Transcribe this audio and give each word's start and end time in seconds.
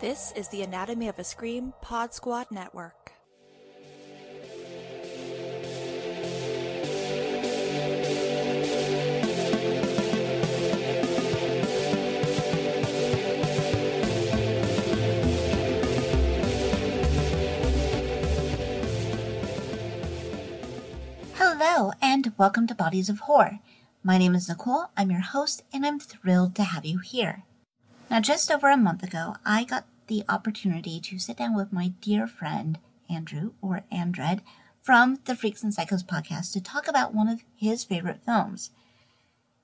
This 0.00 0.32
is 0.34 0.48
the 0.48 0.62
Anatomy 0.62 1.08
of 1.08 1.18
a 1.18 1.24
Scream 1.24 1.74
Pod 1.82 2.14
Squad 2.14 2.46
Network. 2.50 3.12
Hello, 21.34 21.92
and 22.00 22.32
welcome 22.38 22.66
to 22.66 22.74
Bodies 22.74 23.10
of 23.10 23.20
Horror. 23.20 23.58
My 24.02 24.16
name 24.16 24.34
is 24.34 24.48
Nicole, 24.48 24.86
I'm 24.96 25.10
your 25.10 25.20
host, 25.20 25.62
and 25.74 25.84
I'm 25.84 26.00
thrilled 26.00 26.54
to 26.54 26.62
have 26.62 26.86
you 26.86 27.00
here. 27.00 27.42
Now, 28.10 28.18
just 28.18 28.50
over 28.50 28.68
a 28.68 28.76
month 28.76 29.04
ago, 29.04 29.36
I 29.46 29.62
got 29.62 29.84
the 30.10 30.24
opportunity 30.28 30.98
to 30.98 31.20
sit 31.20 31.36
down 31.36 31.54
with 31.54 31.72
my 31.72 31.92
dear 32.00 32.26
friend, 32.26 32.80
Andrew, 33.08 33.52
or 33.62 33.84
Andred, 33.92 34.42
from 34.82 35.20
the 35.24 35.36
Freaks 35.36 35.62
and 35.62 35.72
Psychos 35.72 36.04
podcast 36.04 36.52
to 36.52 36.60
talk 36.60 36.88
about 36.88 37.14
one 37.14 37.28
of 37.28 37.44
his 37.54 37.84
favorite 37.84 38.18
films. 38.26 38.70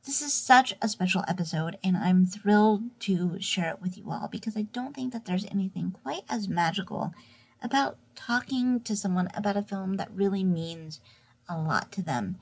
This 0.05 0.23
is 0.23 0.33
such 0.33 0.73
a 0.81 0.89
special 0.89 1.25
episode, 1.27 1.79
and 1.83 1.97
I'm 1.97 2.27
thrilled 2.27 2.85
to 3.01 3.41
share 3.41 3.71
it 3.71 3.83
with 3.83 3.99
you 3.99 4.13
all 4.13 4.29
because 4.31 4.57
I 4.57 4.63
don't 4.73 4.95
think 4.95 5.13
that 5.13 5.25
there's 5.25 5.47
anything 5.47 5.97
quite 6.05 6.23
as 6.29 6.47
magical 6.49 7.13
about 7.61 7.99
talking 8.15 8.79
to 8.83 8.95
someone 8.95 9.29
about 9.35 9.57
a 9.57 9.63
film 9.63 9.97
that 9.97 10.13
really 10.15 10.45
means 10.45 11.01
a 11.49 11.59
lot 11.59 11.91
to 11.91 12.03
them. 12.03 12.37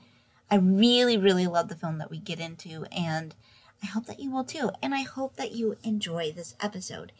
I 0.51 0.57
really, 0.57 1.17
really 1.17 1.47
love 1.47 1.69
the 1.69 1.75
film 1.75 1.97
that 1.97 2.11
we 2.11 2.19
get 2.19 2.39
into, 2.39 2.85
and 2.91 3.33
I 3.81 3.87
hope 3.87 4.05
that 4.05 4.19
you 4.19 4.29
will 4.29 4.43
too. 4.43 4.69
And 4.83 4.93
I 4.93 5.01
hope 5.01 5.37
that 5.37 5.53
you 5.53 5.75
enjoy 5.83 6.31
this 6.31 6.53
episode. 6.61 7.11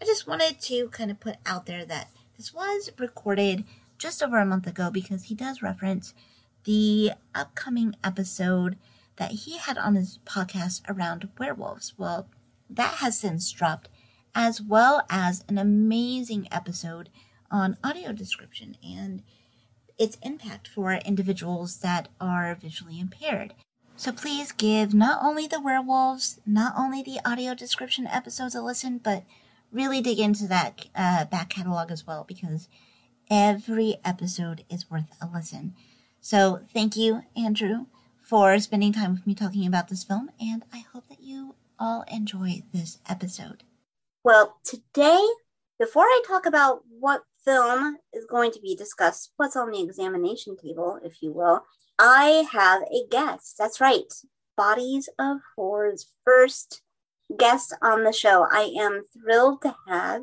I 0.00 0.04
just 0.04 0.26
wanted 0.26 0.60
to 0.62 0.88
kind 0.88 1.10
of 1.10 1.20
put 1.20 1.36
out 1.46 1.66
there 1.66 1.84
that 1.84 2.10
this 2.36 2.52
was 2.52 2.90
recorded 2.98 3.64
just 3.98 4.22
over 4.22 4.38
a 4.38 4.46
month 4.46 4.66
ago 4.66 4.90
because 4.90 5.24
he 5.24 5.34
does 5.34 5.62
reference 5.62 6.12
the 6.64 7.12
upcoming 7.34 7.96
episode 8.04 8.76
that 9.16 9.30
he 9.30 9.56
had 9.56 9.78
on 9.78 9.94
his 9.94 10.18
podcast 10.26 10.82
around 10.88 11.28
werewolves. 11.38 11.94
Well, 11.96 12.28
that 12.68 12.96
has 12.96 13.18
since 13.18 13.50
dropped, 13.50 13.88
as 14.34 14.60
well 14.60 15.06
as 15.08 15.44
an 15.48 15.56
amazing 15.56 16.48
episode 16.52 17.08
on 17.50 17.78
audio 17.82 18.12
description 18.12 18.76
and 18.86 19.22
its 19.98 20.18
impact 20.22 20.68
for 20.68 20.92
individuals 20.92 21.78
that 21.78 22.08
are 22.20 22.54
visually 22.54 23.00
impaired. 23.00 23.54
So 23.96 24.12
please 24.12 24.52
give 24.52 24.92
not 24.92 25.24
only 25.24 25.46
the 25.46 25.60
werewolves, 25.60 26.38
not 26.44 26.74
only 26.76 27.02
the 27.02 27.20
audio 27.24 27.54
description 27.54 28.06
episodes 28.06 28.54
a 28.54 28.60
listen, 28.60 28.98
but 28.98 29.24
really 29.72 30.00
dig 30.00 30.18
into 30.18 30.46
that 30.48 30.86
uh, 30.94 31.24
back 31.26 31.50
catalog 31.50 31.90
as 31.90 32.06
well 32.06 32.24
because 32.26 32.68
every 33.30 33.96
episode 34.04 34.64
is 34.70 34.90
worth 34.90 35.16
a 35.20 35.28
listen. 35.32 35.74
So 36.20 36.60
thank 36.72 36.96
you, 36.96 37.22
Andrew, 37.36 37.86
for 38.22 38.58
spending 38.58 38.92
time 38.92 39.12
with 39.14 39.26
me 39.26 39.34
talking 39.34 39.66
about 39.66 39.88
this 39.88 40.04
film, 40.04 40.30
and 40.40 40.64
I 40.72 40.84
hope 40.92 41.08
that 41.08 41.22
you 41.22 41.54
all 41.78 42.04
enjoy 42.10 42.62
this 42.72 42.98
episode. 43.08 43.62
Well, 44.24 44.56
today, 44.64 45.24
before 45.78 46.04
I 46.04 46.22
talk 46.26 46.46
about 46.46 46.82
what 46.88 47.22
film 47.44 47.98
is 48.12 48.26
going 48.28 48.50
to 48.52 48.60
be 48.60 48.74
discussed, 48.74 49.32
what's 49.36 49.56
on 49.56 49.70
the 49.70 49.82
examination 49.82 50.56
table, 50.56 50.98
if 51.04 51.22
you 51.22 51.32
will, 51.32 51.64
I 51.98 52.46
have 52.50 52.82
a 52.82 53.06
guest. 53.08 53.54
That's 53.58 53.80
right. 53.80 54.12
Bodies 54.56 55.08
of 55.18 55.38
Horror's 55.54 56.12
first 56.24 56.82
guest 57.34 57.74
on 57.82 58.04
the 58.04 58.12
show. 58.12 58.46
I 58.50 58.72
am 58.78 59.02
thrilled 59.12 59.62
to 59.62 59.74
have 59.88 60.22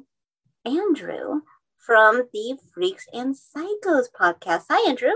Andrew 0.65 1.41
from 1.77 2.23
the 2.33 2.57
Freaks 2.73 3.05
and 3.13 3.35
Psychos 3.35 4.05
podcast. 4.17 4.65
Hi, 4.69 4.89
Andrew. 4.89 5.11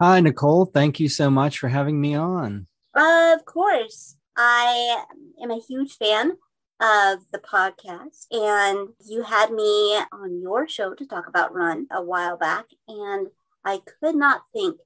Hi, 0.00 0.20
Nicole. 0.20 0.66
Thank 0.66 1.00
you 1.00 1.08
so 1.08 1.30
much 1.30 1.58
for 1.58 1.68
having 1.68 2.00
me 2.00 2.14
on. 2.14 2.68
Of 2.94 3.44
course. 3.44 4.16
I 4.36 5.04
am 5.42 5.50
a 5.50 5.60
huge 5.60 5.96
fan 5.96 6.36
of 6.80 7.18
the 7.32 7.40
podcast, 7.40 8.26
and 8.30 8.90
you 9.04 9.22
had 9.22 9.50
me 9.50 9.98
on 10.12 10.40
your 10.40 10.68
show 10.68 10.94
to 10.94 11.06
talk 11.06 11.26
about 11.26 11.52
Run 11.52 11.88
a 11.90 12.00
while 12.00 12.36
back, 12.36 12.66
and 12.86 13.26
I 13.64 13.80
could 14.00 14.14
not 14.14 14.42
think 14.52 14.78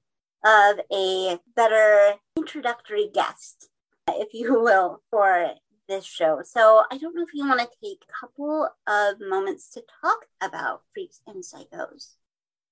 of 0.42 0.80
a 0.90 1.38
better 1.54 2.14
introductory 2.36 3.10
guest, 3.12 3.68
if 4.08 4.32
you 4.32 4.58
will, 4.58 5.02
for 5.10 5.52
this 5.92 6.06
show. 6.06 6.40
So 6.44 6.82
I 6.90 6.96
don't 6.98 7.14
know 7.14 7.22
if 7.22 7.34
you 7.34 7.46
want 7.46 7.60
to 7.60 7.68
take 7.82 8.02
a 8.02 8.26
couple 8.26 8.68
of 8.86 9.14
moments 9.20 9.70
to 9.70 9.82
talk 10.00 10.26
about 10.40 10.82
Freaks 10.94 11.20
and 11.26 11.44
Psychos. 11.44 12.14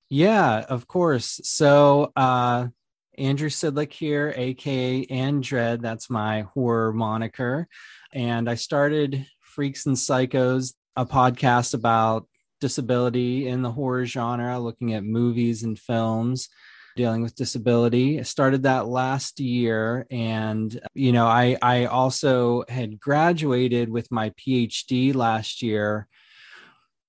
Yeah, 0.09 0.65
of 0.69 0.89
course. 0.89 1.41
So 1.45 2.13
uh 2.17 2.69
Andrew 3.19 3.51
Sidlick 3.51 3.93
here, 3.93 4.33
aka 4.35 5.05
Andred. 5.05 5.83
That's 5.83 6.09
my 6.09 6.43
horror 6.55 6.93
moniker. 6.93 7.69
And 8.15 8.49
I 8.49 8.55
started 8.55 9.27
Freaks 9.43 9.85
and 9.85 9.97
Psychos, 9.97 10.75
a 10.97 11.05
podcast 11.05 11.75
about 11.75 12.27
disability 12.61 13.49
in 13.49 13.63
the 13.63 13.71
horror 13.71 14.07
genre, 14.07 14.59
looking 14.59 14.95
at 14.95 15.05
movies 15.05 15.63
and 15.63 15.79
films 15.79 16.49
dealing 16.97 17.23
with 17.23 17.35
disability. 17.35 18.19
I 18.19 18.23
started 18.23 18.65
that 18.65 18.87
last 18.87 19.41
year 19.41 20.07
and 20.11 20.81
you 20.95 21.13
know, 21.13 21.27
I 21.27 21.57
I 21.63 21.87
also 21.87 22.65
had 22.69 23.01
graduated 23.01 23.91
with 23.91 24.11
my 24.11 24.31
PhD 24.31 25.15
last 25.15 25.63
year 25.63 26.09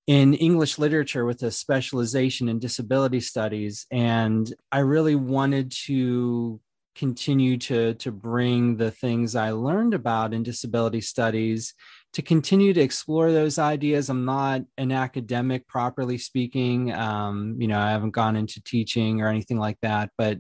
in 0.08 0.34
English 0.34 0.78
literature 0.78 1.26
with 1.26 1.44
a 1.44 1.52
specialization 1.52 2.50
in 2.50 2.60
disability 2.60 3.20
studies 3.20 3.86
and 3.92 4.54
I 4.72 4.80
really 4.80 5.16
wanted 5.16 5.72
to 5.86 6.60
continue 6.96 7.58
to 7.58 7.94
to 7.96 8.12
bring 8.12 8.76
the 8.76 8.92
things 8.92 9.36
I 9.36 9.52
learned 9.52 9.94
about 9.94 10.34
in 10.34 10.44
disability 10.44 11.02
studies 11.02 11.74
to 12.14 12.22
continue 12.22 12.74
to 12.74 12.82
explore 12.82 13.32
those 13.32 13.58
ideas. 13.58 14.10
I'm 14.10 14.26
not 14.26 14.62
an 14.78 14.92
academic, 14.92 15.68
properly 15.68 16.18
speaking. 16.18 16.94
Um, 16.94 17.56
you 17.58 17.68
know, 17.68 17.80
I 17.80 17.92
haven't 17.92 18.12
gone 18.12 18.36
into 18.36 18.62
teaching 18.62 19.22
or 19.22 19.28
anything 19.28 19.58
like 19.58 19.78
that, 19.82 20.12
but 20.18 20.40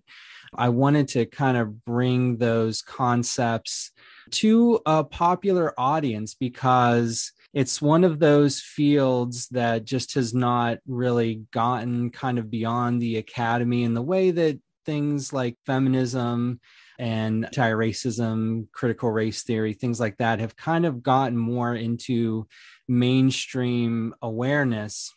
I 0.53 0.69
wanted 0.69 1.07
to 1.09 1.25
kind 1.25 1.55
of 1.55 1.85
bring 1.85 2.37
those 2.37 2.81
concepts 2.81 3.91
to 4.31 4.81
a 4.85 5.03
popular 5.03 5.73
audience 5.79 6.33
because 6.33 7.31
it's 7.53 7.81
one 7.81 8.03
of 8.03 8.19
those 8.19 8.59
fields 8.59 9.47
that 9.49 9.85
just 9.85 10.13
has 10.15 10.33
not 10.33 10.79
really 10.87 11.43
gotten 11.51 12.09
kind 12.09 12.37
of 12.37 12.51
beyond 12.51 13.01
the 13.01 13.17
academy 13.17 13.83
in 13.83 13.93
the 13.93 14.01
way 14.01 14.31
that 14.31 14.59
things 14.85 15.31
like 15.31 15.57
feminism 15.65 16.59
and 17.01 17.45
anti-racism, 17.45 18.71
critical 18.71 19.09
race 19.09 19.41
theory, 19.41 19.73
things 19.73 19.99
like 19.99 20.17
that 20.17 20.39
have 20.39 20.55
kind 20.55 20.85
of 20.85 21.01
gotten 21.01 21.35
more 21.35 21.73
into 21.73 22.47
mainstream 22.87 24.13
awareness. 24.21 25.11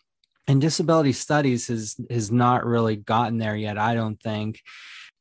And 0.49 0.63
disability 0.63 1.13
studies 1.13 1.69
has 1.69 1.97
has 2.11 2.33
not 2.33 2.65
really 2.65 2.97
gotten 2.97 3.37
there 3.37 3.55
yet, 3.55 3.77
I 3.77 3.95
don't 3.95 4.21
think. 4.21 4.63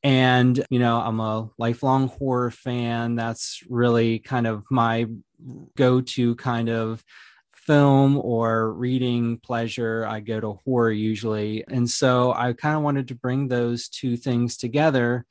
And, 0.04 0.66
you 0.70 0.80
know, 0.80 1.00
I'm 1.00 1.20
a 1.20 1.50
lifelong 1.58 2.08
horror 2.08 2.52
fan. 2.52 3.16
That's 3.16 3.62
really 3.70 4.20
kind 4.20 4.48
of 4.48 4.64
my 4.72 5.08
go 5.76 6.00
to 6.00 6.36
kind 6.36 6.70
of 6.70 7.04
film 7.54 8.18
or 8.18 8.72
reading 8.72 9.38
pleasure. 9.38 10.06
I 10.06 10.22
go 10.22 10.40
to 10.40 10.60
horror 10.66 10.92
usually. 10.92 11.66
And 11.68 11.90
so 11.90 12.34
I 12.34 12.54
kind 12.54 12.78
of 12.78 12.84
wanted 12.84 13.10
to 13.10 13.16
bring 13.16 13.48
those 13.48 13.90
two 13.90 14.16
things 14.16 14.58
together 14.58 15.26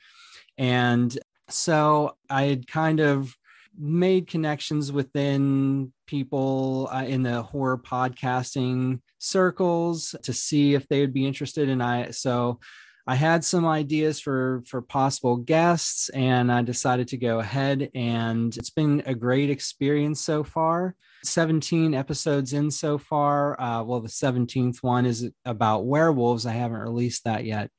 and 0.59 1.19
so 1.52 2.16
I 2.28 2.44
had 2.44 2.66
kind 2.66 3.00
of 3.00 3.34
made 3.78 4.26
connections 4.26 4.92
within 4.92 5.93
people 6.06 6.88
uh, 6.93 7.04
in 7.04 7.22
the 7.22 7.43
horror 7.43 7.78
podcasting 7.78 9.00
circles 9.19 10.14
to 10.22 10.32
see 10.32 10.75
if 10.75 10.87
they 10.88 11.00
would 11.00 11.14
be 11.14 11.26
interested 11.26 11.69
and 11.69 11.82
I 11.82 12.10
so 12.10 12.60
I 13.06 13.14
had 13.16 13.44
some 13.44 13.66
ideas 13.66 14.20
for 14.20 14.62
for 14.66 14.82
possible 14.82 15.37
guests 15.37 16.08
and 16.10 16.52
I 16.52 16.62
decided 16.62 17.08
to 17.08 17.16
go 17.16 17.40
ahead 17.40 17.90
and 17.94 18.56
it's 18.56 18.70
been 18.70 19.02
a 19.06 19.14
great 19.14 19.50
experience 19.50 20.20
so 20.20 20.44
far. 20.44 20.94
17 21.25 21.94
episodes 21.94 22.52
in 22.52 22.70
so 22.70 22.99
far. 22.99 23.60
Uh, 23.60 23.82
well 23.82 24.00
the 24.00 24.08
17th 24.08 24.82
one 24.82 25.06
is 25.06 25.31
about 25.44 25.87
werewolves. 25.87 26.46
I 26.46 26.52
haven't 26.52 26.78
released 26.78 27.25
that 27.25 27.44
yet. 27.44 27.70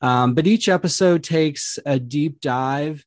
Um, 0.00 0.34
but 0.34 0.46
each 0.46 0.68
episode 0.68 1.22
takes 1.22 1.78
a 1.86 1.98
deep 1.98 2.40
dive 2.40 3.04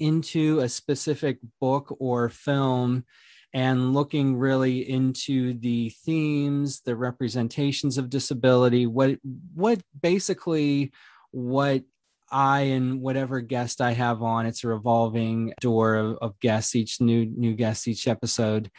into 0.00 0.60
a 0.60 0.68
specific 0.68 1.38
book 1.60 1.96
or 2.00 2.28
film 2.28 3.04
and 3.52 3.94
looking 3.94 4.36
really 4.36 4.88
into 4.88 5.54
the 5.54 5.90
themes, 6.04 6.82
the 6.82 6.96
representations 6.96 7.98
of 7.98 8.10
disability, 8.10 8.86
what 8.86 9.18
what 9.54 9.80
basically 10.00 10.92
what 11.32 11.82
I 12.30 12.60
and 12.60 13.00
whatever 13.00 13.40
guest 13.40 13.80
I 13.80 13.92
have 13.92 14.22
on, 14.22 14.46
it's 14.46 14.62
a 14.62 14.68
revolving 14.68 15.52
door 15.60 15.96
of, 15.96 16.18
of 16.22 16.40
guests 16.40 16.76
each 16.76 17.00
new 17.00 17.26
new 17.26 17.54
guest 17.54 17.88
each 17.88 18.06
episode 18.06 18.70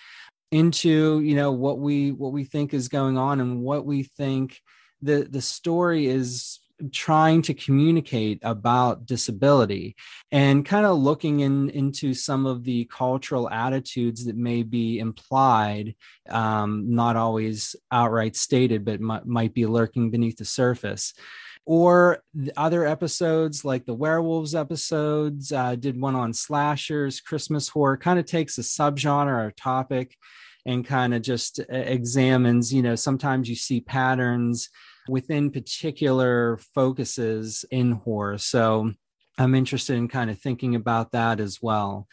into 0.51 1.19
you 1.21 1.35
know 1.35 1.51
what 1.51 1.79
we 1.79 2.11
what 2.11 2.33
we 2.33 2.43
think 2.43 2.73
is 2.73 2.87
going 2.87 3.17
on 3.17 3.39
and 3.39 3.61
what 3.61 3.85
we 3.85 4.03
think 4.03 4.61
the 5.01 5.27
the 5.29 5.41
story 5.41 6.07
is 6.07 6.60
trying 6.91 7.41
to 7.43 7.53
communicate 7.53 8.39
about 8.41 9.05
disability 9.05 9.95
and 10.31 10.65
kind 10.65 10.85
of 10.85 10.97
looking 10.97 11.41
in, 11.41 11.69
into 11.69 12.13
some 12.13 12.45
of 12.45 12.63
the 12.63 12.85
cultural 12.85 13.49
attitudes 13.49 14.25
that 14.25 14.35
may 14.35 14.63
be 14.63 14.99
implied, 14.99 15.95
um, 16.29 16.95
not 16.95 17.15
always 17.15 17.75
outright 17.91 18.35
stated, 18.35 18.85
but 18.85 18.95
m- 18.95 19.21
might 19.25 19.53
be 19.53 19.65
lurking 19.65 20.09
beneath 20.09 20.37
the 20.37 20.45
surface. 20.45 21.13
Or 21.65 22.23
the 22.33 22.53
other 22.57 22.85
episodes, 22.87 23.63
like 23.63 23.85
the 23.85 23.93
werewolves 23.93 24.55
episodes, 24.55 25.51
uh, 25.51 25.75
did 25.75 25.99
one 25.99 26.15
on 26.15 26.33
slashers, 26.33 27.21
Christmas 27.21 27.69
horror, 27.69 27.97
kind 27.97 28.17
of 28.17 28.25
takes 28.25 28.57
a 28.57 28.61
subgenre 28.61 29.47
or 29.47 29.51
topic 29.51 30.17
and 30.65 30.85
kind 30.85 31.13
of 31.13 31.21
just 31.21 31.59
examines, 31.69 32.73
you 32.73 32.81
know, 32.81 32.95
sometimes 32.95 33.49
you 33.49 33.55
see 33.55 33.81
patterns 33.81 34.69
within 35.07 35.51
particular 35.51 36.57
focuses 36.73 37.65
in 37.71 37.91
horror. 37.91 38.37
So 38.37 38.91
I'm 39.37 39.55
interested 39.55 39.95
in 39.95 40.07
kind 40.07 40.29
of 40.29 40.39
thinking 40.39 40.75
about 40.75 41.11
that 41.11 41.39
as 41.39 41.59
well. 41.61 42.07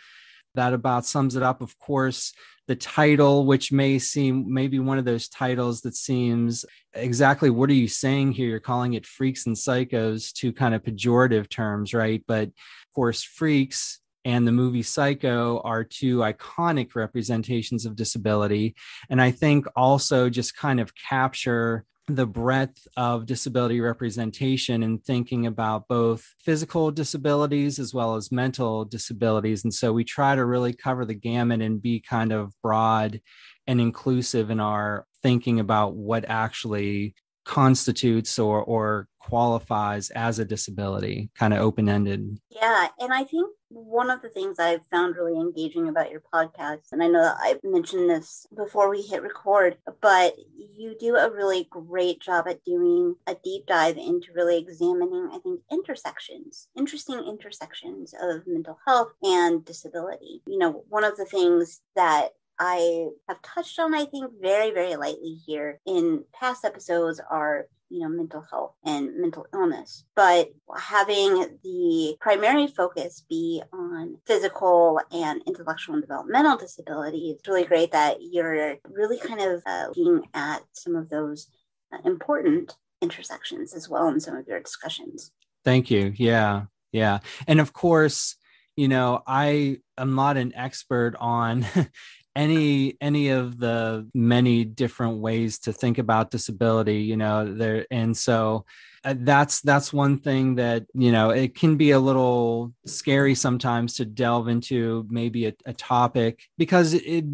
That 0.55 0.73
about 0.73 1.05
sums 1.05 1.37
it 1.37 1.43
up. 1.43 1.61
Of 1.61 1.79
course, 1.79 2.33
the 2.67 2.77
title, 2.77 3.47
which 3.47 3.73
may 3.73 3.99
seem 3.99 4.53
maybe 4.53 4.79
one 4.79 4.99
of 4.99 5.05
those 5.05 5.29
titles 5.29 5.81
that 5.83 5.97
seems 5.97 6.65
exactly 6.93 7.51
what 7.51 7.71
are 7.71 7.75
you 7.75 7.89
saying 7.89 8.33
here? 8.33 8.49
You're 8.49 8.61
calling 8.61 8.95
it 8.95 9.07
freaks 9.07 9.47
and 9.47 9.57
psychos, 9.57 10.33
two 10.33 10.53
kind 10.53 10.75
of 10.75 10.83
pejorative 10.83 11.49
terms, 11.49 11.95
right? 11.95 12.23
But 12.27 12.49
of 12.49 12.95
course, 12.95 13.23
freaks 13.23 14.01
and 14.25 14.47
the 14.47 14.53
movie 14.53 14.83
Psycho 14.83 15.61
are 15.65 15.85
two 15.85 16.19
iconic 16.19 16.95
representations 16.95 17.87
of 17.87 17.97
disability. 17.97 18.75
And 19.09 19.23
I 19.23 19.31
think 19.31 19.67
also 19.75 20.29
just 20.29 20.57
kind 20.57 20.81
of 20.81 20.93
capture 20.95 21.87
the 22.09 22.27
breadth 22.27 22.89
of 22.97 23.27
disability 23.27 23.81
representation 23.81 24.83
and 24.83 25.05
thinking 25.05 25.47
about 25.47 25.87
both 25.89 26.35
physical 26.43 26.91
disabilities 26.91 27.79
as 27.79 27.93
well 27.93 28.17
as 28.17 28.33
mental 28.33 28.85
disabilities. 28.87 29.63
And 29.63 29.73
so 29.73 29.93
we 29.93 30.05
try 30.05 30.35
to 30.35 30.45
really 30.45 30.73
cover 30.73 31.05
the 31.05 31.15
gamut 31.15 31.61
and 31.61 31.83
be 31.83 32.01
kind 32.01 32.33
of 32.33 32.55
broad 32.63 33.21
and 33.67 33.81
inclusive 33.81 34.51
in 34.51 34.59
our 34.59 35.07
thinking 35.23 35.61
about 35.61 35.95
what 35.95 36.25
actually 36.29 37.15
constitutes 37.49 38.39
or 38.39 38.63
or 38.63 39.09
qualifies 39.19 40.11
as 40.11 40.39
a 40.39 40.45
disability 40.45 41.31
kind 41.35 41.53
of 41.55 41.61
open-ended. 41.61 42.39
Yeah 42.51 42.89
and 42.99 43.13
i 43.13 43.25
think 43.25 43.51
one 43.69 44.11
of 44.11 44.23
the 44.23 44.29
things 44.29 44.59
i've 44.59 44.85
found 44.87 45.17
really 45.17 45.39
engaging 45.39 45.89
about 45.89 46.11
your 46.11 46.23
podcast 46.33 46.93
and 46.93 47.03
i 47.03 47.07
know 47.07 47.23
that 47.23 47.37
i've 47.43 47.61
mentioned 47.63 48.09
this 48.09 48.47
before 48.57 48.91
we 48.91 49.03
hit 49.03 49.23
record 49.23 49.77
but 50.01 50.35
you 50.77 50.95
do 50.99 51.17
a 51.17 51.31
really 51.31 51.67
great 51.71 52.21
job 52.21 52.47
at 52.49 52.65
doing 52.65 53.15
a 53.27 53.35
deep 53.45 53.67
dive 53.67 53.97
into 53.97 54.29
really 54.35 54.59
examining 54.59 55.29
i 55.33 55.39
think 55.39 55.61
intersections 55.71 56.69
interesting 56.77 57.19
intersections 57.19 58.15
of 58.21 58.43
mental 58.47 58.79
health 58.87 59.13
and 59.23 59.65
disability. 59.65 60.43
You 60.47 60.59
know 60.59 60.85
one 60.89 61.05
of 61.05 61.17
the 61.17 61.25
things 61.25 61.81
that 61.97 62.31
I 62.59 63.09
have 63.29 63.41
touched 63.43 63.79
on, 63.79 63.95
I 63.95 64.05
think, 64.05 64.33
very, 64.41 64.73
very 64.73 64.97
lightly 64.97 65.39
here 65.47 65.81
in 65.87 66.25
past 66.33 66.65
episodes 66.65 67.21
are 67.31 67.67
you 67.91 68.01
know 68.01 68.09
mental 68.09 68.45
health 68.51 68.75
and 68.85 69.17
mental 69.19 69.47
illness. 69.53 70.05
But 70.15 70.51
having 70.77 71.59
the 71.63 72.17
primary 72.21 72.67
focus 72.67 73.25
be 73.29 73.63
on 73.73 74.17
physical 74.27 75.01
and 75.11 75.43
intellectual 75.47 75.95
and 75.95 76.03
developmental 76.03 76.57
disability 76.57 77.31
it's 77.31 77.49
really 77.49 77.65
great 77.65 77.93
that 77.93 78.19
you're 78.21 78.77
really 78.85 79.19
kind 79.19 79.41
of 79.41 79.63
uh, 79.67 79.87
looking 79.89 80.29
at 80.35 80.63
some 80.73 80.97
of 80.97 81.09
those 81.09 81.49
uh, 81.93 81.99
important 82.05 82.77
intersections 83.01 83.75
as 83.75 83.89
well 83.89 84.09
in 84.09 84.21
some 84.21 84.37
of 84.37 84.47
your 84.47 84.61
discussions. 84.61 85.33
Thank 85.65 85.91
you. 85.91 86.13
Yeah. 86.17 86.65
Yeah. 86.93 87.21
And 87.47 87.61
of 87.61 87.73
course 87.73 88.37
you 88.77 88.87
know 88.87 89.21
i 89.27 89.77
am 89.99 90.15
not 90.15 90.37
an 90.37 90.55
expert 90.55 91.17
on 91.19 91.67
any 92.39 92.97
any 93.01 93.31
of 93.31 93.59
the 93.59 94.09
many 94.15 94.65
different 94.65 95.19
ways 95.19 95.59
to 95.59 95.73
think 95.73 95.99
about 95.99 96.31
disability 96.31 96.99
you 96.99 97.17
know 97.17 97.53
there 97.53 97.85
and 97.91 98.17
so 98.17 98.65
uh, 99.05 99.15
that's 99.19 99.61
that's 99.63 99.93
one 99.93 100.21
thing 100.21 100.55
that 100.55 100.87
you 100.95 101.11
know 101.11 101.31
it 101.31 101.57
can 101.57 101.77
be 101.77 101.91
a 101.91 101.99
little 101.99 102.73
scary 102.87 103.35
sometimes 103.35 103.97
to 103.97 104.05
delve 104.05 104.47
into 104.47 105.05
maybe 105.11 105.47
a, 105.47 105.53
a 105.67 105.73
topic 105.73 106.45
because 106.57 106.95
it, 106.95 107.03
it 107.05 107.25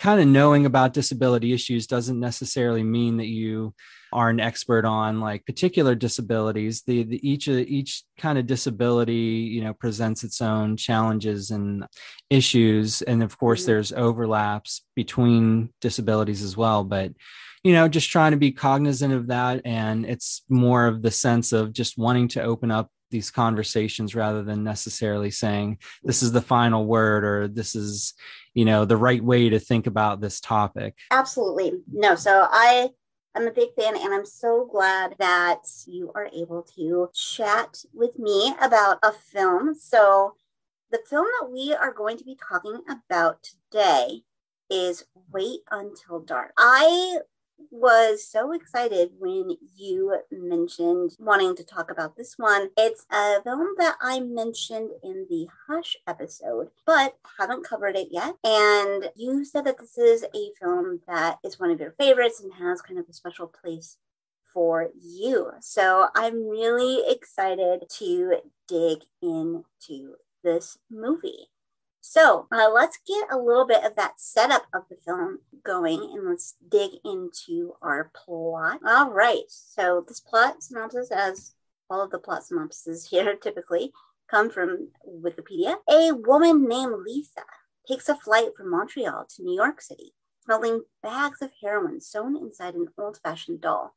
kind 0.00 0.20
of 0.20 0.26
knowing 0.26 0.66
about 0.66 0.92
disability 0.92 1.52
issues 1.52 1.86
doesn't 1.86 2.18
necessarily 2.18 2.82
mean 2.82 3.18
that 3.18 3.28
you 3.28 3.72
are 4.12 4.30
an 4.30 4.40
expert 4.40 4.84
on 4.84 5.20
like 5.20 5.46
particular 5.46 5.94
disabilities 5.94 6.82
the, 6.82 7.02
the 7.04 7.28
each 7.28 7.48
of 7.48 7.58
each 7.58 8.04
kind 8.18 8.38
of 8.38 8.46
disability 8.46 9.12
you 9.12 9.62
know 9.62 9.72
presents 9.74 10.24
its 10.24 10.40
own 10.40 10.76
challenges 10.76 11.50
and 11.50 11.86
issues 12.30 13.02
and 13.02 13.22
of 13.22 13.38
course 13.38 13.62
mm-hmm. 13.62 13.72
there's 13.72 13.92
overlaps 13.92 14.82
between 14.94 15.68
disabilities 15.80 16.42
as 16.42 16.56
well 16.56 16.84
but 16.84 17.12
you 17.64 17.72
know 17.72 17.88
just 17.88 18.10
trying 18.10 18.32
to 18.32 18.36
be 18.36 18.52
cognizant 18.52 19.12
of 19.12 19.28
that 19.28 19.60
and 19.64 20.04
it's 20.06 20.42
more 20.48 20.86
of 20.86 21.02
the 21.02 21.10
sense 21.10 21.52
of 21.52 21.72
just 21.72 21.98
wanting 21.98 22.28
to 22.28 22.42
open 22.42 22.70
up 22.70 22.90
these 23.10 23.30
conversations 23.30 24.14
rather 24.14 24.42
than 24.42 24.64
necessarily 24.64 25.30
saying 25.30 25.78
this 26.02 26.22
is 26.22 26.32
the 26.32 26.40
final 26.40 26.86
word 26.86 27.24
or 27.24 27.46
this 27.46 27.76
is 27.76 28.14
you 28.54 28.64
know 28.64 28.84
the 28.84 28.96
right 28.96 29.22
way 29.22 29.48
to 29.50 29.60
think 29.60 29.86
about 29.86 30.20
this 30.20 30.40
topic 30.40 30.96
absolutely 31.10 31.72
no 31.92 32.14
so 32.14 32.48
i 32.50 32.88
I'm 33.34 33.46
a 33.46 33.52
big 33.52 33.74
fan, 33.74 33.96
and 33.96 34.12
I'm 34.12 34.26
so 34.26 34.68
glad 34.70 35.16
that 35.18 35.62
you 35.86 36.12
are 36.14 36.28
able 36.34 36.62
to 36.76 37.08
chat 37.14 37.82
with 37.94 38.18
me 38.18 38.54
about 38.60 38.98
a 39.02 39.10
film. 39.12 39.74
So, 39.74 40.34
the 40.90 41.00
film 41.08 41.26
that 41.40 41.50
we 41.50 41.74
are 41.74 41.92
going 41.92 42.18
to 42.18 42.24
be 42.24 42.36
talking 42.36 42.82
about 42.90 43.42
today 43.42 44.20
is 44.68 45.06
Wait 45.32 45.60
Until 45.70 46.20
Dark. 46.20 46.52
I 46.58 47.20
was 47.70 48.26
so 48.26 48.52
excited 48.52 49.10
when 49.18 49.56
you 49.76 50.18
mentioned 50.30 51.16
wanting 51.18 51.54
to 51.56 51.64
talk 51.64 51.90
about 51.90 52.16
this 52.16 52.34
one. 52.36 52.70
It's 52.76 53.06
a 53.10 53.42
film 53.42 53.74
that 53.78 53.96
I 54.00 54.20
mentioned 54.20 54.90
in 55.02 55.26
the 55.28 55.48
Hush 55.66 55.96
episode, 56.06 56.70
but 56.86 57.16
haven't 57.38 57.64
covered 57.64 57.96
it 57.96 58.08
yet. 58.10 58.36
And 58.44 59.10
you 59.16 59.44
said 59.44 59.64
that 59.64 59.78
this 59.78 59.98
is 59.98 60.24
a 60.34 60.50
film 60.60 61.00
that 61.06 61.38
is 61.44 61.60
one 61.60 61.70
of 61.70 61.80
your 61.80 61.92
favorites 61.92 62.40
and 62.40 62.52
has 62.54 62.82
kind 62.82 62.98
of 62.98 63.08
a 63.08 63.12
special 63.12 63.46
place 63.46 63.96
for 64.52 64.90
you. 65.00 65.52
So 65.60 66.08
I'm 66.14 66.48
really 66.48 67.02
excited 67.10 67.84
to 67.98 68.36
dig 68.68 69.02
into 69.22 70.16
this 70.44 70.78
movie. 70.90 71.48
So 72.04 72.48
uh, 72.52 72.68
let's 72.68 72.98
get 73.06 73.28
a 73.30 73.38
little 73.38 73.64
bit 73.64 73.84
of 73.84 73.94
that 73.94 74.20
setup 74.20 74.64
of 74.74 74.82
the 74.90 74.96
film 74.96 75.38
going 75.64 76.00
and 76.00 76.28
let's 76.28 76.56
dig 76.68 76.90
into 77.04 77.74
our 77.80 78.10
plot. 78.12 78.80
All 78.84 79.12
right. 79.12 79.44
So 79.46 80.04
this 80.06 80.18
plot 80.18 80.64
synopsis, 80.64 81.12
as 81.12 81.54
all 81.88 82.02
of 82.02 82.10
the 82.10 82.18
plot 82.18 82.44
synopses 82.44 83.08
here 83.10 83.36
typically 83.36 83.92
come 84.28 84.50
from 84.50 84.88
Wikipedia. 85.08 85.76
A 85.88 86.12
woman 86.12 86.68
named 86.68 87.04
Lisa 87.06 87.44
takes 87.86 88.08
a 88.08 88.16
flight 88.16 88.48
from 88.56 88.70
Montreal 88.70 89.26
to 89.36 89.42
New 89.44 89.54
York 89.54 89.80
City, 89.80 90.12
smelling 90.44 90.82
bags 91.04 91.40
of 91.40 91.52
heroin 91.62 92.00
sewn 92.00 92.36
inside 92.36 92.74
an 92.74 92.88
old 92.98 93.20
fashioned 93.22 93.60
doll. 93.60 93.94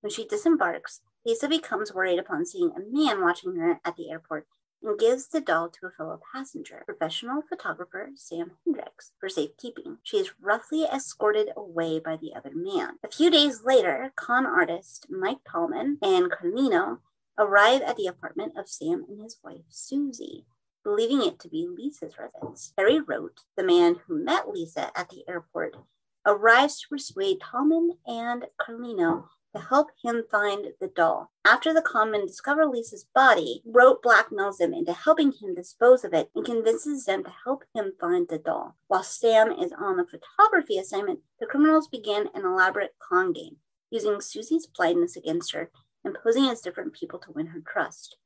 When 0.00 0.10
she 0.10 0.26
disembarks, 0.26 1.00
Lisa 1.24 1.48
becomes 1.48 1.94
worried 1.94 2.18
upon 2.18 2.44
seeing 2.44 2.72
a 2.72 2.80
man 2.80 3.22
watching 3.22 3.54
her 3.54 3.80
at 3.84 3.96
the 3.96 4.10
airport 4.10 4.48
and 4.82 4.98
gives 4.98 5.28
the 5.28 5.40
doll 5.40 5.68
to 5.68 5.86
a 5.86 5.90
fellow 5.90 6.20
passenger, 6.32 6.82
professional 6.84 7.42
photographer 7.42 8.10
Sam 8.14 8.52
Hendrix, 8.64 9.12
for 9.18 9.28
safekeeping. 9.28 9.98
She 10.02 10.18
is 10.18 10.34
roughly 10.40 10.84
escorted 10.84 11.48
away 11.56 11.98
by 11.98 12.16
the 12.16 12.34
other 12.34 12.52
man. 12.54 12.98
A 13.04 13.10
few 13.10 13.30
days 13.30 13.62
later, 13.64 14.12
con 14.16 14.46
artist 14.46 15.06
Mike 15.10 15.38
Talman 15.50 15.98
and 16.02 16.30
Carlino 16.30 16.98
arrive 17.38 17.82
at 17.82 17.96
the 17.96 18.06
apartment 18.06 18.54
of 18.56 18.68
Sam 18.68 19.04
and 19.08 19.20
his 19.22 19.38
wife 19.42 19.64
Susie, 19.68 20.46
believing 20.84 21.22
it 21.22 21.38
to 21.40 21.48
be 21.48 21.66
Lisa's 21.68 22.14
residence. 22.18 22.72
Harry 22.78 23.00
Roat, 23.00 23.40
the 23.56 23.64
man 23.64 23.96
who 24.06 24.22
met 24.22 24.48
Lisa 24.48 24.96
at 24.96 25.10
the 25.10 25.24
airport, 25.28 25.76
arrives 26.26 26.80
to 26.80 26.88
persuade 26.88 27.40
Talman 27.40 27.92
and 28.06 28.46
Carlino 28.60 29.28
to 29.56 29.62
help 29.62 29.88
him 30.02 30.24
find 30.30 30.66
the 30.80 30.88
doll. 30.88 31.30
After 31.44 31.72
the 31.72 31.80
conmen 31.80 32.26
discover 32.26 32.66
Lisa's 32.66 33.06
body, 33.14 33.62
Roat 33.64 34.02
blackmails 34.02 34.58
them 34.58 34.74
into 34.74 34.92
helping 34.92 35.32
him 35.32 35.54
dispose 35.54 36.04
of 36.04 36.12
it 36.12 36.30
and 36.34 36.44
convinces 36.44 37.04
them 37.06 37.24
to 37.24 37.32
help 37.44 37.64
him 37.74 37.92
find 37.98 38.28
the 38.28 38.38
doll. 38.38 38.76
While 38.88 39.02
Sam 39.02 39.52
is 39.52 39.72
on 39.72 39.98
a 39.98 40.04
photography 40.06 40.78
assignment, 40.78 41.20
the 41.40 41.46
criminals 41.46 41.88
begin 41.88 42.28
an 42.34 42.44
elaborate 42.44 42.94
con 42.98 43.32
game, 43.32 43.56
using 43.90 44.20
Susie's 44.20 44.66
blindness 44.66 45.16
against 45.16 45.52
her 45.52 45.70
and 46.04 46.16
posing 46.22 46.44
as 46.46 46.60
different 46.60 46.92
people 46.92 47.18
to 47.20 47.32
win 47.32 47.46
her 47.48 47.60
trust. 47.66 48.16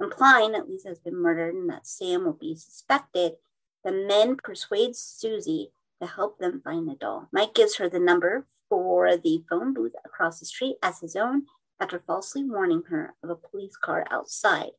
Implying 0.00 0.52
that 0.52 0.68
Lisa 0.68 0.88
has 0.88 1.00
been 1.00 1.20
murdered 1.20 1.54
and 1.54 1.68
that 1.68 1.86
Sam 1.86 2.24
will 2.24 2.34
be 2.34 2.54
suspected, 2.54 3.32
the 3.84 3.92
men 3.92 4.36
persuade 4.36 4.94
Susie 4.94 5.72
to 6.00 6.06
help 6.06 6.38
them 6.38 6.60
find 6.62 6.88
the 6.88 6.94
doll. 6.94 7.28
Mike 7.32 7.54
gives 7.54 7.76
her 7.76 7.88
the 7.88 7.98
number 7.98 8.46
for 8.68 9.16
the 9.16 9.42
phone 9.48 9.74
booth 9.74 9.94
across 10.04 10.40
the 10.40 10.46
street 10.46 10.76
as 10.82 11.00
his 11.00 11.16
own 11.16 11.44
after 11.80 12.02
falsely 12.06 12.44
warning 12.44 12.82
her 12.88 13.14
of 13.22 13.30
a 13.30 13.36
police 13.36 13.76
car 13.76 14.04
outside. 14.10 14.70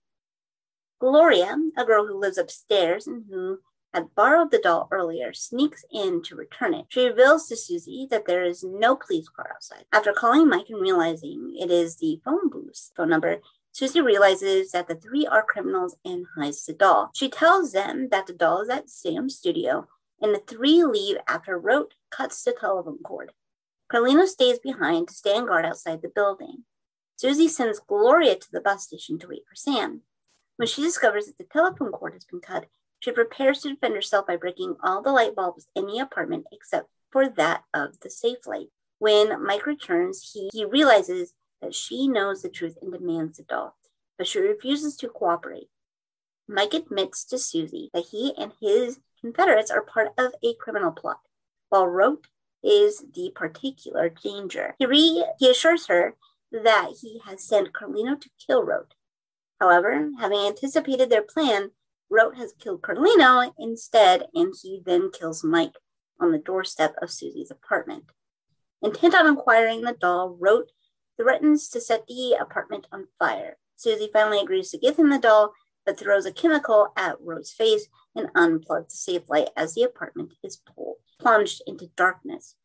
Gloria, 0.99 1.55
a 1.77 1.85
girl 1.85 2.05
who 2.05 2.19
lives 2.19 2.37
upstairs 2.37 3.07
and 3.07 3.23
who 3.29 3.59
had 3.93 4.13
borrowed 4.15 4.51
the 4.51 4.59
doll 4.59 4.87
earlier, 4.91 5.33
sneaks 5.33 5.83
in 5.91 6.21
to 6.21 6.35
return 6.35 6.73
it. 6.73 6.85
She 6.89 7.07
reveals 7.07 7.47
to 7.47 7.55
Susie 7.55 8.07
that 8.11 8.27
there 8.27 8.43
is 8.43 8.63
no 8.63 8.95
police 8.95 9.29
car 9.29 9.49
outside. 9.53 9.85
After 9.91 10.13
calling 10.13 10.47
Mike 10.47 10.69
and 10.69 10.81
realizing 10.81 11.55
it 11.57 11.71
is 11.71 11.97
the 11.97 12.19
phone 12.23 12.49
booth 12.49 12.91
phone 12.95 13.09
number, 13.09 13.37
Susie 13.71 14.01
realizes 14.01 14.71
that 14.71 14.87
the 14.87 14.95
three 14.95 15.25
are 15.25 15.43
criminals 15.43 15.95
and 16.03 16.25
hides 16.35 16.65
the 16.65 16.73
doll. 16.73 17.11
She 17.15 17.29
tells 17.29 17.71
them 17.71 18.09
that 18.11 18.27
the 18.27 18.33
doll 18.33 18.61
is 18.61 18.69
at 18.69 18.89
Sam's 18.89 19.37
studio, 19.37 19.87
and 20.21 20.35
the 20.35 20.39
three 20.39 20.83
leave 20.83 21.17
after 21.27 21.57
Roat 21.57 21.93
cuts 22.11 22.43
the 22.43 22.51
telephone 22.51 22.99
cord. 23.03 23.31
Carlino 23.91 24.25
stays 24.25 24.59
behind 24.59 25.07
to 25.07 25.13
stand 25.13 25.47
guard 25.47 25.65
outside 25.65 26.01
the 26.01 26.09
building. 26.09 26.63
Susie 27.15 27.47
sends 27.47 27.79
Gloria 27.79 28.35
to 28.35 28.51
the 28.51 28.61
bus 28.61 28.83
station 28.83 29.19
to 29.19 29.27
wait 29.27 29.43
for 29.47 29.55
Sam. 29.55 30.01
When 30.57 30.67
she 30.67 30.81
discovers 30.81 31.25
that 31.25 31.37
the 31.37 31.45
telephone 31.45 31.91
cord 31.91 32.13
has 32.13 32.25
been 32.25 32.39
cut, 32.39 32.67
she 32.99 33.11
prepares 33.11 33.61
to 33.61 33.69
defend 33.69 33.95
herself 33.95 34.27
by 34.27 34.35
breaking 34.35 34.75
all 34.83 35.01
the 35.01 35.11
light 35.11 35.35
bulbs 35.35 35.67
in 35.75 35.85
the 35.85 35.99
apartment 35.99 36.45
except 36.51 36.89
for 37.09 37.27
that 37.29 37.63
of 37.73 37.99
the 38.01 38.09
safe 38.09 38.45
light. 38.45 38.67
When 38.99 39.43
Mike 39.43 39.65
returns, 39.65 40.31
he, 40.33 40.49
he 40.53 40.65
realizes 40.65 41.33
that 41.61 41.73
she 41.73 42.07
knows 42.07 42.41
the 42.41 42.49
truth 42.49 42.77
and 42.81 42.91
demands 42.91 43.37
the 43.37 43.43
doll, 43.43 43.75
but 44.17 44.27
she 44.27 44.39
refuses 44.39 44.95
to 44.97 45.07
cooperate. 45.07 45.69
Mike 46.47 46.73
admits 46.73 47.23
to 47.25 47.37
Susie 47.37 47.89
that 47.93 48.07
he 48.11 48.33
and 48.37 48.51
his 48.61 48.99
Confederates 49.21 49.69
are 49.69 49.81
part 49.81 50.13
of 50.17 50.33
a 50.41 50.53
criminal 50.55 50.91
plot, 50.91 51.19
while 51.67 51.87
Roat 51.87 52.27
is 52.63 53.03
the 53.13 53.31
particular 53.35 54.09
danger. 54.09 54.75
He, 54.79 54.85
re- 54.85 55.25
he 55.39 55.49
assures 55.49 55.87
her 55.87 56.15
that 56.51 56.93
he 57.01 57.21
has 57.25 57.43
sent 57.43 57.73
Carlino 57.73 58.19
to 58.19 58.29
kill 58.45 58.63
Roat. 58.63 58.93
However, 59.59 60.09
having 60.19 60.39
anticipated 60.39 61.09
their 61.09 61.21
plan, 61.21 61.71
Roat 62.09 62.35
has 62.37 62.53
killed 62.59 62.81
Carlino 62.81 63.53
instead, 63.59 64.27
and 64.33 64.53
he 64.61 64.81
then 64.83 65.11
kills 65.11 65.43
Mike 65.43 65.75
on 66.19 66.31
the 66.31 66.37
doorstep 66.37 66.95
of 67.01 67.11
Susie's 67.11 67.51
apartment. 67.51 68.05
Intent 68.81 69.13
on 69.15 69.27
acquiring 69.27 69.81
the 69.81 69.93
doll, 69.93 70.35
Roat 70.39 70.71
threatens 71.17 71.69
to 71.69 71.81
set 71.81 72.07
the 72.07 72.37
apartment 72.39 72.87
on 72.91 73.07
fire. 73.19 73.57
Susie 73.75 74.09
finally 74.11 74.39
agrees 74.39 74.71
to 74.71 74.77
give 74.77 74.97
him 74.97 75.09
the 75.09 75.19
doll, 75.19 75.53
throws 75.97 76.25
a 76.25 76.31
chemical 76.31 76.91
at 76.95 77.19
Roat's 77.21 77.51
face 77.51 77.87
and 78.15 78.33
unplugs 78.33 78.89
the 78.89 78.97
safe 78.97 79.29
light 79.29 79.49
as 79.55 79.73
the 79.73 79.83
apartment 79.83 80.33
is 80.43 80.57
pulled, 80.57 80.97
plunged 81.19 81.61
into 81.65 81.91
darkness. 81.95 82.55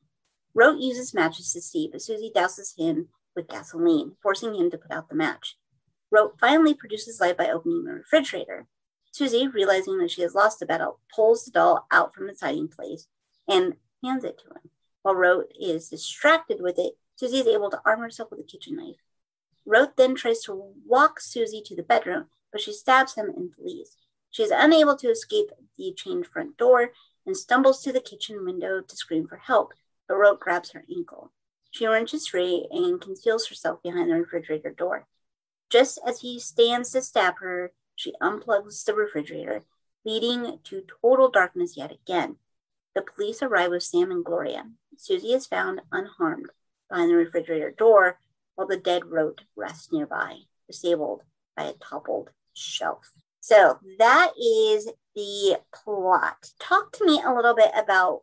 Roat 0.54 0.78
uses 0.78 1.14
matches 1.14 1.52
to 1.52 1.60
see, 1.60 1.88
but 1.90 2.02
Susie 2.02 2.32
douses 2.34 2.78
him 2.78 3.08
with 3.34 3.48
gasoline, 3.48 4.12
forcing 4.22 4.54
him 4.54 4.70
to 4.70 4.78
put 4.78 4.92
out 4.92 5.08
the 5.08 5.14
match. 5.14 5.56
Roat 6.10 6.36
finally 6.40 6.74
produces 6.74 7.20
light 7.20 7.36
by 7.36 7.48
opening 7.48 7.84
the 7.84 7.92
refrigerator. 7.92 8.66
Susie, 9.10 9.48
realizing 9.48 9.98
that 9.98 10.10
she 10.10 10.22
has 10.22 10.34
lost 10.34 10.60
the 10.60 10.66
battle, 10.66 11.00
pulls 11.14 11.44
the 11.44 11.50
doll 11.50 11.86
out 11.90 12.14
from 12.14 12.28
its 12.28 12.40
hiding 12.40 12.68
place 12.68 13.06
and 13.48 13.74
hands 14.02 14.24
it 14.24 14.38
to 14.38 14.46
him. 14.46 14.70
While 15.02 15.16
Roat 15.16 15.52
is 15.60 15.88
distracted 15.88 16.60
with 16.60 16.78
it, 16.78 16.94
Susie 17.16 17.38
is 17.38 17.46
able 17.46 17.70
to 17.70 17.80
arm 17.84 18.00
herself 18.00 18.30
with 18.30 18.40
a 18.40 18.44
kitchen 18.44 18.76
knife. 18.76 18.96
Roat 19.66 19.96
then 19.96 20.14
tries 20.14 20.40
to 20.42 20.72
walk 20.86 21.20
Susie 21.20 21.62
to 21.66 21.74
the 21.76 21.82
bedroom, 21.82 22.26
but 22.54 22.60
she 22.60 22.72
stabs 22.72 23.16
him 23.16 23.32
and 23.36 23.52
flees. 23.52 23.96
She 24.30 24.44
is 24.44 24.52
unable 24.54 24.94
to 24.98 25.08
escape 25.10 25.50
the 25.76 25.92
chained 25.92 26.28
front 26.28 26.56
door 26.56 26.92
and 27.26 27.36
stumbles 27.36 27.82
to 27.82 27.92
the 27.92 28.00
kitchen 28.00 28.44
window 28.44 28.80
to 28.80 28.96
scream 28.96 29.26
for 29.26 29.38
help, 29.38 29.72
but 30.06 30.14
Roat 30.14 30.38
grabs 30.38 30.70
her 30.70 30.84
ankle. 30.88 31.32
She 31.72 31.88
wrenches 31.88 32.28
free 32.28 32.68
and 32.70 33.00
conceals 33.00 33.48
herself 33.48 33.82
behind 33.82 34.08
the 34.08 34.14
refrigerator 34.14 34.70
door. 34.70 35.08
Just 35.68 35.98
as 36.06 36.20
he 36.20 36.38
stands 36.38 36.92
to 36.92 37.02
stab 37.02 37.38
her, 37.40 37.72
she 37.96 38.14
unplugs 38.22 38.84
the 38.84 38.94
refrigerator, 38.94 39.64
leading 40.04 40.60
to 40.62 40.84
total 41.02 41.28
darkness 41.28 41.76
yet 41.76 41.90
again. 41.90 42.36
The 42.94 43.02
police 43.02 43.42
arrive 43.42 43.70
with 43.70 43.82
Sam 43.82 44.12
and 44.12 44.24
Gloria. 44.24 44.70
Susie 44.96 45.32
is 45.32 45.46
found 45.46 45.80
unharmed 45.90 46.50
behind 46.88 47.10
the 47.10 47.16
refrigerator 47.16 47.72
door, 47.72 48.20
while 48.54 48.68
the 48.68 48.76
dead 48.76 49.06
Roat 49.06 49.40
rests 49.56 49.90
nearby, 49.90 50.42
disabled 50.68 51.22
by 51.56 51.64
a 51.64 51.72
toppled 51.72 52.30
shelf. 52.54 53.10
So 53.40 53.78
that 53.98 54.32
is 54.38 54.90
the 55.14 55.60
plot. 55.74 56.50
Talk 56.58 56.92
to 56.92 57.04
me 57.04 57.20
a 57.24 57.34
little 57.34 57.54
bit 57.54 57.70
about 57.76 58.22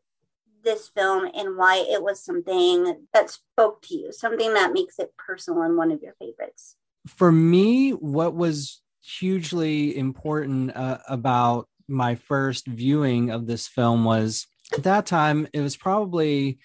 this 0.64 0.90
film 0.90 1.30
and 1.34 1.58
why 1.58 1.86
it 1.90 2.04
was 2.04 2.24
something 2.24 3.06
that 3.14 3.30
spoke 3.30 3.82
to 3.84 3.96
you, 3.96 4.12
something 4.12 4.54
that 4.54 4.74
makes 4.74 5.00
it 5.00 5.14
personal 5.18 5.62
and 5.64 5.78
one 5.78 5.92
of 5.92 6.02
your 6.02 6.16
favorites. 6.20 6.76
For 7.08 7.32
me, 7.32 7.92
what 7.92 8.36
was 8.36 8.82
hugely 9.02 9.98
important 9.98 10.76
uh, 10.76 11.00
about 11.08 11.68
my 11.88 12.16
first 12.16 12.68
viewing 12.68 13.32
of 13.32 13.48
this 13.48 13.68
film 13.68 14.06
was 14.06 14.48
at 14.74 14.84
that 14.84 15.06
time 15.06 15.48
it 15.54 15.62
was 15.62 15.76
probably 15.76 16.60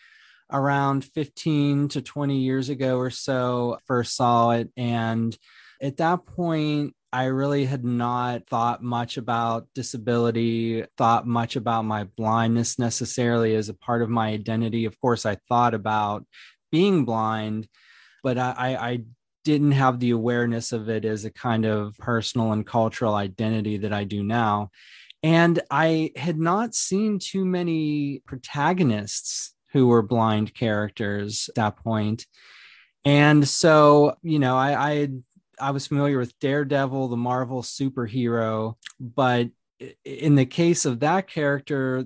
around 0.53 1.05
15 1.05 1.89
to 1.89 2.01
20 2.01 2.39
years 2.39 2.69
ago 2.69 2.99
or 2.99 3.11
so 3.11 3.79
first 3.87 4.15
saw 4.15 4.51
it 4.51 4.71
and 4.77 5.37
at 5.83 5.97
that 5.97 6.25
point 6.25 6.95
I 7.17 7.25
really 7.25 7.65
had 7.65 7.83
not 7.83 8.47
thought 8.47 8.83
much 8.83 9.17
about 9.17 9.69
disability, 9.75 10.85
thought 10.99 11.27
much 11.27 11.57
about 11.57 11.87
my 11.87 12.05
blindness 12.05 12.79
necessarily 12.79 13.55
as 13.55 13.71
a 13.71 13.75
part 13.75 14.03
of 14.03 14.11
my 14.11 14.29
identity. 14.29 14.85
Of 14.85 15.01
course, 15.01 15.25
I 15.25 15.39
thought 15.49 15.73
about 15.73 16.27
being 16.71 17.07
blind, 17.07 17.69
but 18.23 18.37
I, 18.37 18.77
I 18.79 19.05
didn't 19.45 19.73
have 19.73 19.99
the 19.99 20.11
awareness 20.11 20.73
of 20.73 20.91
it 20.91 21.07
as 21.07 21.25
a 21.25 21.33
kind 21.33 21.65
of 21.65 21.97
personal 21.97 22.53
and 22.53 22.67
cultural 22.67 23.15
identity 23.15 23.79
that 23.79 23.95
I 23.95 24.05
do 24.05 24.23
now. 24.23 24.71
And 25.23 25.59
I 25.71 26.11
had 26.17 26.39
not 26.39 26.75
seen 26.75 27.19
too 27.19 27.47
many 27.47 28.21
protagonists 28.27 29.55
who 29.73 29.87
were 29.87 30.03
blind 30.03 30.53
characters 30.53 31.49
at 31.49 31.55
that 31.55 31.77
point. 31.79 32.27
And 33.07 33.49
so, 33.49 34.17
you 34.23 34.39
know, 34.39 34.59
I, 34.59 34.91
I 34.91 34.95
had 34.97 35.23
I 35.61 35.71
was 35.71 35.87
familiar 35.87 36.19
with 36.19 36.39
Daredevil, 36.39 37.09
the 37.09 37.17
Marvel 37.17 37.63
superhero, 37.63 38.77
but 39.01 39.49
in 40.05 40.37
the 40.37 40.47
case 40.47 40.87
of 40.87 41.01
that 41.01 41.29
character 41.29 42.05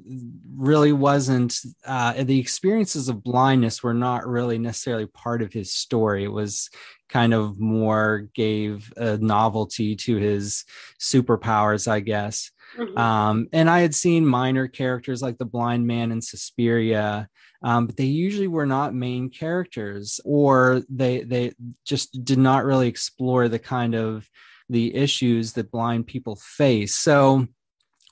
really 0.57 0.93
wasn't 0.93 1.57
uh, 1.87 2.25
the 2.25 2.41
experiences 2.41 3.09
of 3.09 3.23
blindness 3.23 3.83
were 3.83 3.95
not 3.95 4.27
really 4.27 4.59
necessarily 4.59 5.07
part 5.07 5.41
of 5.41 5.53
his 5.53 5.73
story 5.73 6.25
it 6.25 6.33
was 6.33 6.69
kind 7.09 7.33
of 7.33 7.61
more 7.61 8.29
gave 8.35 8.93
a 8.97 9.17
novelty 9.19 9.95
to 9.95 10.17
his 10.17 10.65
superpowers 10.99 11.87
i 11.87 12.01
guess 12.01 12.51
mm-hmm. 12.77 12.99
um, 12.99 13.47
and 13.53 13.71
i 13.71 13.81
had 13.81 13.95
seen 13.95 14.27
minor 14.27 14.67
characters 14.67 15.23
like 15.23 15.39
the 15.39 15.45
blind 15.45 15.87
man 15.87 16.11
in 16.11 16.21
suspiria 16.21 17.29
um, 17.63 17.87
but 17.87 17.97
they 17.97 18.05
usually 18.05 18.49
were 18.49 18.67
not 18.67 18.95
main 18.95 19.31
characters 19.31 20.21
or 20.25 20.83
they 20.89 21.23
they 21.23 21.53
just 21.85 22.25
did 22.25 22.39
not 22.39 22.65
really 22.65 22.89
explore 22.89 23.49
the 23.49 23.59
kind 23.59 23.95
of 23.95 24.29
the 24.69 24.95
issues 24.95 25.53
that 25.55 25.71
blind 25.71 26.07
people 26.07 26.37
face. 26.37 26.95
So 26.95 27.47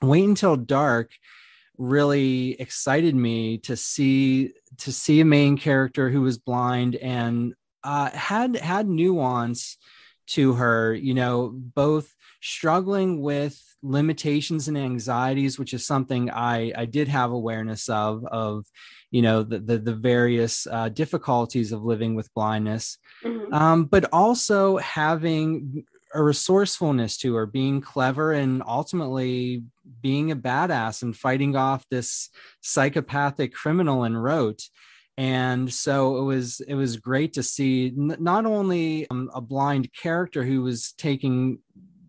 wait 0.01 0.25
until 0.25 0.55
dark 0.55 1.11
really 1.77 2.59
excited 2.59 3.15
me 3.15 3.57
to 3.57 3.75
see 3.75 4.51
to 4.77 4.91
see 4.91 5.21
a 5.21 5.25
main 5.25 5.57
character 5.57 6.09
who 6.09 6.21
was 6.21 6.37
blind 6.37 6.95
and 6.95 7.53
uh, 7.83 8.09
had 8.09 8.57
had 8.57 8.87
nuance 8.87 9.77
to 10.27 10.53
her 10.55 10.93
you 10.93 11.13
know 11.13 11.49
both 11.53 12.13
struggling 12.41 13.21
with 13.21 13.61
limitations 13.81 14.67
and 14.67 14.77
anxieties 14.77 15.57
which 15.57 15.73
is 15.73 15.85
something 15.85 16.29
i 16.31 16.71
i 16.75 16.85
did 16.85 17.07
have 17.07 17.31
awareness 17.31 17.87
of 17.87 18.25
of 18.25 18.65
you 19.11 19.21
know 19.21 19.41
the 19.43 19.59
the, 19.59 19.77
the 19.77 19.95
various 19.95 20.67
uh, 20.67 20.89
difficulties 20.89 21.71
of 21.71 21.83
living 21.83 22.15
with 22.15 22.33
blindness 22.33 22.97
mm-hmm. 23.23 23.53
um, 23.53 23.85
but 23.85 24.05
also 24.11 24.77
having 24.77 25.85
a 26.13 26.21
resourcefulness 26.23 27.17
to 27.17 27.35
her 27.35 27.45
being 27.45 27.81
clever 27.81 28.33
and 28.33 28.63
ultimately 28.67 29.63
being 30.01 30.31
a 30.31 30.35
badass 30.35 31.03
and 31.03 31.15
fighting 31.15 31.55
off 31.55 31.85
this 31.89 32.29
psychopathic 32.61 33.53
criminal 33.53 34.03
in 34.03 34.17
Roat 34.17 34.61
and 35.19 35.71
so 35.73 36.17
it 36.17 36.23
was 36.23 36.61
it 36.61 36.75
was 36.75 36.95
great 36.95 37.33
to 37.33 37.43
see 37.43 37.87
n- 37.87 38.15
not 38.19 38.45
only 38.45 39.05
um, 39.09 39.29
a 39.33 39.41
blind 39.41 39.91
character 39.93 40.43
who 40.43 40.61
was 40.61 40.93
taking 40.93 41.59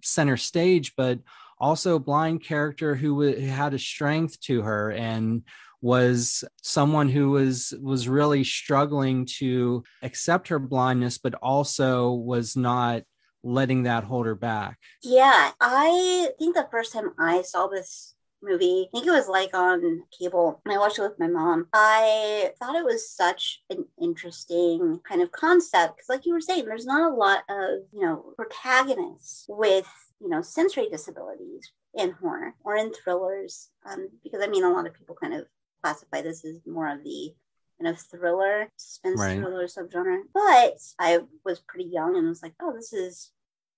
center 0.03 0.37
stage 0.37 0.95
but 0.97 1.19
also 1.59 1.97
a 1.97 2.01
blind 2.01 2.43
character 2.43 2.95
who 2.95 3.23
w- 3.23 3.47
had 3.47 3.75
a 3.75 3.79
strength 3.79 4.41
to 4.41 4.63
her 4.63 4.91
and 4.93 5.43
was 5.83 6.45
someone 6.63 7.09
who 7.09 7.31
was 7.31 7.75
was 7.81 8.09
really 8.09 8.45
struggling 8.45 9.27
to 9.27 9.83
accept 10.03 10.49
her 10.49 10.59
blindness 10.59 11.19
but 11.19 11.35
also 11.35 12.13
was 12.13 12.57
not 12.57 13.03
letting 13.43 13.85
that 13.85 14.05
hold 14.05 14.27
her 14.27 14.35
back. 14.35 14.79
Yeah 15.03 15.51
i 15.61 16.29
think 16.39 16.55
the 16.55 16.69
first 16.71 16.93
time 16.93 17.13
i 17.19 17.43
saw 17.43 17.67
this 17.67 18.15
movie. 18.43 18.89
I 18.89 18.91
think 18.93 19.07
it 19.07 19.13
was 19.13 19.29
like 19.29 19.55
on 19.55 20.03
cable, 20.19 20.61
and 20.65 20.75
I 20.75 20.79
watched 20.79 20.99
it 20.99 21.03
with 21.03 21.19
my 21.19 21.29
mom. 21.29 21.67
I 21.73 22.53
thought 22.59 22.77
it 22.77 22.85
was 22.85 23.11
such 23.11 23.63
an 23.71 23.87
interesting 24.01 25.01
kind 25.09 25.23
of 25.23 25.33
concept 25.33 25.97
because, 25.97 26.09
like 26.09 26.27
you 26.27 26.33
were 26.33 26.41
saying, 26.41 26.65
there's 26.65 26.87
not 26.87 27.11
a 27.11 27.15
lot 27.15 27.45
of 27.49 27.81
you 27.93 28.03
know 28.03 28.33
protagonists 28.37 29.47
with 29.49 29.87
you 30.21 30.29
know 30.29 30.43
sensory 30.43 30.89
disabilities 30.89 31.73
in 31.95 32.13
horror 32.13 32.55
or 32.65 32.77
in 32.77 32.93
thrillers 32.93 33.71
um, 33.87 34.09
because 34.23 34.41
I 34.43 34.47
mean 34.47 34.65
a 34.65 34.71
lot 34.71 34.87
of 34.87 34.95
people 34.95 35.17
kind 35.21 35.35
of 35.35 35.47
classify 35.83 36.23
this 36.23 36.45
as 36.45 36.61
more 36.67 36.89
of 36.89 37.03
the 37.03 37.35
kind 37.81 37.93
of 37.93 38.01
thriller 38.01 38.69
suspense 38.77 39.19
right. 39.19 39.39
thriller 39.39 39.67
subgenre 39.67 40.21
but 40.33 40.79
I 40.99 41.21
was 41.45 41.61
pretty 41.61 41.89
young 41.91 42.17
and 42.17 42.29
was 42.29 42.43
like 42.43 42.55
oh 42.61 42.73
this 42.75 42.93
is 42.93 43.33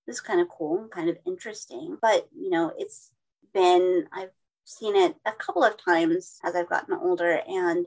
this 0.05 0.17
is 0.17 0.21
kind 0.21 0.41
of 0.41 0.49
cool 0.49 0.87
kind 0.93 1.09
of 1.09 1.17
interesting 1.25 1.97
but 2.01 2.27
you 2.37 2.49
know 2.49 2.71
it's 2.77 3.11
been 3.53 4.05
I've 4.13 4.31
seen 4.65 4.95
it 4.95 5.15
a 5.25 5.31
couple 5.31 5.63
of 5.63 5.77
times 5.77 6.39
as 6.43 6.55
I've 6.55 6.69
gotten 6.69 6.95
older 6.95 7.41
and 7.47 7.85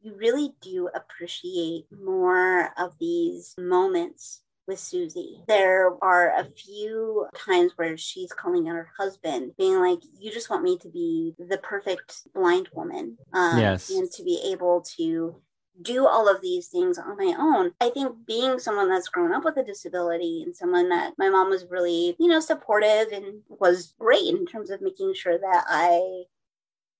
you 0.00 0.14
really 0.16 0.54
do 0.60 0.88
appreciate 0.94 1.86
more 1.90 2.70
of 2.78 2.96
these 2.98 3.54
moments 3.58 4.42
with 4.68 4.78
Susie. 4.78 5.42
There 5.48 5.90
are 6.02 6.38
a 6.38 6.44
few 6.44 7.26
times 7.34 7.72
where 7.76 7.96
she's 7.96 8.32
calling 8.32 8.68
out 8.68 8.76
her 8.76 8.90
husband, 8.96 9.52
being 9.58 9.80
like, 9.80 10.00
You 10.20 10.30
just 10.30 10.50
want 10.50 10.62
me 10.62 10.78
to 10.78 10.88
be 10.88 11.34
the 11.38 11.58
perfect 11.58 12.28
blind 12.34 12.68
woman. 12.72 13.16
Um, 13.32 13.58
yes. 13.58 13.90
And 13.90 14.10
to 14.12 14.22
be 14.22 14.52
able 14.52 14.82
to 14.98 15.40
do 15.82 16.06
all 16.06 16.28
of 16.28 16.40
these 16.40 16.68
things 16.68 16.98
on 16.98 17.16
my 17.16 17.34
own. 17.38 17.72
I 17.80 17.90
think 17.90 18.26
being 18.26 18.58
someone 18.58 18.88
that's 18.88 19.08
grown 19.08 19.32
up 19.32 19.44
with 19.44 19.56
a 19.56 19.64
disability 19.64 20.42
and 20.42 20.54
someone 20.54 20.88
that 20.88 21.14
my 21.18 21.28
mom 21.28 21.50
was 21.50 21.66
really, 21.70 22.16
you 22.18 22.28
know, 22.28 22.40
supportive 22.40 23.08
and 23.12 23.42
was 23.48 23.94
great 23.98 24.26
in 24.26 24.46
terms 24.46 24.70
of 24.70 24.80
making 24.80 25.14
sure 25.14 25.38
that 25.38 25.64
I 25.68 26.24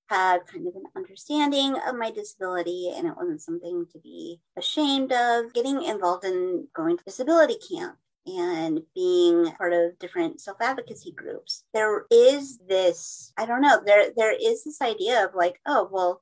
had 0.09 0.47
kind 0.47 0.67
of 0.67 0.75
an 0.75 0.85
understanding 0.97 1.77
of 1.87 1.95
my 1.95 2.11
disability 2.11 2.93
and 2.97 3.07
it 3.07 3.17
wasn't 3.17 3.43
something 3.43 3.87
to 3.93 3.99
be 3.99 4.41
ashamed 4.57 5.13
of. 5.13 5.53
Getting 5.53 5.83
involved 5.83 6.25
in 6.25 6.69
going 6.75 6.97
to 6.97 7.05
disability 7.05 7.57
camp 7.71 7.99
and 8.27 8.83
being 8.95 9.51
part 9.53 9.73
of 9.73 9.99
different 9.99 10.41
self-advocacy 10.41 11.13
groups 11.13 11.65
there 11.73 12.05
is 12.11 12.59
this 12.69 13.33
i 13.39 13.47
don't 13.47 13.63
know 13.63 13.81
there 13.85 14.11
there 14.17 14.35
is 14.35 14.65
this 14.65 14.83
idea 14.83 15.25
of 15.25 15.35
like 15.35 15.61
oh 15.67 15.89
well 15.91 16.21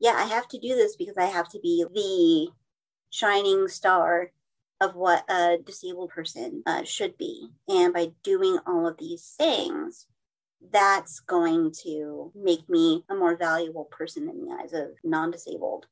yeah 0.00 0.14
i 0.16 0.24
have 0.24 0.48
to 0.48 0.58
do 0.58 0.74
this 0.74 0.96
because 0.96 1.16
i 1.16 1.26
have 1.26 1.48
to 1.48 1.60
be 1.60 1.84
the 1.94 2.52
shining 3.10 3.68
star 3.68 4.30
of 4.80 4.94
what 4.94 5.24
a 5.28 5.58
disabled 5.64 6.10
person 6.10 6.62
uh, 6.66 6.82
should 6.84 7.16
be 7.18 7.48
and 7.68 7.92
by 7.92 8.10
doing 8.22 8.58
all 8.66 8.86
of 8.86 8.96
these 8.98 9.34
things 9.36 10.06
that's 10.72 11.20
going 11.20 11.72
to 11.72 12.32
make 12.34 12.68
me 12.68 13.04
a 13.08 13.14
more 13.14 13.36
valuable 13.36 13.84
person 13.84 14.28
in 14.28 14.44
the 14.44 14.52
eyes 14.52 14.72
of 14.72 14.90
non-disabled 15.02 15.86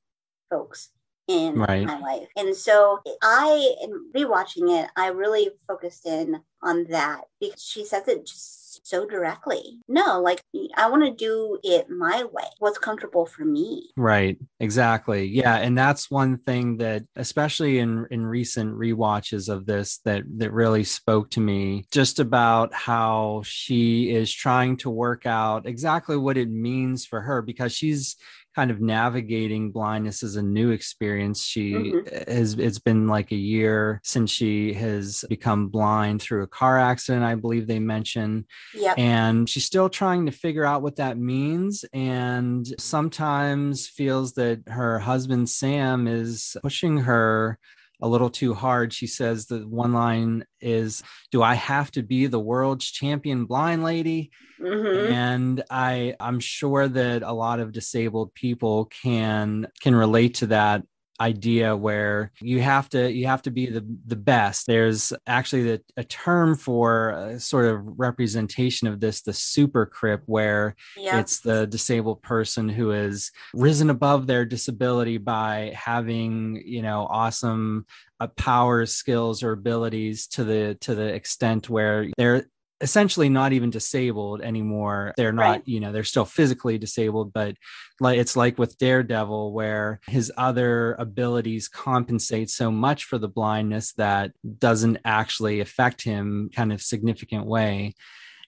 folks 0.50 0.90
in 1.26 1.54
right. 1.56 1.86
my 1.86 1.98
life. 1.98 2.28
And 2.36 2.56
so 2.56 3.00
I, 3.22 3.74
in 3.82 4.10
rewatching 4.14 4.82
it, 4.82 4.90
I 4.96 5.08
really 5.08 5.50
focused 5.66 6.06
in 6.06 6.40
on 6.62 6.84
that 6.90 7.22
because 7.40 7.62
she 7.62 7.84
says 7.84 8.08
it 8.08 8.26
just 8.26 8.57
so 8.84 9.06
directly. 9.06 9.80
No, 9.88 10.20
like 10.20 10.42
I 10.76 10.90
want 10.90 11.04
to 11.04 11.14
do 11.14 11.58
it 11.62 11.88
my 11.90 12.24
way. 12.24 12.44
What's 12.58 12.78
comfortable 12.78 13.26
for 13.26 13.44
me. 13.44 13.90
Right. 13.96 14.38
Exactly. 14.60 15.26
Yeah, 15.26 15.56
and 15.56 15.76
that's 15.76 16.10
one 16.10 16.38
thing 16.38 16.78
that 16.78 17.04
especially 17.16 17.78
in 17.78 18.06
in 18.10 18.24
recent 18.26 18.74
re-watches 18.74 19.48
of 19.48 19.66
this 19.66 19.98
that 20.04 20.24
that 20.38 20.52
really 20.52 20.84
spoke 20.84 21.30
to 21.30 21.40
me 21.40 21.84
just 21.90 22.18
about 22.18 22.72
how 22.74 23.42
she 23.44 24.10
is 24.10 24.32
trying 24.32 24.76
to 24.78 24.90
work 24.90 25.26
out 25.26 25.66
exactly 25.66 26.16
what 26.16 26.36
it 26.36 26.50
means 26.50 27.06
for 27.06 27.20
her 27.20 27.42
because 27.42 27.72
she's 27.72 28.16
kind 28.58 28.72
of 28.72 28.80
navigating 28.80 29.70
blindness 29.70 30.24
as 30.24 30.34
a 30.34 30.42
new 30.42 30.72
experience. 30.72 31.44
She 31.44 31.74
mm-hmm. 31.74 32.32
has, 32.32 32.54
it's 32.54 32.80
been 32.80 33.06
like 33.06 33.30
a 33.30 33.36
year 33.36 34.00
since 34.02 34.32
she 34.32 34.72
has 34.72 35.24
become 35.28 35.68
blind 35.68 36.20
through 36.20 36.42
a 36.42 36.48
car 36.48 36.76
accident, 36.76 37.24
I 37.24 37.36
believe 37.36 37.68
they 37.68 37.78
mentioned. 37.78 38.46
Yep. 38.74 38.98
And 38.98 39.48
she's 39.48 39.64
still 39.64 39.88
trying 39.88 40.26
to 40.26 40.32
figure 40.32 40.64
out 40.64 40.82
what 40.82 40.96
that 40.96 41.18
means. 41.18 41.84
And 41.92 42.66
sometimes 42.80 43.86
feels 43.86 44.32
that 44.32 44.62
her 44.66 44.98
husband, 44.98 45.48
Sam, 45.48 46.08
is 46.08 46.56
pushing 46.60 46.96
her 46.98 47.60
a 48.00 48.08
little 48.08 48.30
too 48.30 48.54
hard. 48.54 48.92
She 48.92 49.06
says 49.06 49.46
the 49.46 49.60
one 49.60 49.92
line 49.92 50.44
is, 50.60 51.02
"Do 51.30 51.42
I 51.42 51.54
have 51.54 51.90
to 51.92 52.02
be 52.02 52.26
the 52.26 52.40
world's 52.40 52.86
champion 52.90 53.44
blind 53.46 53.84
lady?" 53.84 54.30
Mm-hmm. 54.60 55.12
And 55.12 55.64
I 55.70 56.14
I'm 56.20 56.40
sure 56.40 56.88
that 56.88 57.22
a 57.22 57.32
lot 57.32 57.60
of 57.60 57.72
disabled 57.72 58.34
people 58.34 58.86
can 59.02 59.66
can 59.80 59.94
relate 59.94 60.34
to 60.36 60.46
that 60.48 60.82
idea 61.20 61.76
where 61.76 62.30
you 62.40 62.60
have 62.60 62.88
to 62.88 63.10
you 63.12 63.26
have 63.26 63.42
to 63.42 63.50
be 63.50 63.66
the 63.66 63.84
the 64.06 64.16
best 64.16 64.66
there's 64.66 65.12
actually 65.26 65.62
the, 65.62 65.82
a 65.96 66.04
term 66.04 66.54
for 66.54 67.10
a 67.10 67.40
sort 67.40 67.64
of 67.64 67.80
representation 67.98 68.86
of 68.86 69.00
this 69.00 69.22
the 69.22 69.32
super 69.32 69.84
crip 69.84 70.22
where 70.26 70.76
yeah. 70.96 71.18
it's 71.18 71.40
the 71.40 71.66
disabled 71.66 72.22
person 72.22 72.68
who 72.68 72.90
has 72.90 73.32
risen 73.52 73.90
above 73.90 74.26
their 74.26 74.44
disability 74.44 75.18
by 75.18 75.72
having 75.74 76.62
you 76.64 76.82
know 76.82 77.06
awesome 77.10 77.84
uh, 78.20 78.26
powers 78.28 78.92
skills 78.94 79.42
or 79.42 79.52
abilities 79.52 80.26
to 80.26 80.44
the 80.44 80.76
to 80.80 80.94
the 80.94 81.06
extent 81.14 81.68
where 81.68 82.08
they're 82.16 82.46
essentially 82.80 83.28
not 83.28 83.52
even 83.52 83.70
disabled 83.70 84.40
anymore. 84.40 85.12
They're 85.16 85.32
not, 85.32 85.42
right. 85.42 85.62
you 85.66 85.80
know, 85.80 85.92
they're 85.92 86.04
still 86.04 86.24
physically 86.24 86.78
disabled, 86.78 87.32
but 87.32 87.56
like 88.00 88.18
it's 88.18 88.36
like 88.36 88.58
with 88.58 88.78
Daredevil, 88.78 89.52
where 89.52 90.00
his 90.06 90.32
other 90.36 90.94
abilities 90.94 91.68
compensate 91.68 92.50
so 92.50 92.70
much 92.70 93.04
for 93.04 93.18
the 93.18 93.28
blindness 93.28 93.92
that 93.94 94.32
doesn't 94.58 94.98
actually 95.04 95.60
affect 95.60 96.02
him 96.02 96.50
kind 96.54 96.72
of 96.72 96.82
significant 96.82 97.46
way 97.46 97.94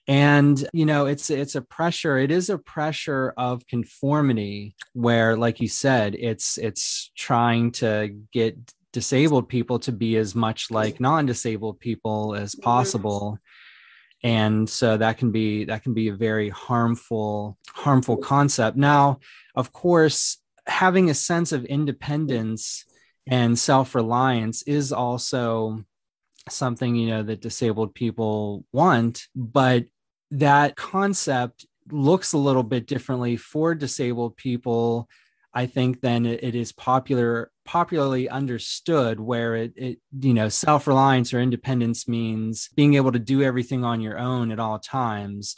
and 0.07 0.67
you 0.73 0.85
know 0.85 1.05
it's 1.05 1.29
it's 1.29 1.55
a 1.55 1.61
pressure 1.61 2.17
it 2.17 2.31
is 2.31 2.49
a 2.49 2.57
pressure 2.57 3.33
of 3.37 3.65
conformity 3.67 4.75
where 4.93 5.37
like 5.37 5.61
you 5.61 5.67
said 5.67 6.15
it's 6.15 6.57
it's 6.57 7.11
trying 7.15 7.71
to 7.71 8.09
get 8.33 8.57
disabled 8.91 9.47
people 9.47 9.79
to 9.79 9.91
be 9.91 10.17
as 10.17 10.35
much 10.35 10.71
like 10.71 10.99
non-disabled 10.99 11.79
people 11.79 12.35
as 12.35 12.55
mm-hmm. 12.55 12.63
And 14.23 14.69
so 14.69 14.97
that 14.97 15.17
can 15.17 15.31
be 15.31 15.65
that 15.65 15.83
can 15.83 15.93
be 15.93 16.09
a 16.09 16.13
very 16.13 16.49
harmful 16.49 17.57
harmful 17.69 18.17
concept. 18.17 18.77
Now 18.77 19.19
of 19.55 19.71
course 19.73 20.37
having 20.67 21.09
a 21.09 21.13
sense 21.13 21.51
of 21.51 21.65
independence 21.65 22.85
and 23.27 23.57
self-reliance 23.57 24.63
is 24.63 24.91
also 24.91 25.83
something 26.49 26.95
you 26.95 27.07
know 27.07 27.23
that 27.23 27.41
disabled 27.41 27.93
people 27.93 28.65
want 28.71 29.27
but 29.35 29.85
that 30.31 30.75
concept 30.75 31.65
looks 31.91 32.33
a 32.33 32.37
little 32.37 32.63
bit 32.63 32.87
differently 32.87 33.37
for 33.37 33.75
disabled 33.75 34.35
people 34.37 35.07
i 35.53 35.65
think 35.65 36.01
than 36.01 36.25
it 36.25 36.55
is 36.55 36.71
popular 36.71 37.51
popularly 37.65 38.27
understood 38.27 39.19
where 39.19 39.55
it, 39.55 39.73
it 39.75 39.99
you 40.19 40.33
know 40.33 40.49
self-reliance 40.49 41.33
or 41.33 41.39
independence 41.39 42.07
means 42.07 42.69
being 42.75 42.95
able 42.95 43.11
to 43.11 43.19
do 43.19 43.41
everything 43.43 43.83
on 43.83 44.01
your 44.01 44.17
own 44.17 44.51
at 44.51 44.59
all 44.59 44.79
times 44.79 45.55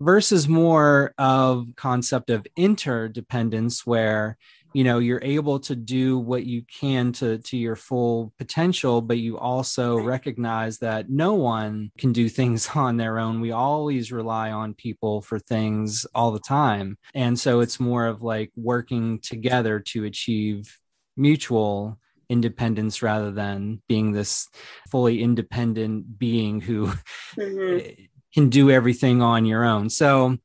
versus 0.00 0.48
more 0.48 1.14
of 1.18 1.66
concept 1.76 2.30
of 2.30 2.46
interdependence 2.56 3.86
where 3.86 4.36
you 4.74 4.84
know 4.84 4.98
you're 4.98 5.22
able 5.22 5.58
to 5.58 5.76
do 5.76 6.18
what 6.18 6.44
you 6.44 6.62
can 6.62 7.12
to 7.12 7.38
to 7.38 7.56
your 7.56 7.76
full 7.76 8.32
potential 8.38 9.00
but 9.00 9.18
you 9.18 9.38
also 9.38 9.98
recognize 9.98 10.78
that 10.78 11.10
no 11.10 11.34
one 11.34 11.90
can 11.98 12.12
do 12.12 12.28
things 12.28 12.68
on 12.74 12.96
their 12.96 13.18
own 13.18 13.40
we 13.40 13.52
always 13.52 14.12
rely 14.12 14.50
on 14.50 14.74
people 14.74 15.22
for 15.22 15.38
things 15.38 16.06
all 16.14 16.30
the 16.30 16.40
time 16.40 16.96
and 17.14 17.38
so 17.38 17.60
it's 17.60 17.80
more 17.80 18.06
of 18.06 18.22
like 18.22 18.50
working 18.56 19.18
together 19.20 19.80
to 19.80 20.04
achieve 20.04 20.78
mutual 21.16 21.98
independence 22.32 23.02
rather 23.02 23.30
than 23.30 23.82
being 23.88 24.12
this 24.12 24.48
fully 24.90 25.22
independent 25.22 26.18
being 26.18 26.60
who 26.60 26.90
mm-hmm. 27.38 28.02
can 28.34 28.48
do 28.48 28.70
everything 28.70 29.20
on 29.20 29.44
your 29.44 29.64
own. 29.64 29.90
So 29.90 30.38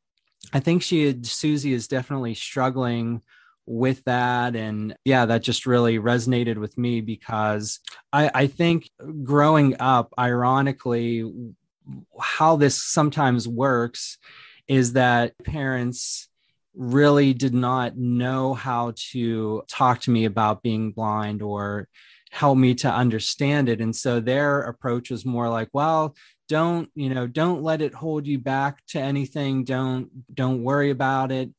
I 0.52 0.60
think 0.60 0.84
she 0.84 1.08
had, 1.08 1.26
Susie 1.26 1.74
is 1.74 1.88
definitely 1.88 2.34
struggling 2.34 3.22
with 3.68 4.04
that. 4.06 4.56
And 4.56 4.96
yeah 5.06 5.26
that 5.26 5.44
just 5.44 5.66
really 5.66 6.00
resonated 6.00 6.58
with 6.58 6.78
me 6.78 7.02
because 7.02 7.80
I, 8.12 8.32
I 8.34 8.48
think 8.48 8.90
growing 9.24 9.76
up 9.80 10.14
ironically 10.18 11.30
how 12.20 12.56
this 12.56 12.82
sometimes 12.82 13.48
works 13.48 14.18
is 14.68 14.94
that 14.94 15.38
parents 15.44 16.30
really 16.74 17.34
did 17.34 17.54
not 17.54 17.98
know 17.98 18.54
how 18.54 18.94
to 19.12 19.64
talk 19.68 20.00
to 20.02 20.12
me 20.12 20.26
about 20.26 20.64
being 20.64 20.92
blind 20.92 21.42
or 21.42 21.88
help 22.32 22.58
me 22.58 22.76
to 22.76 22.92
understand 22.92 23.70
it. 23.70 23.82
And 23.82 23.96
so 23.96 24.20
their 24.20 24.62
approach 24.62 25.10
was 25.10 25.26
more 25.26 25.50
like, 25.50 25.70
well, 25.74 26.16
don't 26.48 26.90
you 26.96 27.10
know 27.10 27.28
don't 27.28 27.62
let 27.62 27.82
it 27.82 27.94
hold 27.94 28.26
you 28.26 28.40
back 28.40 28.86
to 28.88 29.00
anything. 29.00 29.64
Don't 29.64 30.10
don't 30.34 30.64
worry 30.64 30.92
about 30.92 31.32
it 31.32 31.50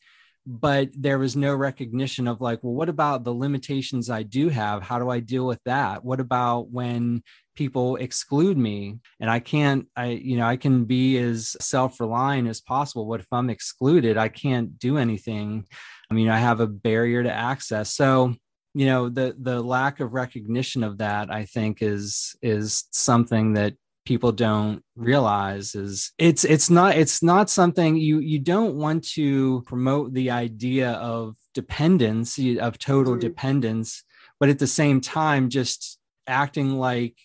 but 0.51 0.89
there 0.95 1.19
was 1.19 1.37
no 1.37 1.55
recognition 1.55 2.27
of 2.27 2.41
like 2.41 2.59
well 2.63 2.73
what 2.73 2.89
about 2.89 3.23
the 3.23 3.35
limitations 3.35 4.09
i 4.09 4.23
do 4.23 4.49
have? 4.49 4.83
How 4.83 4.99
do 4.99 5.11
i 5.11 5.21
deal 5.21 5.47
with 5.47 5.61
that? 5.67 6.03
What 6.03 6.21
about 6.21 6.71
when 6.71 7.23
people 7.55 7.97
exclude 7.97 8.57
me? 8.57 8.97
And 9.21 9.31
i 9.31 9.41
can't 9.41 9.87
i 9.95 10.07
you 10.07 10.39
know 10.39 10.47
i 10.47 10.57
can 10.57 10.87
be 10.87 11.19
as 11.19 11.55
self-reliant 11.61 12.49
as 12.49 12.63
possible. 12.63 13.07
What 13.07 13.21
if 13.21 13.27
i'm 13.31 13.51
excluded? 13.51 14.17
I 14.17 14.29
can't 14.29 14.79
do 14.79 14.97
anything. 14.97 15.67
I 16.11 16.15
mean 16.15 16.31
i 16.31 16.39
have 16.39 16.61
a 16.61 16.67
barrier 16.67 17.23
to 17.23 17.33
access. 17.33 17.93
So 17.95 18.35
you 18.73 18.87
know 18.87 19.11
the 19.11 19.37
the 19.39 19.61
lack 19.63 20.01
of 20.01 20.13
recognition 20.13 20.85
of 20.85 20.99
that 20.99 21.31
i 21.31 21.45
think 21.45 21.83
is 21.83 22.37
is 22.43 22.85
something 22.93 23.55
that 23.55 23.75
people 24.09 24.33
don't 24.33 24.83
realize 24.97 25.75
is 25.75 26.13
it's 26.17 26.43
it's 26.43 26.71
not 26.71 26.97
it's 26.97 27.23
not 27.23 27.51
something 27.51 27.95
you 27.95 28.21
you 28.21 28.39
don't 28.39 28.75
want 28.75 29.07
to 29.07 29.61
promote 29.67 30.15
the 30.15 30.31
idea 30.31 30.93
of 30.93 31.37
dependence 31.53 32.39
of 32.39 32.79
total 32.79 33.13
mm-hmm. 33.13 33.21
dependence 33.21 34.03
but 34.41 34.49
at 34.49 34.59
the 34.59 34.67
same 34.67 34.99
time 34.99 35.51
just 35.51 35.99
acting 36.27 36.71
like 36.79 37.19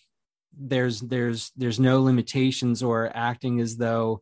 there's 0.58 1.00
there's 1.00 1.52
there's 1.56 1.80
no 1.80 2.02
limitations 2.02 2.82
or 2.82 3.10
acting 3.16 3.60
as 3.60 3.78
though 3.78 4.20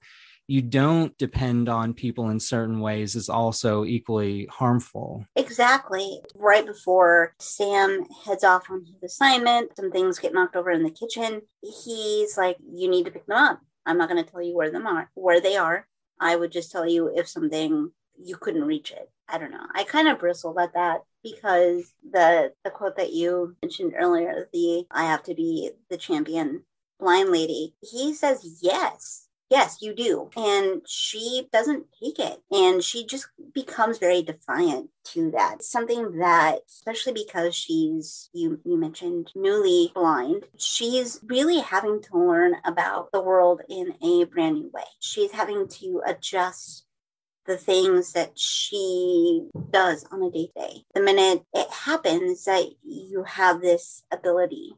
you 0.52 0.60
don't 0.60 1.16
depend 1.16 1.66
on 1.66 1.94
people 1.94 2.28
in 2.28 2.38
certain 2.38 2.78
ways 2.80 3.16
is 3.16 3.30
also 3.30 3.86
equally 3.86 4.46
harmful. 4.50 5.24
Exactly. 5.34 6.20
Right 6.34 6.66
before 6.66 7.34
Sam 7.38 8.04
heads 8.26 8.44
off 8.44 8.70
on 8.70 8.84
his 8.84 9.02
assignment, 9.02 9.74
some 9.74 9.90
things 9.90 10.18
get 10.18 10.34
knocked 10.34 10.54
over 10.54 10.70
in 10.70 10.82
the 10.82 10.90
kitchen. 10.90 11.40
He's 11.62 12.36
like, 12.36 12.58
You 12.70 12.90
need 12.90 13.06
to 13.06 13.10
pick 13.10 13.24
them 13.24 13.38
up. 13.38 13.62
I'm 13.86 13.96
not 13.96 14.10
going 14.10 14.22
to 14.22 14.30
tell 14.30 14.42
you 14.42 14.54
where 14.54 14.70
them 14.70 14.86
are, 14.86 15.10
where 15.14 15.40
they 15.40 15.56
are. 15.56 15.86
I 16.20 16.36
would 16.36 16.52
just 16.52 16.70
tell 16.70 16.86
you 16.86 17.10
if 17.16 17.26
something 17.28 17.90
you 18.22 18.36
couldn't 18.36 18.64
reach 18.64 18.90
it. 18.90 19.10
I 19.30 19.38
don't 19.38 19.52
know. 19.52 19.66
I 19.74 19.84
kind 19.84 20.06
of 20.06 20.18
bristled 20.18 20.58
at 20.58 20.74
that 20.74 20.98
because 21.22 21.94
the 22.10 22.52
the 22.62 22.70
quote 22.70 22.96
that 22.98 23.14
you 23.14 23.56
mentioned 23.62 23.94
earlier, 23.98 24.50
the 24.52 24.84
I 24.90 25.04
have 25.04 25.22
to 25.22 25.34
be 25.34 25.70
the 25.88 25.96
champion 25.96 26.64
blind 27.00 27.30
lady, 27.30 27.74
he 27.80 28.12
says 28.12 28.58
yes 28.60 29.28
yes, 29.52 29.82
you 29.82 29.94
do. 29.94 30.30
And 30.34 30.80
she 30.86 31.46
doesn't 31.52 31.84
take 32.02 32.18
it. 32.18 32.38
And 32.50 32.82
she 32.82 33.04
just 33.04 33.26
becomes 33.52 33.98
very 33.98 34.22
defiant 34.22 34.88
to 35.12 35.30
that. 35.32 35.62
Something 35.62 36.18
that, 36.18 36.60
especially 36.66 37.12
because 37.12 37.54
she's, 37.54 38.30
you, 38.32 38.60
you 38.64 38.78
mentioned, 38.78 39.30
newly 39.36 39.92
blind, 39.94 40.46
she's 40.56 41.20
really 41.26 41.60
having 41.60 42.00
to 42.00 42.18
learn 42.18 42.54
about 42.64 43.12
the 43.12 43.20
world 43.20 43.60
in 43.68 43.94
a 44.02 44.24
brand 44.24 44.54
new 44.54 44.70
way. 44.72 44.84
She's 45.00 45.32
having 45.32 45.68
to 45.68 46.02
adjust 46.06 46.86
the 47.44 47.58
things 47.58 48.14
that 48.14 48.38
she 48.38 49.48
does 49.70 50.06
on 50.10 50.22
a 50.22 50.30
day 50.30 50.46
to 50.56 50.60
day. 50.60 50.84
The 50.94 51.02
minute 51.02 51.42
it 51.52 51.70
happens 51.70 52.44
that 52.46 52.64
you 52.82 53.24
have 53.24 53.60
this 53.60 54.02
ability, 54.10 54.72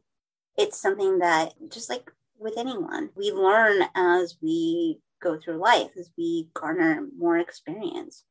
it's 0.57 0.77
something 0.77 1.19
that 1.19 1.53
just 1.69 1.89
like 1.89 2.11
with 2.39 2.57
anyone. 2.57 3.09
We 3.15 3.31
learn 3.31 3.83
as 3.95 4.37
we 4.41 4.99
go 5.21 5.37
through 5.37 5.57
life, 5.57 5.91
as 5.97 6.09
we 6.17 6.49
garner 6.53 7.07
more 7.17 7.37
experience. 7.37 8.23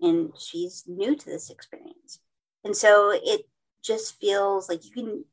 And 0.00 0.32
she's 0.38 0.84
new 0.86 1.14
to 1.14 1.26
this 1.26 1.50
experience. 1.50 2.20
And 2.64 2.76
so 2.76 3.12
it 3.12 3.42
just 3.82 4.18
feels 4.20 4.68
like 4.68 4.84
you 4.84 4.90
can 4.90 5.24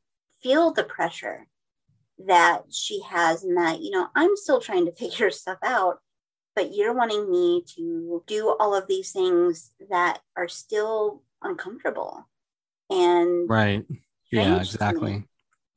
feel 0.42 0.72
the 0.72 0.84
pressure 0.84 1.46
that 2.26 2.62
she 2.70 3.00
has, 3.08 3.44
and 3.44 3.56
that, 3.56 3.80
you 3.80 3.90
know, 3.90 4.08
I'm 4.14 4.36
still 4.36 4.60
trying 4.60 4.86
to 4.86 4.92
figure 4.96 5.30
stuff 5.30 5.58
out, 5.64 5.98
but 6.54 6.74
you're 6.74 6.94
wanting 6.94 7.30
me 7.30 7.64
to 7.76 8.22
do 8.26 8.56
all 8.58 8.74
of 8.74 8.88
these 8.88 9.12
things 9.12 9.72
that 9.90 10.20
are 10.36 10.48
still 10.48 11.22
uncomfortable. 11.42 12.28
And 12.90 13.48
right. 13.48 13.84
Yeah, 14.30 14.60
exactly. 14.60 15.24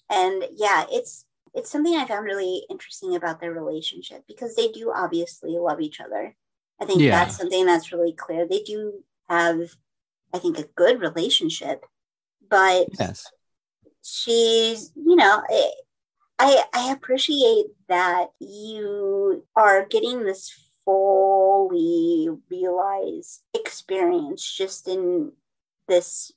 And 0.09 0.43
yeah, 0.55 0.85
it's 0.91 1.25
it's 1.53 1.69
something 1.69 1.95
I 1.95 2.05
found 2.05 2.25
really 2.25 2.63
interesting 2.69 3.15
about 3.15 3.39
their 3.41 3.51
relationship 3.51 4.23
because 4.27 4.55
they 4.55 4.69
do 4.69 4.91
obviously 4.95 5.51
love 5.51 5.81
each 5.81 5.99
other. 5.99 6.35
I 6.79 6.85
think 6.85 7.01
yeah. 7.01 7.11
that's 7.11 7.37
something 7.37 7.65
that's 7.65 7.91
really 7.91 8.13
clear. 8.13 8.47
They 8.47 8.61
do 8.61 9.03
have, 9.29 9.75
I 10.33 10.39
think, 10.39 10.57
a 10.57 10.67
good 10.75 10.99
relationship, 10.99 11.85
but 12.49 12.87
yes. 12.99 13.27
she's, 14.01 14.91
you 14.95 15.15
know, 15.15 15.43
I 16.39 16.63
I 16.73 16.91
appreciate 16.91 17.67
that 17.87 18.29
you 18.39 19.45
are 19.55 19.85
getting 19.85 20.23
this 20.23 20.51
fully 20.83 22.29
realized 22.49 23.43
experience 23.53 24.43
just 24.51 24.87
in 24.87 25.33
this 25.87 26.31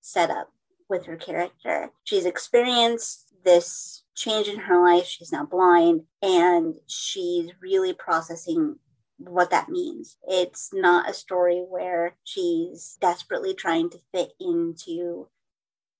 setup 0.00 0.50
with 0.88 1.04
her 1.06 1.16
character. 1.16 1.90
She's 2.04 2.24
experienced 2.24 3.34
this 3.44 3.99
change 4.20 4.48
in 4.48 4.60
her 4.60 4.84
life. 4.84 5.06
She's 5.06 5.32
now 5.32 5.44
blind 5.44 6.02
and 6.22 6.74
she's 6.86 7.50
really 7.60 7.92
processing 7.92 8.76
what 9.18 9.50
that 9.50 9.68
means. 9.68 10.16
It's 10.28 10.70
not 10.72 11.08
a 11.08 11.14
story 11.14 11.64
where 11.68 12.16
she's 12.24 12.98
desperately 13.00 13.54
trying 13.54 13.90
to 13.90 13.98
fit 14.12 14.32
into 14.38 15.28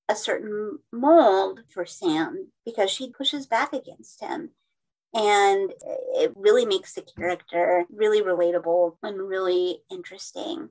a 0.09 0.15
certain 0.17 0.79
mold 0.93 1.61
for 1.73 1.87
Sam 1.87 2.49
because 2.65 2.91
she 2.91 3.13
pushes 3.13 3.47
back 3.47 3.73
against 3.73 4.21
him. 4.21 4.51
And 5.13 5.73
it 6.15 6.33
really 6.37 6.65
makes 6.65 6.95
the 6.95 7.03
character 7.03 7.85
really 7.91 8.23
relatable 8.23 8.97
and 9.03 9.29
really 9.29 9.83
interesting 9.91 10.69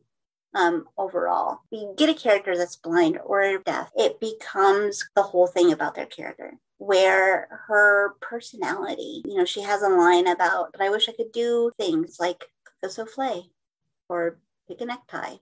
um, 0.53 0.85
overall. 0.97 1.59
We 1.71 1.88
get 1.97 2.09
a 2.09 2.13
character 2.13 2.57
that's 2.57 2.75
blind 2.75 3.19
or 3.23 3.57
deaf, 3.59 3.91
it 3.95 4.19
becomes 4.19 5.09
the 5.15 5.23
whole 5.23 5.47
thing 5.47 5.71
about 5.71 5.95
their 5.95 6.05
character. 6.05 6.53
Where 6.80 7.48
her 7.68 8.15
personality, 8.22 9.22
you 9.26 9.36
know, 9.36 9.46
she 9.46 9.62
has 9.62 9.82
a 9.82 9.89
line 9.89 10.28
about, 10.28 10.72
but 10.72 10.82
I 10.82 10.89
wish 10.89 11.08
I 11.08 11.13
could 11.13 11.32
do 11.32 11.72
things 11.78 12.18
like 12.20 12.39
cook 12.65 12.74
a 12.84 12.89
souffle 12.89 13.52
or 14.08 14.39
pick 14.68 14.82
a 14.82 14.86
necktie, 14.86 15.36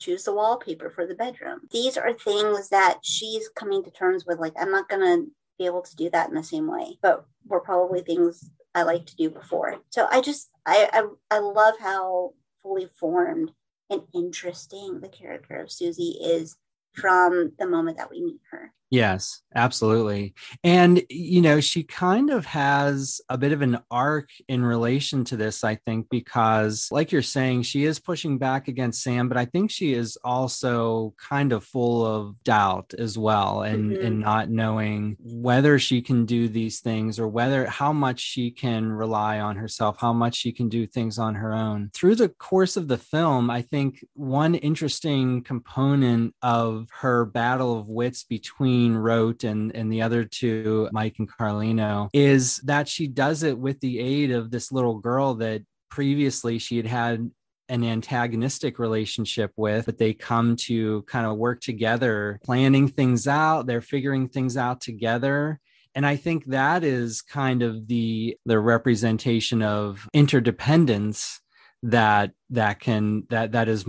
choose 0.00 0.24
the 0.24 0.32
wallpaper 0.32 0.88
for 0.88 1.06
the 1.06 1.14
bedroom. 1.14 1.60
These 1.72 1.96
are 1.96 2.12
things 2.12 2.68
that 2.68 3.00
she's 3.02 3.48
coming 3.48 3.82
to 3.84 3.90
terms 3.90 4.24
with. 4.24 4.38
Like, 4.38 4.54
I'm 4.58 4.70
not 4.70 4.88
going 4.88 5.02
to 5.02 5.30
be 5.58 5.66
able 5.66 5.82
to 5.82 5.96
do 5.96 6.08
that 6.10 6.28
in 6.28 6.34
the 6.34 6.44
same 6.44 6.70
way, 6.70 6.98
but 7.02 7.26
were 7.46 7.60
probably 7.60 8.02
things 8.02 8.50
I 8.74 8.82
like 8.82 9.06
to 9.06 9.16
do 9.16 9.30
before. 9.30 9.78
So 9.90 10.06
I 10.10 10.20
just, 10.20 10.50
I, 10.64 10.88
I, 10.92 11.36
I 11.36 11.38
love 11.40 11.74
how 11.80 12.34
fully 12.62 12.88
formed 12.98 13.50
and 13.90 14.02
interesting 14.14 15.00
the 15.00 15.08
character 15.08 15.56
of 15.56 15.72
Susie 15.72 16.18
is 16.22 16.56
from 16.94 17.52
the 17.58 17.66
moment 17.66 17.96
that 17.96 18.10
we 18.10 18.22
meet 18.22 18.40
her. 18.50 18.72
Yes, 18.90 19.42
absolutely. 19.54 20.34
And, 20.64 21.02
you 21.10 21.42
know, 21.42 21.60
she 21.60 21.82
kind 21.82 22.30
of 22.30 22.46
has 22.46 23.20
a 23.28 23.36
bit 23.36 23.52
of 23.52 23.60
an 23.60 23.80
arc 23.90 24.30
in 24.48 24.64
relation 24.64 25.24
to 25.24 25.36
this, 25.36 25.62
I 25.62 25.74
think, 25.74 26.08
because, 26.08 26.88
like 26.90 27.12
you're 27.12 27.20
saying, 27.20 27.62
she 27.62 27.84
is 27.84 27.98
pushing 27.98 28.38
back 28.38 28.66
against 28.66 29.02
Sam, 29.02 29.28
but 29.28 29.36
I 29.36 29.44
think 29.44 29.70
she 29.70 29.92
is 29.92 30.16
also 30.24 31.14
kind 31.18 31.52
of 31.52 31.64
full 31.64 32.06
of 32.06 32.42
doubt 32.44 32.94
as 32.98 33.18
well 33.18 33.60
and, 33.60 33.92
mm-hmm. 33.92 34.06
and 34.06 34.20
not 34.20 34.48
knowing 34.48 35.18
whether 35.20 35.78
she 35.78 36.00
can 36.00 36.24
do 36.24 36.48
these 36.48 36.80
things 36.80 37.18
or 37.18 37.28
whether 37.28 37.66
how 37.66 37.92
much 37.92 38.20
she 38.20 38.50
can 38.50 38.90
rely 38.90 39.38
on 39.38 39.56
herself, 39.56 39.96
how 40.00 40.14
much 40.14 40.34
she 40.34 40.50
can 40.50 40.70
do 40.70 40.86
things 40.86 41.18
on 41.18 41.34
her 41.34 41.52
own. 41.52 41.90
Through 41.92 42.14
the 42.14 42.30
course 42.30 42.78
of 42.78 42.88
the 42.88 42.98
film, 42.98 43.50
I 43.50 43.60
think 43.60 44.02
one 44.14 44.54
interesting 44.54 45.42
component 45.42 46.34
of 46.40 46.88
her 47.00 47.26
battle 47.26 47.78
of 47.78 47.88
wits 47.88 48.24
between 48.24 48.77
Roat 48.86 49.44
and 49.44 49.74
and 49.74 49.92
the 49.92 50.02
other 50.02 50.24
two 50.24 50.88
Mike 50.92 51.16
and 51.18 51.30
Carlino 51.30 52.08
is 52.12 52.58
that 52.58 52.88
she 52.88 53.06
does 53.06 53.42
it 53.42 53.58
with 53.58 53.80
the 53.80 53.98
aid 53.98 54.30
of 54.30 54.50
this 54.50 54.72
little 54.72 54.98
girl 54.98 55.34
that 55.34 55.62
previously 55.90 56.58
she 56.58 56.76
had 56.76 56.86
had 56.86 57.30
an 57.70 57.84
antagonistic 57.84 58.78
relationship 58.78 59.52
with, 59.56 59.86
but 59.86 59.98
they 59.98 60.14
come 60.14 60.56
to 60.56 61.02
kind 61.02 61.26
of 61.26 61.36
work 61.36 61.60
together, 61.60 62.40
planning 62.42 62.88
things 62.88 63.26
out. 63.26 63.66
They're 63.66 63.80
figuring 63.80 64.28
things 64.28 64.56
out 64.56 64.80
together. 64.80 65.60
And 65.94 66.06
I 66.06 66.16
think 66.16 66.46
that 66.46 66.84
is 66.84 67.22
kind 67.22 67.62
of 67.62 67.88
the 67.88 68.36
the 68.46 68.58
representation 68.58 69.62
of 69.62 70.08
interdependence 70.14 71.40
that 71.82 72.32
that 72.50 72.80
can 72.80 73.24
that 73.30 73.52
that 73.52 73.68
is 73.68 73.84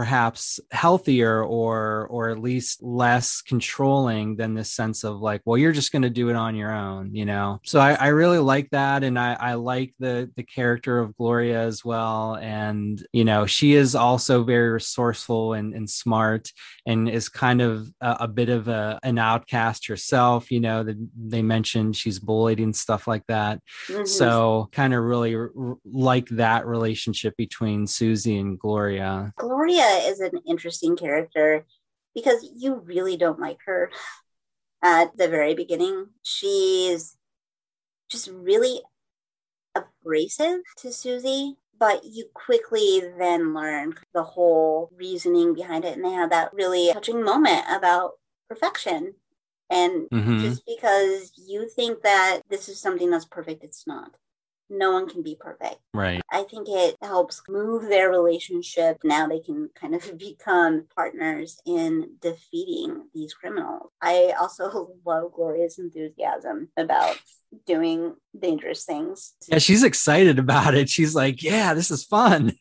perhaps 0.00 0.58
healthier 0.70 1.44
or 1.44 2.06
or 2.08 2.30
at 2.30 2.38
least 2.38 2.82
less 2.82 3.42
controlling 3.42 4.34
than 4.34 4.54
this 4.54 4.72
sense 4.72 5.04
of 5.04 5.20
like 5.20 5.42
well 5.44 5.58
you're 5.58 5.72
just 5.72 5.92
going 5.92 6.00
to 6.00 6.08
do 6.08 6.30
it 6.30 6.36
on 6.36 6.54
your 6.56 6.72
own 6.72 7.14
you 7.14 7.26
know? 7.26 7.60
So 7.66 7.78
I, 7.78 7.92
I 7.92 8.06
really 8.06 8.38
like 8.38 8.70
that 8.70 9.04
and 9.04 9.18
I, 9.18 9.34
I 9.34 9.54
like 9.54 9.92
the 9.98 10.30
the 10.36 10.42
character 10.42 10.98
of 10.98 11.14
gloria 11.18 11.60
as 11.60 11.84
well 11.84 12.36
and 12.36 13.06
you 13.12 13.26
know 13.26 13.44
she 13.44 13.74
is 13.74 13.94
also 13.94 14.42
very 14.42 14.70
resourceful 14.70 15.52
and, 15.52 15.74
and 15.74 15.90
smart 15.90 16.50
and 16.86 17.06
is 17.06 17.28
kind 17.28 17.60
of 17.60 17.92
a, 18.00 18.16
a 18.20 18.28
bit 18.28 18.48
of 18.48 18.68
a, 18.68 18.98
an 19.02 19.18
outcast 19.18 19.86
herself 19.86 20.50
you 20.50 20.60
know 20.60 20.82
the, 20.82 20.96
they 21.14 21.42
mentioned 21.42 21.94
she's 21.94 22.18
bullied 22.18 22.58
and 22.58 22.74
stuff 22.74 23.06
like 23.06 23.26
that. 23.26 23.60
Mm-hmm. 23.88 24.06
so 24.06 24.70
kind 24.72 24.94
of 24.94 25.04
really 25.04 25.34
r- 25.34 25.50
like 25.84 26.26
that 26.30 26.66
relationship 26.66 27.36
between 27.36 27.86
susie 27.86 28.38
and 28.38 28.58
gloria. 28.58 29.34
Gloria 29.36 29.89
is 29.90 30.20
an 30.20 30.40
interesting 30.46 30.96
character 30.96 31.64
because 32.14 32.48
you 32.56 32.76
really 32.76 33.16
don't 33.16 33.40
like 33.40 33.58
her 33.66 33.90
at 34.82 35.16
the 35.16 35.28
very 35.28 35.54
beginning. 35.54 36.06
She's 36.22 37.16
just 38.10 38.28
really 38.28 38.82
abrasive 39.74 40.60
to 40.78 40.92
Susie, 40.92 41.56
but 41.78 42.04
you 42.04 42.26
quickly 42.34 43.02
then 43.18 43.54
learn 43.54 43.94
the 44.14 44.22
whole 44.22 44.90
reasoning 44.96 45.54
behind 45.54 45.84
it. 45.84 45.96
And 45.96 46.04
they 46.04 46.10
have 46.10 46.30
that 46.30 46.52
really 46.52 46.92
touching 46.92 47.22
moment 47.22 47.64
about 47.70 48.12
perfection. 48.48 49.14
And 49.70 50.10
mm-hmm. 50.10 50.40
just 50.40 50.66
because 50.66 51.32
you 51.36 51.68
think 51.68 52.02
that 52.02 52.40
this 52.50 52.68
is 52.68 52.80
something 52.80 53.10
that's 53.10 53.24
perfect, 53.24 53.62
it's 53.62 53.86
not 53.86 54.10
no 54.70 54.92
one 54.92 55.08
can 55.08 55.22
be 55.22 55.36
perfect. 55.38 55.76
Right. 55.92 56.22
I 56.30 56.44
think 56.44 56.68
it 56.68 56.96
helps 57.02 57.42
move 57.48 57.88
their 57.88 58.08
relationship. 58.08 58.98
Now 59.04 59.26
they 59.26 59.40
can 59.40 59.70
kind 59.74 59.94
of 59.94 60.18
become 60.18 60.86
partners 60.94 61.60
in 61.66 62.16
defeating 62.20 63.08
these 63.14 63.34
criminals. 63.34 63.90
I 64.00 64.32
also 64.40 64.92
love 65.04 65.32
Gloria's 65.32 65.78
enthusiasm 65.78 66.68
about 66.76 67.18
doing 67.66 68.14
dangerous 68.38 68.84
things. 68.84 69.34
Yeah, 69.48 69.58
she's 69.58 69.82
excited 69.82 70.38
about 70.38 70.74
it. 70.74 70.88
She's 70.88 71.14
like, 71.14 71.42
yeah, 71.42 71.74
this 71.74 71.90
is 71.90 72.04
fun. 72.04 72.52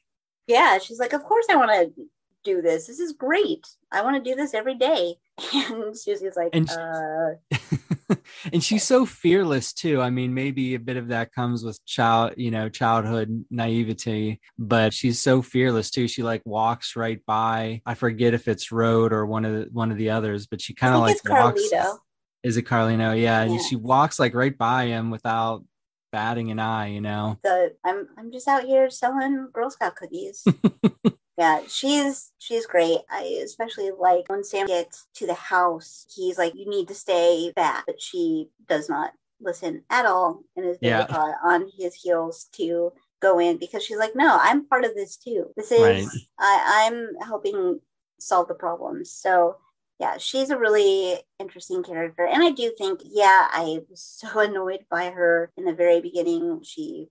Yeah, 0.48 0.80
she's 0.80 1.00
like, 1.00 1.14
of 1.14 1.24
course 1.24 1.46
I 1.50 1.56
want 1.56 1.72
to 1.72 2.06
do 2.44 2.62
this. 2.62 2.88
This 2.88 3.00
is 3.00 3.14
great. 3.14 3.68
I 3.92 4.02
want 4.02 4.24
to 4.24 4.30
do 4.30 4.36
this 4.36 4.54
every 4.54 4.76
day. 4.76 5.16
And 5.54 5.98
Susie's 5.98 6.36
like, 6.36 6.50
and 6.54 6.70
uh, 6.70 8.16
and 8.54 8.64
she's 8.64 8.84
so 8.84 9.06
fearless 9.06 9.74
too. 9.74 10.02
I 10.02 10.10
mean, 10.10 10.34
maybe 10.34 10.76
a 10.76 10.80
bit 10.80 10.98
of 10.98 11.10
that 11.10 11.32
comes 11.32 11.64
with 11.64 11.84
child, 11.86 12.34
you 12.38 12.52
know, 12.52 12.70
childhood 12.70 13.46
naivety, 13.50 14.40
but 14.58 14.94
she's 14.94 15.20
so 15.20 15.42
fearless 15.42 15.90
too. 15.90 16.08
She 16.08 16.24
like 16.24 16.42
walks 16.46 16.96
right 16.96 17.24
by. 17.26 17.82
I 17.86 17.94
forget 17.96 18.34
if 18.34 18.48
it's 18.48 18.72
Roat 18.72 19.14
or 19.14 19.26
one 19.26 19.46
of 19.46 19.54
the, 19.54 19.70
one 19.72 19.92
of 19.92 19.98
the 19.98 20.12
others, 20.12 20.48
but 20.48 20.62
she 20.62 20.74
kind 20.74 20.96
of 20.96 21.02
like 21.02 21.18
walks. 21.28 21.62
Carlito. 21.62 21.98
Is 22.44 22.58
it 22.58 22.64
Carlino? 22.64 23.20
Yeah, 23.20 23.44
yeah. 23.44 23.52
And 23.52 23.62
she 23.62 23.76
walks 23.76 24.20
like 24.20 24.34
right 24.34 24.58
by 24.58 24.86
him 24.86 25.12
without 25.12 25.66
batting 26.12 26.52
an 26.52 26.60
eye. 26.60 26.88
You 26.88 27.02
know. 27.02 27.38
The 27.44 27.76
I'm 27.84 28.08
I'm 28.18 28.32
just 28.32 28.48
out 28.48 28.64
here 28.64 28.90
selling 28.90 29.50
Girl 29.52 29.70
Scout 29.70 29.96
cookies. 29.96 30.46
Yeah, 31.40 31.62
she's 31.70 32.34
she's 32.38 32.66
great. 32.66 33.00
I 33.10 33.40
especially 33.46 33.92
like 33.98 34.28
when 34.28 34.44
Sam 34.44 34.68
gets 34.68 35.08
to 35.16 35.26
the 35.26 35.34
house, 35.34 36.06
he's 36.14 36.38
like, 36.38 36.54
"You 36.54 36.70
need 36.70 36.90
to 36.90 36.94
stay 36.94 37.54
back," 37.56 37.86
but 37.86 38.02
she 38.02 38.50
does 38.68 38.90
not 38.90 39.14
listen 39.40 39.86
at 39.90 40.06
all 40.06 40.44
and 40.58 40.66
is 40.66 40.78
yeah. 40.82 41.06
on 41.42 41.72
his 41.78 41.96
heels 41.96 42.50
to 42.58 42.92
go 43.22 43.40
in 43.40 43.58
because 43.58 43.86
she's 43.86 43.98
like, 43.98 44.18
"No, 44.18 44.38
I'm 44.42 44.68
part 44.68 44.84
of 44.84 44.96
this 44.96 45.16
too. 45.16 45.52
This 45.56 45.72
is 45.72 45.80
right. 45.82 46.06
I, 46.38 46.88
I'm 46.88 47.16
helping 47.26 47.80
solve 48.20 48.50
the 48.50 48.54
problems." 48.54 49.10
So 49.10 49.56
yeah, 49.98 50.18
she's 50.18 50.50
a 50.50 50.60
really 50.60 51.22
interesting 51.40 51.84
character, 51.84 52.28
and 52.28 52.44
I 52.44 52.52
do 52.52 52.74
think, 52.78 53.00
yeah, 53.06 53.48
I 53.50 53.80
was 53.90 54.02
so 54.02 54.40
annoyed 54.42 54.86
by 54.92 55.12
her 55.12 55.54
in 55.56 55.64
the 55.64 55.74
very 55.74 56.02
beginning. 56.02 56.64
She 56.64 57.08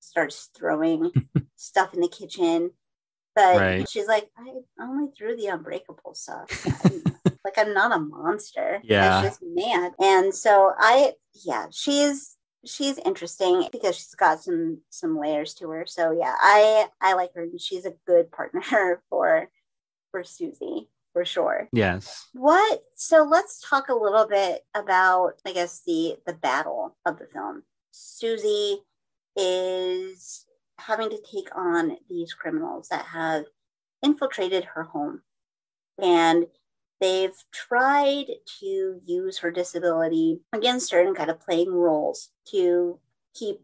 starts 0.00 0.50
throwing 0.52 1.12
stuff 1.54 1.94
in 1.94 2.00
the 2.00 2.08
kitchen 2.08 2.72
but 3.38 3.60
right. 3.60 3.88
she's 3.88 4.08
like, 4.08 4.28
I 4.36 4.82
only 4.82 5.12
threw 5.16 5.36
the 5.36 5.46
unbreakable 5.46 6.14
stuff. 6.14 6.66
like 7.44 7.56
I'm 7.56 7.72
not 7.72 7.94
a 7.94 8.00
monster. 8.00 8.80
Yeah. 8.82 9.22
It's 9.22 9.38
just 9.38 9.44
mad. 9.46 9.92
And 10.00 10.34
so 10.34 10.72
I 10.76 11.12
yeah, 11.44 11.66
she's 11.70 12.36
she's 12.64 12.98
interesting 12.98 13.68
because 13.70 13.94
she's 13.94 14.16
got 14.16 14.42
some 14.42 14.80
some 14.90 15.16
layers 15.16 15.54
to 15.54 15.70
her. 15.70 15.84
So 15.86 16.10
yeah, 16.10 16.34
I 16.36 16.88
I 17.00 17.14
like 17.14 17.32
her 17.34 17.42
and 17.42 17.60
she's 17.60 17.86
a 17.86 17.94
good 18.08 18.32
partner 18.32 19.02
for 19.08 19.48
for 20.10 20.24
Susie 20.24 20.88
for 21.12 21.24
sure. 21.24 21.68
Yes. 21.72 22.26
What 22.32 22.82
so 22.96 23.22
let's 23.22 23.64
talk 23.68 23.88
a 23.88 23.94
little 23.94 24.26
bit 24.26 24.62
about 24.74 25.34
I 25.46 25.52
guess 25.52 25.80
the 25.86 26.16
the 26.26 26.34
battle 26.34 26.96
of 27.06 27.20
the 27.20 27.26
film. 27.32 27.62
Susie 27.92 28.80
is 29.36 30.44
having 30.78 31.10
to 31.10 31.22
take 31.30 31.48
on 31.54 31.96
these 32.08 32.34
criminals 32.34 32.88
that 32.88 33.06
have 33.06 33.44
infiltrated 34.02 34.64
her 34.64 34.84
home. 34.84 35.22
And 36.00 36.46
they've 37.00 37.34
tried 37.52 38.26
to 38.60 39.00
use 39.04 39.38
her 39.38 39.50
disability 39.50 40.40
against 40.52 40.92
her 40.92 41.00
and 41.00 41.16
kind 41.16 41.30
of 41.30 41.40
playing 41.40 41.72
roles 41.72 42.30
to 42.50 42.98
keep 43.34 43.60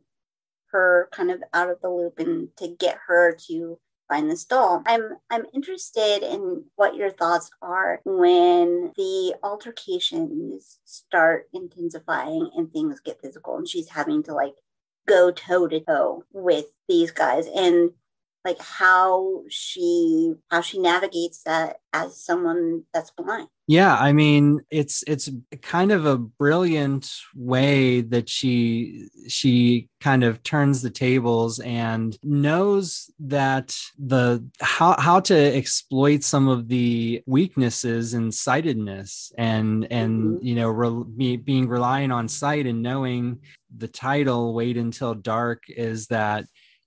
her 0.71 1.09
kind 1.13 1.31
of 1.31 1.43
out 1.53 1.71
of 1.71 1.81
the 1.81 1.89
loop 1.89 2.19
and 2.19 2.49
to 2.57 2.69
get 2.69 2.99
her 3.07 3.37
to 3.47 3.79
find 4.09 4.31
this 4.31 4.45
doll. 4.45 4.83
I'm 4.87 5.17
I'm 5.31 5.47
interested 5.55 6.23
in 6.23 6.65
what 6.77 6.97
your 6.97 7.11
thoughts 7.11 7.51
are 7.63 8.01
when 8.05 8.93
the 8.97 9.35
altercations 9.43 10.79
start 10.85 11.49
intensifying 11.53 12.51
and 12.57 12.73
things 12.73 13.01
get 13.01 13.21
physical 13.21 13.57
and 13.57 13.69
she's 13.69 13.89
having 13.89 14.23
to 14.25 14.35
like 14.35 14.55
go 15.07 15.31
toe 15.31 15.69
to 15.69 15.81
toe 15.81 16.25
with 16.33 16.67
these 16.89 17.11
guys. 17.11 17.47
And 17.55 17.91
like 18.45 18.61
how 18.61 19.43
she 19.49 20.35
how 20.51 20.61
she 20.61 20.79
navigates 20.79 21.43
that 21.45 21.79
as 21.93 22.17
someone 22.17 22.83
that's 22.93 23.11
blind 23.11 23.49
yeah 23.67 23.97
i 23.97 24.13
mean 24.13 24.61
it's 24.71 25.03
it's 25.07 25.31
kind 25.63 25.91
of 25.91 26.05
a 26.05 26.19
brilliant 26.19 27.11
way 27.35 28.01
that 28.03 28.29
she 28.29 29.09
she 29.27 29.89
kind 30.01 30.23
of 30.23 30.43
turns 30.43 30.83
the 30.83 30.91
tables 30.91 31.61
and 31.61 32.19
knows 32.23 33.11
that 33.19 33.75
the 33.99 34.45
how 34.61 34.95
how 34.99 35.19
to 35.19 35.35
exploit 35.35 36.23
some 36.23 36.47
of 36.49 36.69
the 36.69 37.23
weaknesses 37.27 38.13
and 38.13 38.35
sightedness 38.35 39.33
and 39.39 39.87
and 39.91 40.37
mm-hmm. 40.37 40.47
you 40.47 40.55
know 40.55 40.69
re, 40.69 41.37
being 41.37 41.69
relying 41.69 42.13
on 42.13 42.29
sight 42.29 42.67
and 42.67 42.83
knowing 42.83 43.39
the 43.77 43.89
title 43.89 44.53
wait 44.53 44.77
until 44.77 45.15
dark 45.15 45.63
is 45.69 46.09
that 46.09 46.45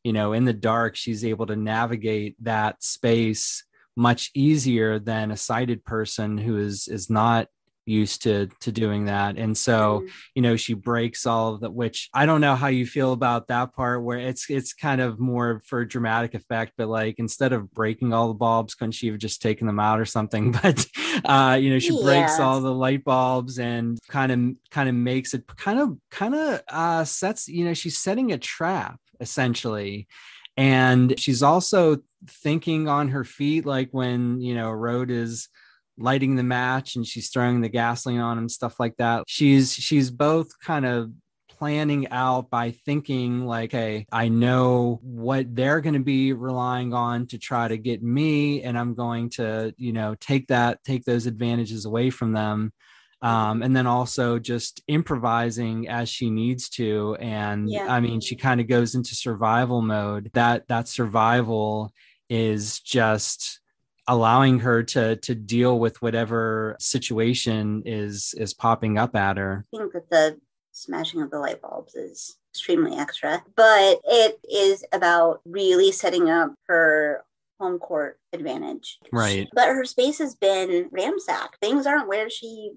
you 0.07 0.13
know 0.13 0.31
in 0.31 0.45
the 0.45 0.53
dark 0.53 0.95
she's 0.95 1.25
able 1.25 1.45
to 1.45 1.57
navigate 1.57 2.41
that 2.41 2.81
space 2.81 3.65
much 3.97 4.31
easier 4.33 4.99
than 4.99 5.31
a 5.31 5.37
sighted 5.37 5.83
person 5.83 6.37
who 6.37 6.55
is 6.55 6.87
is 6.87 7.09
not 7.09 7.47
used 7.85 8.21
to 8.23 8.47
to 8.61 8.71
doing 8.71 9.05
that 9.05 9.37
and 9.37 9.57
so 9.57 10.01
mm. 10.01 10.09
you 10.33 10.41
know 10.41 10.55
she 10.55 10.73
breaks 10.73 11.25
all 11.25 11.53
of 11.53 11.61
that 11.61 11.73
which 11.73 12.09
i 12.13 12.25
don't 12.25 12.39
know 12.39 12.55
how 12.55 12.67
you 12.67 12.85
feel 12.85 13.11
about 13.11 13.47
that 13.47 13.73
part 13.73 14.01
where 14.03 14.17
it's 14.17 14.49
it's 14.49 14.73
kind 14.73 15.01
of 15.01 15.19
more 15.19 15.61
for 15.65 15.83
dramatic 15.83 16.33
effect 16.33 16.73
but 16.77 16.87
like 16.87 17.15
instead 17.17 17.51
of 17.51 17.69
breaking 17.73 18.13
all 18.13 18.29
the 18.29 18.33
bulbs 18.33 18.75
couldn't 18.75 18.91
she 18.93 19.07
have 19.07 19.17
just 19.17 19.41
taken 19.41 19.67
them 19.67 19.79
out 19.79 19.99
or 19.99 20.05
something 20.05 20.51
but 20.63 20.85
uh 21.25 21.57
you 21.59 21.69
know 21.69 21.79
she 21.79 21.93
yes. 21.93 22.03
breaks 22.03 22.39
all 22.39 22.61
the 22.61 22.73
light 22.73 23.03
bulbs 23.03 23.59
and 23.59 23.99
kind 24.07 24.31
of 24.31 24.39
kind 24.69 24.87
of 24.87 24.95
makes 24.95 25.33
it 25.33 25.45
kind 25.57 25.79
of 25.79 25.97
kind 26.11 26.35
of 26.35 26.61
uh 26.69 27.03
sets 27.03 27.49
you 27.49 27.65
know 27.65 27.73
she's 27.73 27.97
setting 27.97 28.31
a 28.31 28.37
trap 28.37 28.99
essentially. 29.19 30.07
And 30.55 31.19
she's 31.19 31.43
also 31.43 31.97
thinking 32.27 32.87
on 32.87 33.09
her 33.09 33.23
feet 33.23 33.65
like 33.65 33.89
when 33.91 34.41
you 34.41 34.55
know 34.55 34.71
Roat 34.71 35.11
is 35.11 35.49
lighting 35.97 36.35
the 36.35 36.43
match 36.43 36.95
and 36.95 37.05
she's 37.05 37.29
throwing 37.29 37.61
the 37.61 37.69
gasoline 37.69 38.19
on 38.19 38.37
and 38.37 38.51
stuff 38.51 38.79
like 38.79 38.97
that. 38.97 39.23
She's 39.27 39.73
she's 39.73 40.09
both 40.09 40.47
kind 40.63 40.85
of 40.85 41.11
planning 41.57 42.07
out 42.09 42.51
by 42.51 42.69
thinking 42.69 43.45
like 43.45 43.71
hey 43.71 44.05
i 44.11 44.27
know 44.27 44.99
what 45.01 45.55
they're 45.55 45.81
going 45.81 45.95
to 45.95 45.99
be 45.99 46.31
relying 46.31 46.93
on 46.93 47.25
to 47.25 47.39
try 47.39 47.67
to 47.67 47.77
get 47.77 48.03
me 48.03 48.61
and 48.61 48.77
i'm 48.77 48.93
going 48.93 49.27
to 49.27 49.73
you 49.75 49.91
know 49.91 50.13
take 50.19 50.47
that 50.47 50.83
take 50.83 51.03
those 51.03 51.25
advantages 51.25 51.85
away 51.85 52.11
from 52.11 52.31
them 52.31 52.71
um, 53.21 53.63
and 53.63 53.75
then 53.75 53.87
also 53.87 54.37
just 54.39 54.81
improvising 54.87 55.87
as 55.87 56.09
she 56.09 56.29
needs 56.29 56.69
to 56.69 57.15
and 57.19 57.69
yeah. 57.69 57.87
i 57.89 57.99
mean 57.99 58.21
she 58.21 58.35
kind 58.35 58.61
of 58.61 58.67
goes 58.67 58.95
into 58.95 59.15
survival 59.15 59.81
mode 59.81 60.29
that 60.33 60.67
that 60.67 60.87
survival 60.87 61.91
is 62.29 62.79
just 62.79 63.59
allowing 64.07 64.59
her 64.59 64.83
to 64.83 65.15
to 65.17 65.35
deal 65.35 65.79
with 65.79 66.01
whatever 66.01 66.75
situation 66.79 67.83
is 67.85 68.33
is 68.37 68.53
popping 68.53 68.97
up 68.97 69.15
at 69.15 69.37
her 69.37 69.65
i 69.73 69.77
think 69.77 69.93
that 69.93 70.09
the 70.09 70.39
smashing 70.71 71.21
of 71.21 71.31
the 71.31 71.39
light 71.39 71.61
bulbs 71.61 71.95
is 71.95 72.37
extremely 72.53 72.95
extra 72.97 73.43
but 73.55 73.99
it 74.05 74.39
is 74.51 74.85
about 74.93 75.41
really 75.45 75.91
setting 75.91 76.29
up 76.29 76.53
her 76.67 77.23
home 77.59 77.79
court 77.79 78.19
advantage. 78.33 78.99
Right. 79.11 79.47
But 79.53 79.69
her 79.69 79.83
space 79.83 80.19
has 80.19 80.35
been 80.35 80.89
ransacked. 80.91 81.57
Things 81.59 81.87
aren't 81.87 82.07
where 82.07 82.29
she 82.29 82.73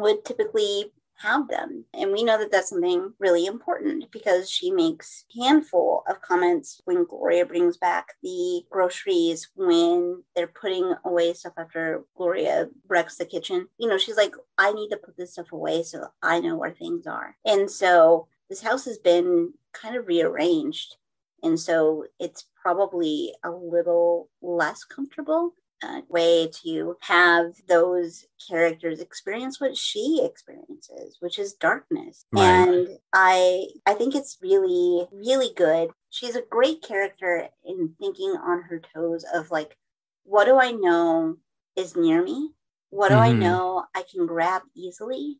would 0.00 0.24
typically 0.24 0.92
have 1.18 1.48
them. 1.48 1.84
And 1.92 2.12
we 2.12 2.22
know 2.22 2.38
that 2.38 2.50
that's 2.50 2.70
something 2.70 3.12
really 3.18 3.46
important 3.46 4.10
because 4.12 4.48
she 4.48 4.70
makes 4.70 5.24
handful 5.36 6.04
of 6.08 6.22
comments 6.22 6.80
when 6.84 7.04
Gloria 7.04 7.44
brings 7.44 7.76
back 7.76 8.14
the 8.22 8.62
groceries 8.70 9.48
when 9.54 10.22
they're 10.34 10.46
putting 10.46 10.94
away 11.04 11.32
stuff 11.34 11.54
after 11.56 12.04
Gloria 12.16 12.68
wrecks 12.86 13.16
the 13.16 13.24
kitchen. 13.24 13.66
You 13.78 13.88
know, 13.88 13.98
she's 13.98 14.16
like, 14.16 14.34
I 14.56 14.72
need 14.72 14.90
to 14.90 14.96
put 14.96 15.16
this 15.16 15.32
stuff 15.32 15.52
away 15.52 15.82
so 15.82 16.06
I 16.22 16.40
know 16.40 16.56
where 16.56 16.72
things 16.72 17.06
are. 17.06 17.36
And 17.44 17.70
so 17.70 18.28
this 18.48 18.62
house 18.62 18.84
has 18.84 18.98
been 18.98 19.52
kind 19.72 19.96
of 19.96 20.06
rearranged. 20.06 20.96
And 21.42 21.58
so 21.58 22.04
it's 22.18 22.46
probably 22.60 23.34
a 23.44 23.50
little 23.50 24.28
less 24.40 24.84
comfortable 24.84 25.54
uh, 25.82 26.00
way 26.08 26.48
to 26.62 26.96
have 27.00 27.52
those 27.68 28.26
characters 28.48 29.00
experience 29.00 29.60
what 29.60 29.76
she 29.76 30.20
experiences 30.24 31.16
which 31.20 31.38
is 31.38 31.54
darkness 31.54 32.26
Right. 32.32 32.44
and 32.44 32.88
i 33.12 33.66
i 33.86 33.94
think 33.94 34.14
it's 34.14 34.38
really 34.42 35.06
really 35.12 35.50
good 35.56 35.90
she's 36.10 36.34
a 36.36 36.42
great 36.42 36.82
character 36.82 37.48
in 37.64 37.94
thinking 38.00 38.30
on 38.30 38.62
her 38.62 38.80
toes 38.94 39.24
of 39.32 39.50
like 39.50 39.76
what 40.24 40.46
do 40.46 40.58
i 40.58 40.72
know 40.72 41.36
is 41.76 41.96
near 41.96 42.22
me 42.22 42.50
what 42.90 43.10
do 43.10 43.16
i 43.16 43.30
Mhm. 43.30 43.38
know 43.38 43.84
i 43.94 44.02
can 44.02 44.26
grab 44.26 44.62
easily 44.74 45.38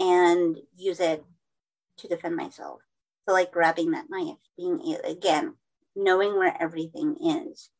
and 0.00 0.56
use 0.76 1.00
it 1.00 1.24
to 1.98 2.08
defend 2.08 2.36
myself 2.36 2.80
so 3.26 3.32
like 3.32 3.52
grabbing 3.52 3.90
that 3.92 4.10
knife 4.10 4.38
being 4.56 4.80
again 5.04 5.54
knowing 5.94 6.36
where 6.36 6.56
everything 6.60 7.16
is 7.20 7.70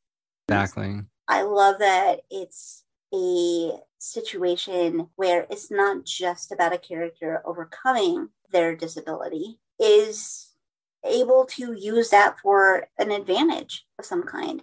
Exactly. 0.49 1.03
I 1.29 1.43
love 1.43 1.79
that 1.81 2.21
it's 2.31 2.85
a 3.15 3.73
situation 3.99 5.09
where 5.17 5.47
it's 5.51 5.71
not 5.71 6.05
just 6.05 6.53
about 6.53 6.73
a 6.73 6.79
character 6.79 7.43
overcoming 7.45 8.31
their 8.51 8.75
disability, 8.75 9.59
is 9.79 10.55
able 11.05 11.45
to 11.47 11.73
use 11.75 12.11
that 12.11 12.39
for 12.41 12.89
an 12.99 13.11
advantage 13.11 13.87
of 13.99 14.05
some 14.05 14.23
kind 14.25 14.63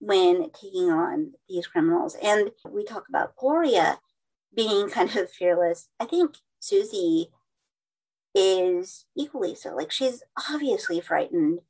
when 0.00 0.50
taking 0.50 0.90
on 0.90 1.32
these 1.48 1.66
criminals. 1.66 2.16
And 2.22 2.50
we 2.68 2.84
talk 2.84 3.08
about 3.08 3.36
Gloria 3.36 3.98
being 4.54 4.88
kind 4.90 5.14
of 5.16 5.30
fearless. 5.30 5.88
I 6.00 6.06
think 6.06 6.36
Susie 6.58 7.30
is 8.34 9.06
equally 9.16 9.54
so. 9.54 9.74
Like 9.74 9.90
she's 9.90 10.22
obviously 10.50 11.00
frightened 11.00 11.60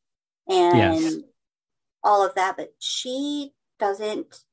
and 0.49 0.77
Yes. 0.77 1.17
all 2.03 2.25
of 2.27 2.35
that, 2.35 2.57
but 2.57 2.73
she 2.79 3.53
doesn't 3.81 4.45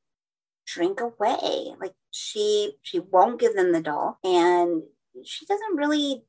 shrink 0.66 1.00
away. 1.02 1.74
Like 1.80 1.94
she 2.12 2.74
she 2.82 3.00
won't 3.00 3.40
give 3.40 3.56
them 3.56 3.72
the 3.72 3.82
doll 3.82 4.20
and 4.24 4.84
she 5.26 5.46
doesn't 5.46 5.76
really 5.76 6.24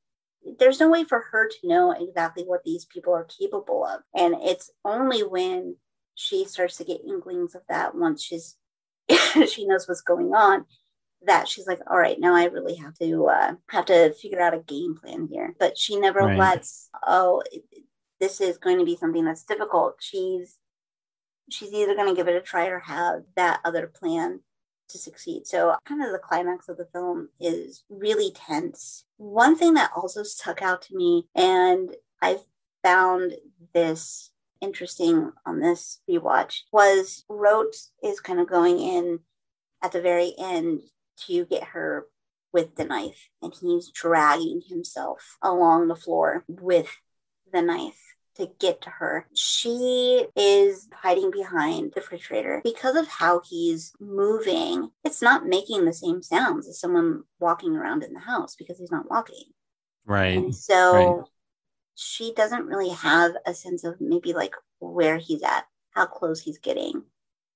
there's 0.59 0.81
no 0.81 0.89
way 0.91 1.05
for 1.05 1.21
her 1.33 1.49
to 1.49 1.69
know 1.69 1.93
exactly 1.93 2.45
what 2.45 2.65
these 2.65 2.85
people 2.87 3.13
are 3.15 3.25
capable 3.25 3.85
of. 3.85 4.01
And 4.15 4.35
it's 4.41 4.71
only 4.85 5.23
when 5.23 5.77
she 6.15 6.45
starts 6.45 6.77
to 6.79 6.85
get 6.85 7.01
inklings 7.07 7.55
of 7.55 7.63
that 7.69 7.95
once 7.95 8.23
she's 8.23 8.57
she 9.49 9.67
knows 9.67 9.89
what's 9.89 10.01
going 10.03 10.35
on 10.35 10.67
that 11.27 11.49
she's 11.49 11.67
like 11.67 11.81
all 11.91 11.99
right 11.99 12.21
now 12.21 12.35
i 12.35 12.45
really 12.45 12.77
have 12.77 12.97
to 12.99 13.27
uh 13.27 13.53
have 13.71 13.85
to 13.87 14.13
figure 14.15 14.41
out 14.41 14.55
a 14.55 14.61
game 14.61 14.95
plan 14.97 15.29
here 15.31 15.55
but 15.59 15.77
she 15.77 15.99
never 15.99 16.21
Right. 16.23 16.39
lets 16.39 16.91
oh 17.07 17.43
this 18.21 18.41
is 18.41 18.59
going 18.59 18.79
to 18.79 18.85
be 18.85 18.97
something 18.97 19.25
that's 19.25 19.45
difficult 19.45 19.97
she's 20.01 20.58
she's 21.51 21.73
either 21.73 21.95
going 21.95 22.09
to 22.09 22.15
give 22.15 22.29
it 22.29 22.37
a 22.37 22.41
try 22.41 22.67
or 22.67 22.81
have 22.81 23.23
that 23.37 23.61
other 23.65 23.87
plan 23.87 24.41
to 24.89 24.99
succeed. 24.99 25.47
So 25.47 25.77
kind 25.85 26.03
of 26.03 26.13
the 26.13 26.19
climax 26.19 26.69
of 26.69 26.77
the 26.77 26.89
film 26.93 27.29
is 27.39 27.85
really 27.91 28.33
tense. 28.33 29.05
One 29.17 29.57
thing 29.57 29.75
that 29.75 29.91
also 29.95 30.23
stuck 30.23 30.63
out 30.63 30.83
to 30.83 30.97
me 30.97 31.27
and 31.35 31.95
i 32.23 32.39
found 32.83 33.35
this 33.75 34.31
interesting 34.61 35.33
on 35.47 35.61
this 35.61 36.01
rewatch 36.09 36.61
was 36.73 37.25
Roat 37.29 37.75
is 38.03 38.21
kind 38.21 38.41
of 38.41 38.49
going 38.49 38.79
in 38.79 39.21
at 39.83 39.93
the 39.93 40.01
very 40.01 40.35
end 40.39 40.81
to 41.27 41.45
get 41.45 41.65
her 41.65 42.07
with 42.53 42.77
the 42.77 42.85
knife, 42.85 43.29
and 43.43 43.55
he's 43.61 43.91
dragging 43.91 44.63
himself 44.69 45.37
along 45.43 45.89
the 45.89 45.97
floor 45.97 46.45
with 46.49 46.89
the 47.53 47.63
knife 47.63 48.17
to 48.39 48.51
get 48.59 48.81
to 48.83 48.91
her. 48.91 49.27
She 49.35 50.27
is 50.37 50.89
hiding 50.93 51.31
behind 51.31 51.93
the 51.95 52.01
refrigerator 52.01 52.61
because 52.65 52.97
of 52.97 53.07
how 53.09 53.41
he's 53.49 53.93
moving. 54.01 54.91
It's 55.05 55.23
not 55.23 55.47
making 55.47 55.85
the 55.85 55.93
same 55.93 56.23
sounds 56.23 56.69
as 56.69 56.81
someone 56.81 57.25
walking 57.41 57.77
around 57.77 58.03
in 58.03 58.13
the 58.13 58.21
house 58.21 58.57
because 58.57 58.79
he's 58.79 58.91
not 58.91 59.11
walking. 59.11 59.45
Right. 60.07 60.39
And 60.39 60.55
so 60.55 60.93
right. 60.93 61.25
she 61.95 62.33
doesn't 62.35 62.67
really 62.67 62.91
have 62.91 63.33
a 63.47 63.55
sense 63.55 63.85
of 63.85 64.01
maybe 64.01 64.33
like 64.33 64.55
where 64.79 65.19
he's 65.19 65.43
at, 65.43 65.67
how 65.91 66.07
close 66.07 66.41
he's 66.41 66.59
getting. 66.59 67.03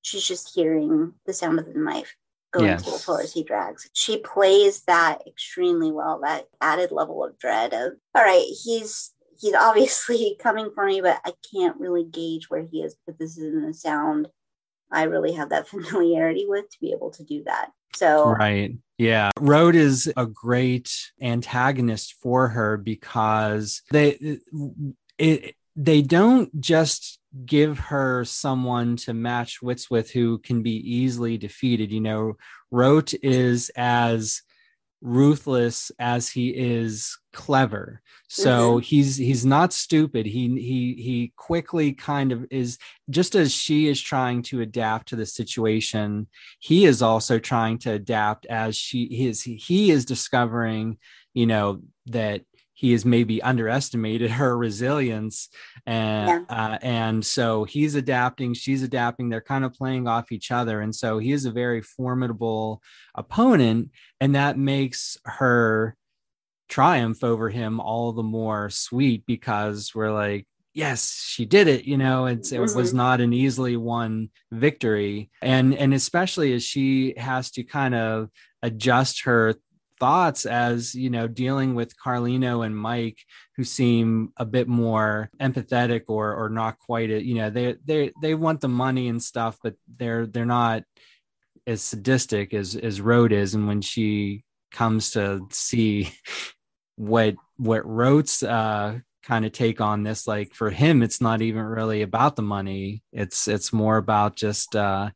She's 0.03 0.27
just 0.27 0.55
hearing 0.55 1.15
the 1.27 1.33
sound 1.33 1.59
of 1.59 1.67
the 1.67 1.79
knife 1.79 2.17
going 2.53 2.77
to 2.77 2.85
the 2.85 2.91
floor 2.91 3.23
as 3.23 3.33
he 3.33 3.43
drags. 3.43 3.89
She 3.95 4.19
plays 4.19 4.83
that 4.83 5.21
extremely 5.27 5.91
well, 5.91 6.21
that 6.23 6.49
added 6.61 6.93
level 6.93 7.25
of 7.25 7.39
dread 7.39 7.73
of, 7.73 7.93
all 8.15 8.23
right, 8.23 8.45
he's 8.65 9.12
he's 9.43 9.55
obviously 9.55 10.37
coming 10.41 10.71
for 10.75 10.87
me, 10.87 11.03
but 11.03 11.21
I 11.25 11.33
can't 11.53 11.79
really 11.79 12.05
gauge 12.05 12.49
where 12.49 12.63
he 12.63 12.83
is, 12.83 12.97
but 13.05 13.19
this 13.19 13.37
isn't 13.37 13.69
a 13.69 13.75
sound 13.75 14.29
I 14.91 15.05
really 15.05 15.33
have 15.33 15.51
that 15.51 15.69
familiarity 15.69 16.47
with 16.47 16.71
to 16.71 16.81
be 16.81 16.93
able 16.93 17.11
to 17.13 17.25
do 17.25 17.43
that. 17.45 17.71
So 17.95 18.31
Right. 18.31 18.77
Yeah. 18.99 19.31
Roat 19.39 19.75
is 19.75 20.11
a 20.17 20.27
great 20.27 20.91
antagonist 21.21 22.15
for 22.23 22.49
her 22.49 22.77
because 22.77 23.83
they 23.91 24.39
it 25.19 25.57
they 25.75 26.03
don't 26.03 26.61
just 26.61 27.19
give 27.47 27.79
her 27.79 28.25
someone 28.25 28.97
to 28.97 29.15
match 29.15 29.63
wits 29.63 29.91
with 29.91 30.11
who 30.11 30.39
can 30.39 30.63
be 30.63 30.77
easily 30.77 31.39
defeated. 31.39 31.91
You 31.91 32.01
know, 32.01 32.37
Roat 32.71 33.13
is 33.23 33.71
as 33.77 34.43
ruthless 35.03 35.91
as 35.99 36.31
he 36.31 36.51
is 36.51 37.19
clever. 37.33 38.01
So 38.29 38.77
mm-hmm. 38.77 38.83
he's 38.83 39.17
he's 39.17 39.45
not 39.45 39.73
stupid. 39.73 40.25
He 40.27 40.49
he 40.49 41.03
he 41.03 41.33
quickly 41.37 41.93
kind 41.93 42.33
of 42.33 42.47
is 42.51 42.79
just 43.11 43.35
as 43.35 43.53
she 43.53 43.89
is 43.89 44.01
trying 44.01 44.43
to 44.45 44.61
adapt 44.61 45.09
to 45.09 45.17
the 45.17 45.27
situation, 45.27 46.29
he 46.61 46.87
is 46.87 47.03
also 47.03 47.39
trying 47.39 47.79
to 47.79 47.93
adapt 47.93 48.47
as 48.47 48.77
she 48.77 49.05
is 49.27 49.43
he 49.43 49.91
is 49.91 50.05
discovering, 50.05 50.99
you 51.35 51.47
know, 51.47 51.83
that 52.07 52.43
he 52.83 52.91
has 52.91 53.05
maybe 53.05 53.41
underestimated 53.41 54.29
her 54.33 54.59
resilience. 54.59 55.49
And 55.87 56.45
uh, 56.49 56.79
and 56.83 57.25
so 57.25 57.63
he's 57.63 57.95
adapting 57.95 58.55
she's 58.55 58.83
adapting 58.83 59.29
they're 59.29 59.41
kind 59.41 59.65
of 59.65 59.73
playing 59.73 60.09
off 60.09 60.33
each 60.33 60.51
other. 60.51 60.81
And 60.81 60.93
so 60.93 61.19
he 61.19 61.31
is 61.31 61.45
a 61.45 61.53
very 61.53 61.81
formidable 61.81 62.83
opponent 63.15 63.91
and 64.21 64.35
that 64.35 64.59
makes 64.59 65.17
her 65.25 65.97
triumph 66.69 67.23
over 67.23 67.51
him 67.51 67.79
all 67.79 68.13
the 68.13 68.23
more 68.25 68.69
sweet 68.69 69.25
because 69.27 69.95
we're 69.95 70.11
like 70.13 70.47
yes 70.75 71.01
she 71.33 71.45
did 71.45 71.69
it 71.69 71.85
you 71.85 71.97
know? 71.99 72.27
It's, 72.27 72.51
it 72.51 72.59
was 72.59 72.75
Mhm. 72.75 72.95
not 72.95 73.21
an 73.21 73.33
easily 73.33 73.77
won 73.77 74.31
victory. 74.51 75.31
And 75.41 75.73
and 75.83 75.95
especially 75.95 76.53
as 76.55 76.65
she 76.65 77.15
has 77.17 77.53
to 77.53 77.63
kind 77.63 77.95
of 77.95 78.29
adjust 78.61 79.23
her 79.23 79.55
thoughts 80.03 80.47
as 80.47 80.95
you 80.97 81.11
know 81.11 81.29
dealing 81.29 81.77
with 81.77 81.97
carlino 81.97 82.67
and 82.67 82.77
mike 82.77 83.19
who 83.57 83.63
seem 83.63 84.33
a 84.37 84.45
bit 84.45 84.67
more 84.67 85.31
empathetic 85.41 86.03
or 86.09 86.35
or 86.35 86.49
not 86.49 86.77
quite 86.79 87.11
a, 87.11 87.23
you 87.23 87.37
know 87.37 87.51
they 87.51 87.77
they 87.85 88.11
they 88.21 88.35
want 88.35 88.61
the 88.61 88.69
money 88.69 89.07
and 89.09 89.23
stuff 89.23 89.57
but 89.63 89.75
they're 89.99 90.27
they're 90.27 90.45
not 90.45 90.83
as 91.67 91.83
sadistic 91.83 92.55
as 92.55 92.77
as 92.77 93.01
Roat 93.01 93.33
is. 93.33 93.55
And 93.55 93.67
when 93.67 93.81
she 93.81 94.45
comes 94.71 95.11
to 95.13 95.47
see 95.51 96.13
what 96.97 97.35
what 97.57 97.87
Roat's 97.87 98.43
uh 98.43 98.99
kind 99.23 99.45
of 99.45 99.53
take 99.53 99.81
on 99.81 100.03
this 100.03 100.27
like 100.27 100.53
for 100.53 100.71
him 100.71 101.01
it's 101.01 101.21
not 101.21 101.41
even 101.43 101.63
really 101.63 102.03
about 102.03 102.37
the 102.37 102.43
money. 102.43 103.03
It's 103.13 103.49
it's 103.49 103.73
more 103.73 103.97
about 103.97 104.37
just 104.37 104.75
uh 104.75 105.11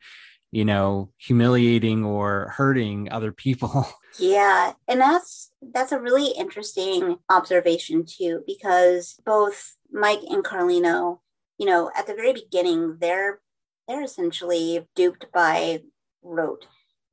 you 0.53 0.65
know 0.65 1.11
humiliating 1.19 2.05
or 2.05 2.53
hurting 2.57 3.11
other 3.11 3.33
people 3.33 3.89
Yeah, 4.19 4.73
and 4.89 5.01
that's 5.01 5.51
that's 5.61 5.93
a 5.93 6.01
really 6.01 6.29
interesting 6.39 7.19
observation 7.29 8.05
too, 8.07 8.43
because 8.47 9.21
both 9.27 9.77
Mike 9.91 10.21
and 10.31 10.45
Carlino, 10.45 11.21
you 11.59 11.67
know, 11.67 11.91
at 11.97 12.07
the 12.07 12.15
very 12.15 12.33
beginning, 12.33 12.97
they're 13.01 13.41
they're 13.89 14.05
essentially 14.05 14.87
duped 14.95 15.27
by 15.33 15.83
Roat, 16.23 16.67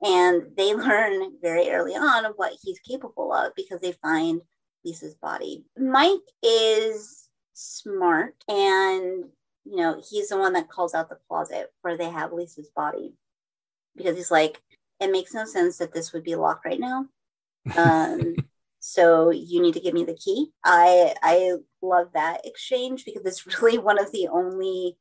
and 0.03 0.43
they 0.55 0.73
learn 0.75 1.33
very 1.41 1.69
early 1.69 1.93
on 1.93 2.25
what 2.35 2.53
he's 2.61 2.79
capable 2.79 3.33
of 3.33 3.53
because 3.55 3.81
they 3.81 3.93
find 3.93 4.41
Lisa's 4.85 5.15
body. 5.15 5.65
Mike 5.77 6.19
is 6.41 7.29
smart 7.53 8.35
and 8.47 9.25
you 9.65 9.77
know, 9.77 10.01
he's 10.09 10.29
the 10.29 10.37
one 10.37 10.53
that 10.53 10.69
calls 10.69 10.93
out 10.93 11.09
the 11.09 11.17
closet 11.27 11.71
where 11.81 11.97
they 11.97 12.09
have 12.09 12.33
Lisa's 12.33 12.69
body 12.75 13.13
because 13.95 14.17
he's 14.17 14.31
like, 14.31 14.61
it 14.99 15.11
makes 15.11 15.33
no 15.33 15.45
sense 15.45 15.77
that 15.77 15.93
this 15.93 16.13
would 16.13 16.23
be 16.23 16.35
locked 16.35 16.65
right 16.65 16.79
now. 16.79 17.07
Um, 17.77 18.35
so 18.79 19.29
you 19.29 19.61
need 19.61 19.75
to 19.75 19.79
give 19.79 19.93
me 19.93 20.03
the 20.03 20.13
key. 20.13 20.51
I 20.65 21.15
I 21.23 21.53
love 21.81 22.09
that 22.13 22.45
exchange 22.45 23.05
because 23.05 23.25
it's 23.25 23.47
really 23.61 23.77
one 23.77 23.97
of 23.97 24.11
the 24.11 24.27
only 24.27 24.97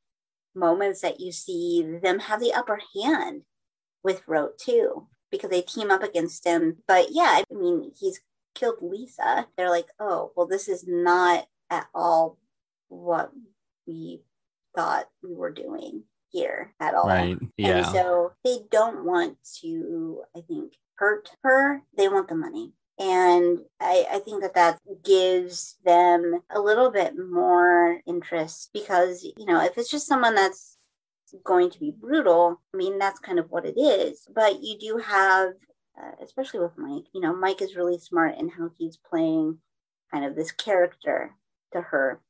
moments 0.54 1.00
that 1.00 1.18
you 1.18 1.32
see 1.32 1.84
them 2.00 2.20
have 2.20 2.38
the 2.38 2.52
upper 2.52 2.80
hand 2.94 3.42
with 4.04 4.22
Roat 4.28 4.56
too, 4.58 5.08
because 5.32 5.50
they 5.50 5.62
team 5.62 5.90
up 5.90 6.04
against 6.04 6.46
him. 6.46 6.76
But 6.86 7.08
yeah, 7.10 7.42
I 7.42 7.44
mean, 7.50 7.90
he's 7.98 8.20
killed 8.54 8.76
Lisa. 8.80 9.48
They're 9.56 9.70
like, 9.70 9.88
oh, 9.98 10.30
well, 10.36 10.46
this 10.46 10.68
is 10.68 10.84
not 10.86 11.46
at 11.68 11.88
all 11.92 12.38
what 12.88 13.32
we 13.86 14.22
thought 14.76 15.08
we 15.24 15.34
were 15.34 15.50
doing 15.50 16.04
here 16.32 16.74
at 16.80 16.94
all. 16.94 17.06
Right. 17.06 17.38
Yeah. 17.56 17.78
And 17.78 17.86
so 17.86 18.32
they 18.44 18.58
don't 18.70 19.04
want 19.04 19.36
to, 19.60 20.22
I 20.36 20.40
think, 20.40 20.74
hurt 20.96 21.30
her. 21.42 21.82
They 21.96 22.08
want 22.08 22.28
the 22.28 22.34
money. 22.34 22.72
And 22.98 23.60
I, 23.80 24.06
I 24.12 24.18
think 24.18 24.42
that 24.42 24.54
that 24.54 24.78
gives 25.04 25.76
them 25.84 26.40
a 26.54 26.60
little 26.60 26.90
bit 26.90 27.14
more 27.18 28.00
interest 28.06 28.70
because, 28.72 29.24
you 29.24 29.46
know, 29.46 29.60
if 29.60 29.76
it's 29.76 29.90
just 29.90 30.06
someone 30.06 30.34
that's 30.34 30.76
going 31.44 31.70
to 31.70 31.80
be 31.80 31.90
brutal, 31.90 32.60
I 32.72 32.76
mean, 32.76 32.98
that's 32.98 33.18
kind 33.18 33.38
of 33.38 33.50
what 33.50 33.64
it 33.64 33.78
is. 33.78 34.28
But 34.32 34.62
you 34.62 34.78
do 34.78 34.98
have, 34.98 35.50
uh, 36.00 36.12
especially 36.22 36.60
with 36.60 36.76
Mike, 36.76 37.04
you 37.14 37.20
know, 37.20 37.34
Mike 37.34 37.62
is 37.62 37.76
really 37.76 37.98
smart 37.98 38.38
in 38.38 38.48
how 38.48 38.70
he's 38.78 38.96
playing 38.98 39.58
kind 40.12 40.24
of 40.24 40.36
this 40.36 40.52
character 40.52 41.34
to 41.72 41.80
her, 41.80 42.20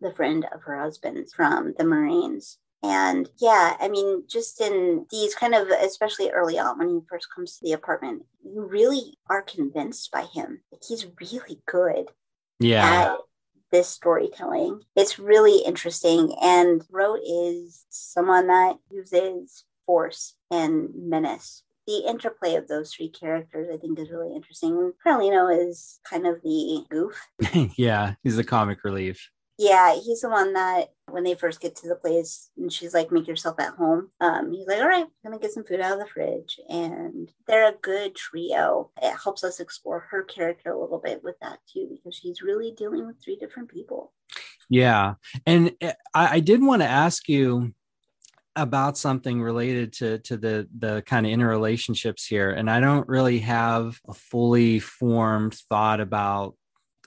the 0.00 0.12
friend 0.12 0.46
of 0.54 0.62
her 0.62 0.78
husband 0.78 1.26
from 1.34 1.74
the 1.78 1.84
Marines. 1.84 2.58
And 2.82 3.28
yeah, 3.38 3.76
I 3.80 3.88
mean, 3.88 4.24
just 4.28 4.60
in 4.60 5.06
these 5.10 5.34
kind 5.34 5.54
of, 5.54 5.68
especially 5.68 6.30
early 6.30 6.58
on 6.58 6.78
when 6.78 6.88
he 6.88 6.98
first 7.08 7.28
comes 7.34 7.56
to 7.56 7.64
the 7.64 7.72
apartment, 7.72 8.24
you 8.44 8.64
really 8.64 9.18
are 9.28 9.42
convinced 9.42 10.10
by 10.10 10.24
him. 10.24 10.62
He's 10.86 11.06
really 11.20 11.60
good 11.66 12.10
yeah. 12.58 13.12
at 13.12 13.18
this 13.70 13.88
storytelling. 13.88 14.80
It's 14.96 15.18
really 15.18 15.58
interesting. 15.58 16.34
And 16.42 16.84
Roat 16.90 17.20
is 17.24 17.86
someone 17.88 18.48
that 18.48 18.78
uses 18.90 19.64
force 19.86 20.34
and 20.50 20.90
menace. 20.94 21.62
The 21.86 22.04
interplay 22.08 22.54
of 22.54 22.68
those 22.68 22.92
three 22.92 23.08
characters, 23.08 23.68
I 23.72 23.76
think, 23.76 23.98
is 23.98 24.10
really 24.10 24.34
interesting. 24.34 24.92
Carlino 25.04 25.48
is 25.48 26.00
kind 26.08 26.26
of 26.26 26.40
the 26.42 26.84
goof. 26.90 27.28
yeah, 27.76 28.14
he's 28.22 28.36
the 28.36 28.44
comic 28.44 28.84
relief. 28.84 29.30
Yeah, 29.62 29.94
he's 29.94 30.22
the 30.22 30.28
one 30.28 30.54
that 30.54 30.88
when 31.08 31.22
they 31.22 31.36
first 31.36 31.60
get 31.60 31.76
to 31.76 31.88
the 31.88 31.94
place 31.94 32.50
and 32.56 32.72
she's 32.72 32.92
like, 32.92 33.12
make 33.12 33.28
yourself 33.28 33.60
at 33.60 33.74
home. 33.74 34.10
Um, 34.20 34.52
he's 34.52 34.66
like, 34.66 34.80
all 34.80 34.88
right, 34.88 35.04
I'm 35.04 35.30
gonna 35.30 35.38
get 35.38 35.52
some 35.52 35.62
food 35.62 35.80
out 35.80 35.92
of 35.92 36.00
the 36.00 36.06
fridge. 36.06 36.58
And 36.68 37.30
they're 37.46 37.68
a 37.68 37.78
good 37.80 38.16
trio. 38.16 38.90
It 39.00 39.14
helps 39.22 39.44
us 39.44 39.60
explore 39.60 40.00
her 40.10 40.24
character 40.24 40.72
a 40.72 40.80
little 40.80 40.98
bit 40.98 41.22
with 41.22 41.36
that 41.42 41.60
too, 41.72 41.88
because 41.92 42.16
she's 42.16 42.42
really 42.42 42.72
dealing 42.76 43.06
with 43.06 43.22
three 43.22 43.36
different 43.36 43.68
people. 43.68 44.12
Yeah. 44.68 45.14
And 45.46 45.72
eh, 45.80 45.92
I, 46.12 46.36
I 46.36 46.40
did 46.40 46.60
want 46.60 46.82
to 46.82 46.88
ask 46.88 47.28
you 47.28 47.72
about 48.56 48.98
something 48.98 49.40
related 49.40 49.92
to 49.92 50.18
to 50.18 50.36
the 50.36 50.68
the 50.76 51.02
kind 51.06 51.24
of 51.24 51.32
interrelationships 51.32 52.26
here 52.28 52.50
and 52.50 52.70
i 52.70 52.80
don't 52.80 53.08
really 53.08 53.38
have 53.38 53.98
a 54.06 54.12
fully 54.12 54.78
formed 54.78 55.54
thought 55.70 56.00
about 56.00 56.54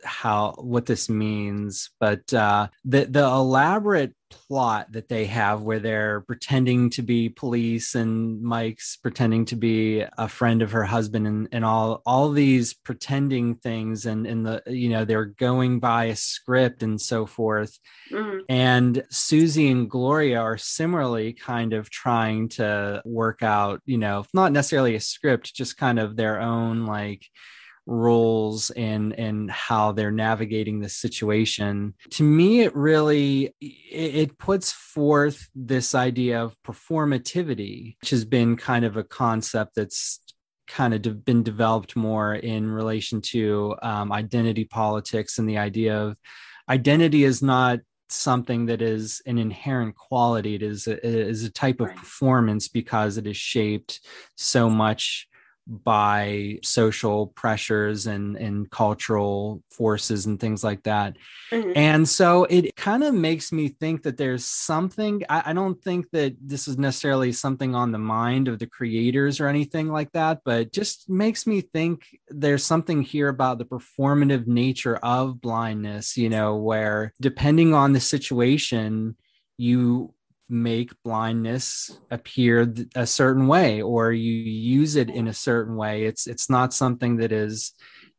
how 0.04 0.54
what 0.58 0.86
this 0.86 1.10
means, 1.10 1.90
but 2.00 2.34
uh, 2.34 2.68
the 2.84 3.06
the 3.06 3.24
elaborate 3.24 4.14
plot 4.48 4.92
that 4.92 5.08
they 5.08 5.26
have 5.26 5.62
where 5.62 5.80
they're 5.80 6.22
pretending 6.22 6.90
to 6.90 7.02
be 7.02 7.30
police 7.30 7.96
and 7.96 8.42
Mike's 8.42 8.98
pretending 8.98 9.46
to 9.46 9.56
be 9.56 10.04
a 10.18 10.28
friend 10.28 10.62
of 10.62 10.72
her 10.72 10.84
husband 10.84 11.28
and, 11.28 11.48
and 11.52 11.64
all 11.64 12.02
all 12.06 12.32
these 12.32 12.74
pretending 12.74 13.56
things 13.56 14.06
and 14.06 14.26
and 14.26 14.46
the 14.46 14.62
you 14.68 14.90
know 14.90 15.06
they're 15.06 15.26
going 15.26 15.80
by 15.80 16.06
a 16.06 16.16
script 16.16 16.84
and 16.84 17.00
so 17.00 17.26
forth 17.26 17.80
mm-hmm. 18.12 18.40
and 18.50 19.04
Susie 19.10 19.70
and 19.70 19.90
Gloria 19.90 20.40
are 20.40 20.58
similarly 20.58 21.34
kind 21.34 21.74
of 21.74 21.90
trying 21.90 22.50
to 22.50 23.02
work 23.06 23.44
out 23.44 23.82
you 23.86 23.98
know 23.98 24.26
not 24.34 24.52
necessarily 24.52 24.96
a 24.96 25.00
script 25.00 25.56
just 25.56 25.78
kind 25.78 26.00
of 26.00 26.16
their 26.16 26.40
own 26.40 26.86
like 26.86 27.26
roles 27.86 28.72
and 28.72 29.14
and 29.14 29.50
how 29.52 29.92
they're 29.92 30.12
navigating 30.12 30.80
the 30.80 30.90
situation. 30.90 31.94
To 32.12 32.24
me 32.24 32.62
it 32.62 32.76
really 32.76 33.54
it, 33.62 34.16
it 34.16 34.38
puts 34.38 34.72
forth 34.72 35.50
this 35.54 35.96
idea 35.96 36.44
of 36.44 36.58
performativity 36.64 37.98
which 38.02 38.10
has 38.10 38.26
been 38.26 38.56
kind 38.58 38.86
of 38.86 38.98
a 38.98 39.04
concept 39.04 39.76
that's 39.76 40.20
kind 40.68 40.94
of 40.94 41.02
de- 41.02 41.12
been 41.12 41.44
developed 41.44 41.96
more 41.96 42.34
in 42.34 42.72
relation 42.72 43.22
to 43.22 43.76
um, 43.84 44.12
identity 44.12 44.66
politics 44.66 45.38
and 45.38 45.48
the 45.48 45.58
idea 45.58 45.96
of 45.96 46.18
identity 46.70 47.24
is 47.24 47.44
not 47.44 47.80
something 48.10 48.68
that 48.68 48.82
is 48.82 49.22
an 49.26 49.38
inherent 49.38 49.96
quality. 49.96 50.56
It 50.56 50.64
is 50.64 50.88
a, 50.88 50.94
it 50.94 51.28
is 51.28 51.44
a 51.44 51.52
type 51.52 51.80
of 51.80 51.96
performance 51.96 52.68
because 52.68 53.18
it 53.18 53.28
is 53.28 53.38
shaped 53.38 54.00
so 54.36 54.70
much 54.70 55.28
by 55.68 56.60
social 56.64 57.28
pressures 57.28 58.06
and 58.06 58.36
and 58.38 58.70
cultural 58.70 59.64
forces 59.72 60.28
and 60.28 60.40
things 60.40 60.64
like 60.64 60.84
that 60.84 61.18
mm-hmm. 61.52 61.72
and 61.76 62.08
so 62.08 62.44
it 62.46 62.76
kind 62.76 63.04
of 63.04 63.16
makes 63.16 63.52
me 63.52 63.70
think 63.70 64.04
that 64.04 64.16
there's 64.16 64.46
something 64.46 65.24
I, 65.28 65.44
I, 65.48 65.54
don't 65.54 65.82
think 65.82 66.12
that 66.12 66.36
this 66.40 66.68
is 66.68 66.78
necessarily 66.78 67.32
something 67.32 67.74
on 67.74 67.92
the 67.92 67.98
mind 67.98 68.48
of 68.48 68.60
the 68.60 68.68
creators 68.68 69.40
or 69.40 69.48
anything 69.48 69.90
like 69.90 70.12
that 70.12 70.42
but 70.46 70.72
just 70.72 71.10
makes 71.10 71.48
me 71.48 71.62
think 71.62 72.06
there's 72.30 72.64
something 72.64 73.02
here 73.02 73.30
about 73.30 73.58
the 73.58 73.66
performative 73.66 74.46
nature 74.46 74.98
of 74.98 75.42
blindness 75.42 76.16
you 76.16 76.30
know 76.30 76.58
where 76.58 77.12
depending 77.20 77.74
on 77.74 77.94
the 77.94 78.00
situation 78.00 79.16
you 79.58 80.14
make 80.48 80.92
blindness 81.04 82.00
appear 82.12 82.72
a 82.96 83.08
certain 83.08 83.48
way 83.48 83.82
or 83.82 84.12
you 84.12 84.32
use 84.32 84.96
it 84.96 85.10
in 85.10 85.28
a 85.28 85.34
certain 85.34 85.76
way. 85.76 86.06
It's 86.06 86.28
it's 86.28 86.50
not 86.50 86.74
something 86.74 87.18
that 87.18 87.32
is 87.32 87.74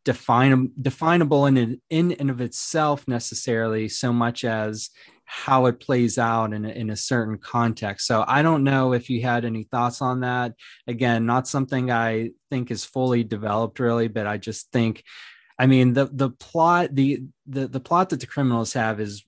definable 0.04 0.72
definable 0.80 1.46
in 1.46 1.80
in 1.90 2.12
and 2.12 2.30
of 2.30 2.40
itself 2.40 3.06
necessarily 3.08 3.88
so 3.88 4.12
much 4.12 4.44
as 4.44 4.90
how 5.24 5.66
it 5.66 5.80
plays 5.80 6.18
out 6.18 6.52
in 6.52 6.64
a, 6.64 6.68
in 6.68 6.90
a 6.90 6.96
certain 6.96 7.38
context. 7.38 8.06
So 8.06 8.24
i 8.26 8.42
don't 8.42 8.64
know 8.64 8.92
if 8.92 9.10
you 9.10 9.22
had 9.22 9.44
any 9.44 9.64
thoughts 9.64 10.00
on 10.00 10.20
that. 10.20 10.54
Again 10.86 11.26
not 11.26 11.48
something 11.48 11.90
i 11.90 12.30
think 12.50 12.70
is 12.70 12.84
fully 12.84 13.24
developed 13.24 13.80
really 13.80 14.08
but 14.08 14.26
i 14.26 14.36
just 14.36 14.70
think 14.72 15.02
i 15.58 15.66
mean 15.66 15.92
the 15.92 16.08
the 16.12 16.30
plot 16.30 16.94
the 16.94 17.22
the, 17.46 17.66
the 17.66 17.80
plot 17.80 18.10
that 18.10 18.20
the 18.20 18.26
criminals 18.26 18.72
have 18.72 19.00
is 19.00 19.24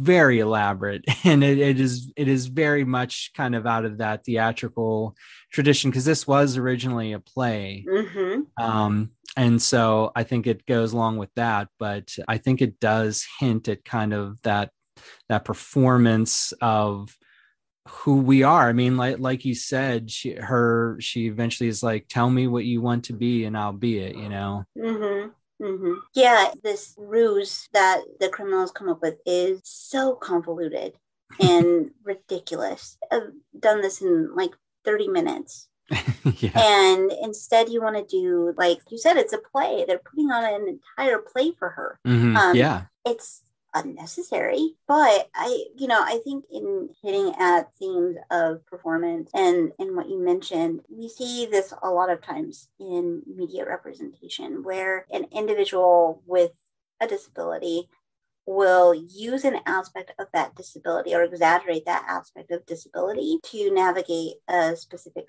very 0.00 0.38
elaborate 0.40 1.04
and 1.24 1.44
it, 1.44 1.58
it 1.58 1.80
is 1.80 2.12
it 2.16 2.28
is 2.28 2.46
very 2.46 2.84
much 2.84 3.30
kind 3.34 3.54
of 3.54 3.66
out 3.66 3.84
of 3.84 3.98
that 3.98 4.24
theatrical 4.24 5.14
tradition 5.52 5.90
because 5.90 6.04
this 6.04 6.26
was 6.26 6.56
originally 6.56 7.12
a 7.12 7.20
play 7.20 7.84
mm-hmm. 7.88 8.40
um, 8.62 9.10
and 9.36 9.60
so 9.60 10.10
i 10.16 10.22
think 10.22 10.46
it 10.46 10.66
goes 10.66 10.92
along 10.92 11.18
with 11.18 11.30
that 11.36 11.68
but 11.78 12.16
i 12.28 12.38
think 12.38 12.62
it 12.62 12.80
does 12.80 13.26
hint 13.38 13.68
at 13.68 13.84
kind 13.84 14.12
of 14.12 14.40
that 14.42 14.70
that 15.28 15.44
performance 15.44 16.52
of 16.60 17.16
who 17.88 18.20
we 18.20 18.42
are 18.42 18.68
i 18.68 18.72
mean 18.72 18.96
like 18.96 19.18
like 19.18 19.44
you 19.44 19.54
said 19.54 20.10
she 20.10 20.34
her 20.34 20.96
she 21.00 21.26
eventually 21.26 21.68
is 21.68 21.82
like 21.82 22.06
tell 22.08 22.28
me 22.28 22.46
what 22.46 22.64
you 22.64 22.80
want 22.80 23.04
to 23.04 23.12
be 23.12 23.44
and 23.44 23.56
i'll 23.56 23.72
be 23.72 23.98
it 23.98 24.16
you 24.16 24.28
know 24.28 24.64
mm-hmm. 24.78 25.30
Mm-hmm. 25.60 25.94
Yeah, 26.14 26.50
this 26.62 26.94
ruse 26.96 27.68
that 27.72 28.00
the 28.18 28.28
criminals 28.28 28.70
come 28.70 28.88
up 28.88 29.02
with 29.02 29.16
is 29.26 29.60
so 29.64 30.14
convoluted 30.14 30.94
and 31.40 31.90
ridiculous. 32.04 32.96
I've 33.10 33.32
done 33.58 33.82
this 33.82 34.00
in 34.00 34.34
like 34.34 34.52
30 34.84 35.08
minutes. 35.08 35.68
yeah. 36.38 36.52
And 36.54 37.12
instead, 37.22 37.68
you 37.68 37.82
want 37.82 37.96
to 37.96 38.04
do, 38.04 38.54
like 38.56 38.78
you 38.90 38.98
said, 38.98 39.16
it's 39.16 39.32
a 39.32 39.38
play. 39.52 39.84
They're 39.86 39.98
putting 39.98 40.30
on 40.30 40.44
an 40.44 40.68
entire 40.98 41.18
play 41.18 41.52
for 41.58 41.70
her. 41.70 41.98
Mm-hmm. 42.06 42.36
Um, 42.36 42.56
yeah. 42.56 42.82
It's 43.04 43.42
unnecessary. 43.74 44.74
But 44.86 45.28
I, 45.34 45.64
you 45.76 45.86
know, 45.86 46.00
I 46.00 46.20
think 46.24 46.44
in 46.50 46.90
hitting 47.02 47.32
at 47.38 47.74
themes 47.74 48.16
of 48.30 48.64
performance 48.66 49.30
and 49.34 49.72
and 49.78 49.96
what 49.96 50.08
you 50.08 50.18
mentioned, 50.18 50.80
we 50.88 51.08
see 51.08 51.46
this 51.46 51.72
a 51.82 51.90
lot 51.90 52.10
of 52.10 52.22
times 52.22 52.68
in 52.78 53.22
media 53.26 53.66
representation 53.66 54.62
where 54.62 55.06
an 55.10 55.26
individual 55.32 56.22
with 56.26 56.52
a 57.00 57.06
disability 57.06 57.88
will 58.46 58.94
use 58.94 59.44
an 59.44 59.60
aspect 59.66 60.12
of 60.18 60.26
that 60.32 60.54
disability 60.56 61.14
or 61.14 61.22
exaggerate 61.22 61.84
that 61.86 62.04
aspect 62.08 62.50
of 62.50 62.66
disability 62.66 63.38
to 63.44 63.72
navigate 63.72 64.34
a 64.48 64.74
specific 64.76 65.28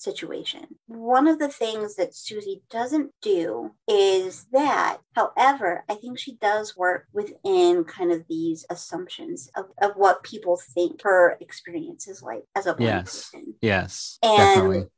situation. 0.00 0.66
One 0.86 1.26
of 1.26 1.38
the 1.38 1.48
things 1.48 1.96
that 1.96 2.14
Susie 2.14 2.62
doesn't 2.70 3.12
do 3.20 3.72
is 3.88 4.46
that. 4.52 4.98
However, 5.14 5.84
I 5.88 5.94
think 5.94 6.18
she 6.18 6.36
does 6.36 6.76
work 6.76 7.06
within 7.12 7.84
kind 7.84 8.12
of 8.12 8.24
these 8.28 8.64
assumptions 8.70 9.50
of, 9.56 9.66
of 9.80 9.92
what 9.96 10.22
people 10.22 10.60
think 10.74 11.02
her 11.02 11.36
experience 11.40 12.08
is 12.08 12.22
like 12.22 12.44
as 12.56 12.66
a 12.66 12.74
blind 12.74 13.06
yes 13.06 13.30
person. 13.30 13.54
yes 13.60 14.18
And 14.22 14.36
definitely 14.36 14.88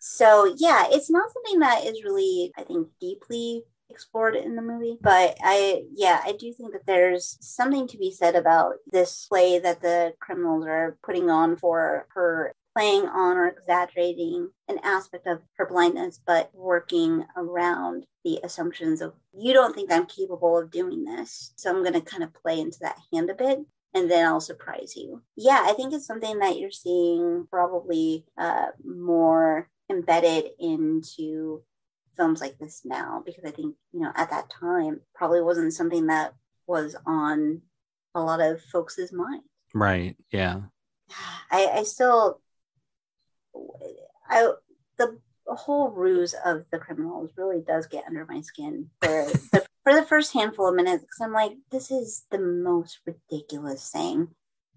so, 0.00 0.54
yeah, 0.58 0.86
it's 0.90 1.10
not 1.10 1.30
something 1.32 1.58
that 1.60 1.84
is 1.84 2.04
really, 2.04 2.52
I 2.56 2.62
think, 2.62 2.88
deeply 3.00 3.64
explored 3.90 4.36
in 4.36 4.54
the 4.54 4.62
movie. 4.62 4.96
But 5.00 5.36
I, 5.42 5.82
yeah, 5.92 6.20
I 6.24 6.32
do 6.32 6.52
think 6.52 6.72
that 6.72 6.86
there's 6.86 7.36
something 7.40 7.88
to 7.88 7.98
be 7.98 8.12
said 8.12 8.36
about 8.36 8.74
this 8.90 9.26
play 9.26 9.58
that 9.58 9.80
the 9.82 10.14
criminals 10.20 10.66
are 10.66 10.96
putting 11.02 11.30
on 11.30 11.56
for 11.56 12.06
her 12.10 12.54
playing 12.78 13.08
on 13.08 13.36
or 13.36 13.48
exaggerating 13.48 14.48
an 14.68 14.78
aspect 14.84 15.26
of 15.26 15.40
her 15.56 15.66
blindness, 15.66 16.20
but 16.24 16.48
working 16.54 17.24
around 17.36 18.06
the 18.24 18.38
assumptions 18.44 19.00
of, 19.00 19.14
you 19.36 19.52
don't 19.52 19.74
think 19.74 19.90
I'm 19.90 20.06
capable 20.06 20.56
of 20.56 20.70
doing 20.70 21.04
this. 21.04 21.52
So 21.56 21.70
I'm 21.70 21.82
going 21.82 21.94
to 21.94 22.00
kind 22.00 22.22
of 22.22 22.32
play 22.32 22.60
into 22.60 22.78
that 22.82 23.00
hand 23.12 23.30
a 23.30 23.34
bit 23.34 23.58
and 23.94 24.08
then 24.08 24.24
I'll 24.24 24.40
surprise 24.40 24.94
you. 24.94 25.22
Yeah, 25.36 25.64
I 25.64 25.72
think 25.72 25.92
it's 25.92 26.06
something 26.06 26.38
that 26.38 26.56
you're 26.56 26.70
seeing 26.70 27.48
probably 27.50 28.26
uh, 28.36 28.68
more 28.84 29.68
embedded 29.90 30.50
into 30.60 31.64
films 32.16 32.40
like 32.40 32.58
this 32.58 32.82
now 32.84 33.24
because 33.26 33.44
I 33.44 33.50
think, 33.50 33.74
you 33.92 34.00
know, 34.02 34.12
at 34.14 34.30
that 34.30 34.50
time 34.50 35.00
probably 35.16 35.42
wasn't 35.42 35.74
something 35.74 36.06
that 36.06 36.34
was 36.68 36.94
on 37.04 37.62
a 38.14 38.22
lot 38.22 38.40
of 38.40 38.62
folks' 38.62 39.10
mind. 39.12 39.42
right 39.74 40.14
yeah 40.30 40.60
I, 41.50 41.66
I 41.78 41.82
still 41.82 42.40
I 44.28 44.52
the 44.98 45.18
whole 45.54 45.90
ruse 45.90 46.34
of 46.44 46.66
the 46.70 46.78
criminals 46.78 47.30
really 47.36 47.62
does 47.66 47.86
get 47.86 48.04
under 48.06 48.26
my 48.26 48.40
skin 48.42 48.90
for 49.00 49.24
the, 49.52 49.64
for 49.84 49.94
the 49.94 50.04
first 50.04 50.34
handful 50.34 50.68
of 50.68 50.74
minutes 50.74 51.02
because 51.02 51.20
I'm 51.22 51.32
like, 51.32 51.52
this 51.70 51.90
is 51.90 52.24
the 52.30 52.38
most 52.38 53.00
ridiculous 53.06 53.90
thing. 53.90 54.28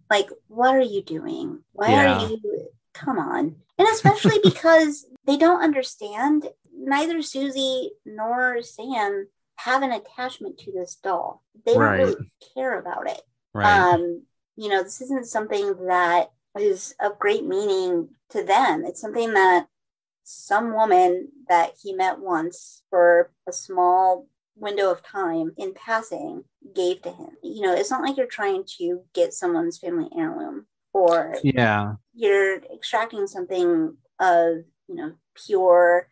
Like, 0.10 0.30
what 0.48 0.76
are 0.76 0.80
you 0.82 1.02
doing? 1.04 1.64
Why 1.74 1.92
Yeah. 1.92 2.24
are 2.24 2.30
you? 2.30 2.68
Come 2.94 3.20
on, 3.20 3.56
and 3.78 3.88
especially 3.90 4.40
because 4.44 5.06
they 5.26 5.38
don't 5.38 5.64
understand. 5.64 6.48
Neither 6.74 7.22
Susie 7.22 7.92
nor 8.06 8.62
Sam 8.64 9.28
have 9.58 9.84
an 9.84 9.92
attachment 9.92 10.58
to 10.60 10.72
this 10.72 10.96
doll. 10.96 11.44
They 11.66 11.74
don't 11.74 11.98
really 11.98 12.32
care 12.56 12.80
about 12.80 13.10
it 13.10 13.22
right 13.54 13.80
um 13.80 14.24
you 14.56 14.70
know 14.70 14.82
this 14.82 15.02
isn't 15.02 15.28
something 15.28 15.76
that 15.88 16.32
is 16.58 16.96
of 17.00 17.20
great 17.20 17.46
meaning 17.46 18.10
to 18.32 18.44
them. 18.44 18.84
It's 18.86 19.02
something 19.02 19.34
that 19.34 19.68
some 20.24 20.74
woman 20.74 21.30
that 21.48 21.74
he 21.82 21.94
met 21.94 22.20
once 22.20 22.84
for 22.90 23.32
a 23.48 23.52
small 23.52 24.28
window 24.56 24.92
of 24.92 25.04
time 25.04 25.54
in 25.58 25.74
passing 25.74 26.44
gave 26.76 27.02
to 27.02 27.10
him. 27.12 27.32
You 27.44 27.62
know 27.62 27.74
it's 27.74 27.92
not 27.92 28.02
like 28.02 28.18
you're 28.18 28.28
trying 28.28 28.64
to 28.78 29.02
get 29.14 29.34
someone's 29.34 29.78
family 29.78 30.10
heirloom 30.16 30.68
or 30.94 31.36
yeah. 31.44 31.94
you're 32.14 32.58
extracting 32.66 33.28
something 33.28 33.96
of 34.20 34.58
you 34.88 34.96
know 34.96 35.14
pure 35.36 36.08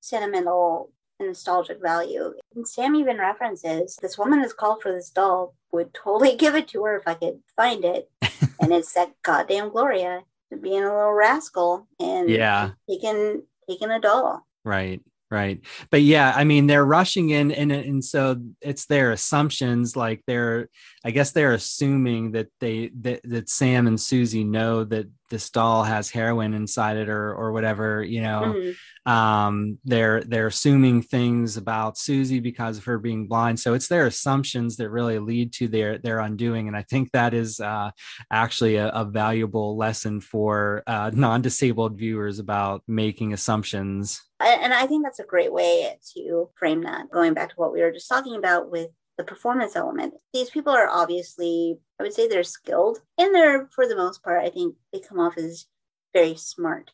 sentimental 0.00 0.92
and 1.18 1.28
nostalgic 1.28 1.80
value. 1.80 2.34
And 2.54 2.68
sam 2.68 2.94
even 2.94 3.18
references 3.18 3.96
this 4.02 4.18
woman 4.18 4.40
has 4.40 4.52
called 4.52 4.82
for 4.82 4.92
this 4.92 5.10
doll 5.10 5.54
would 5.72 5.94
totally 5.94 6.36
give 6.42 6.54
it 6.54 6.68
to 6.68 6.84
her 6.84 6.96
if 6.96 7.08
i 7.08 7.14
could 7.14 7.40
find 7.56 7.84
it. 7.84 8.10
And 8.58 8.72
it's 8.72 8.94
that 8.94 9.12
goddamn 9.22 9.68
gloria 9.68 10.22
being 10.62 10.82
a 10.82 10.94
little 10.94 11.12
rascal 11.12 11.86
and 12.00 12.30
yeah 12.30 12.70
taking 12.88 13.42
taking 13.68 13.90
a 13.90 14.00
doll 14.00 14.46
Right, 14.66 15.00
right. 15.30 15.60
But 15.92 16.02
yeah, 16.02 16.32
I 16.34 16.42
mean, 16.42 16.66
they're 16.66 16.84
rushing 16.84 17.30
in, 17.30 17.52
and 17.52 17.70
and 17.70 18.04
so 18.04 18.42
it's 18.60 18.86
their 18.86 19.12
assumptions. 19.12 19.96
Like 19.96 20.24
they're, 20.26 20.68
I 21.04 21.12
guess 21.12 21.30
they're 21.30 21.54
assuming 21.54 22.32
that 22.32 22.48
they 22.58 22.90
that, 23.02 23.20
that 23.22 23.48
Sam 23.48 23.86
and 23.86 23.98
Susie 23.98 24.42
know 24.42 24.82
that 24.82 25.06
this 25.28 25.50
doll 25.50 25.84
has 25.84 26.10
heroin 26.10 26.54
inside 26.54 26.96
it, 26.96 27.08
or 27.08 27.34
or 27.34 27.52
whatever. 27.52 28.02
You 28.02 28.22
know, 28.22 28.54
Mhm. 28.56 29.10
um, 29.10 29.78
they're 29.84 30.22
they're 30.24 30.46
assuming 30.46 31.02
things 31.02 31.56
about 31.56 31.98
Susie 31.98 32.40
because 32.40 32.78
of 32.78 32.84
her 32.84 32.98
being 32.98 33.26
blind. 33.26 33.60
So 33.60 33.74
it's 33.74 33.88
their 33.88 34.06
assumptions 34.06 34.76
that 34.76 34.90
really 34.90 35.18
lead 35.18 35.52
to 35.54 35.68
their 35.68 35.98
their 35.98 36.20
undoing. 36.20 36.68
And 36.68 36.76
I 36.76 36.82
think 36.82 37.12
that 37.12 37.34
is 37.34 37.60
uh, 37.60 37.90
actually 38.30 38.76
a, 38.76 38.88
a 38.88 39.04
valuable 39.04 39.76
lesson 39.76 40.20
for 40.20 40.82
uh, 40.86 41.10
non-disabled 41.12 41.96
viewers 41.98 42.38
about 42.38 42.82
making 42.86 43.32
assumptions. 43.32 44.22
And 44.38 44.74
i 44.74 44.86
think 44.86 45.02
that's 45.02 45.18
a 45.18 45.24
great 45.24 45.50
way 45.52 45.98
to 46.14 46.50
frame 46.56 46.82
that 46.82 47.10
going 47.10 47.32
back 47.32 47.48
to 47.48 47.54
what 47.56 47.72
we 47.72 47.80
were 47.80 47.90
just 47.90 48.08
talking 48.08 48.36
about 48.36 48.70
with 48.70 48.90
the 49.18 49.24
performance 49.24 49.76
element 49.76 50.14
these 50.32 50.50
people 50.50 50.72
are 50.72 50.88
obviously 50.88 51.78
i 51.98 52.02
would 52.02 52.12
say 52.12 52.28
they're 52.28 52.42
skilled 52.42 53.00
and 53.18 53.34
they're 53.34 53.68
for 53.74 53.86
the 53.86 53.96
most 53.96 54.22
part 54.22 54.44
i 54.44 54.50
think 54.50 54.74
they 54.92 55.00
come 55.00 55.18
off 55.18 55.36
as 55.36 55.66
very 56.12 56.34
smart 56.34 56.92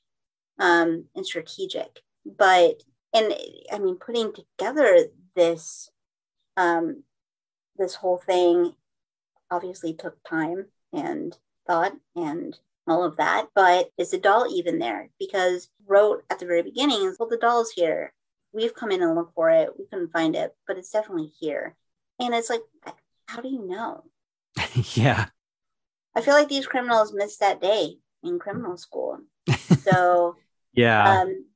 um, 0.58 1.06
and 1.14 1.26
strategic 1.26 2.00
but 2.24 2.82
and 3.12 3.34
i 3.72 3.78
mean 3.78 3.96
putting 3.96 4.32
together 4.32 5.06
this 5.34 5.90
um, 6.56 7.02
this 7.78 7.94
whole 7.94 8.18
thing 8.18 8.74
obviously 9.50 9.94
took 9.94 10.16
time 10.28 10.66
and 10.92 11.36
thought 11.66 11.92
and 12.16 12.58
all 12.86 13.04
of 13.04 13.16
that. 13.16 13.48
But 13.54 13.90
is 13.98 14.10
the 14.10 14.18
doll 14.18 14.46
even 14.52 14.78
there? 14.78 15.10
Because 15.18 15.68
Roat 15.86 16.24
at 16.30 16.38
the 16.38 16.46
very 16.46 16.62
beginning 16.62 17.04
is, 17.04 17.16
well, 17.18 17.28
the 17.28 17.36
doll's 17.36 17.72
here. 17.72 18.12
We've 18.52 18.74
come 18.74 18.90
in 18.90 19.02
and 19.02 19.14
looked 19.14 19.34
for 19.34 19.50
it. 19.50 19.70
We 19.78 19.86
couldn't 19.86 20.12
find 20.12 20.36
it, 20.36 20.54
but 20.66 20.76
it's 20.76 20.90
definitely 20.90 21.30
here. 21.40 21.74
And 22.22 22.34
it's 22.34 22.50
like, 22.50 22.62
how 23.26 23.40
do 23.40 23.48
you 23.48 23.66
know? 23.66 24.04
yeah. 24.94 25.26
I 26.14 26.20
feel 26.20 26.34
like 26.34 26.48
these 26.48 26.66
criminals 26.66 27.12
missed 27.12 27.40
that 27.40 27.60
day 27.60 27.96
in 28.22 28.38
criminal 28.38 28.76
school. 28.76 29.18
So, 29.82 30.36
Yeah. 30.74 31.22
um, 31.22 31.46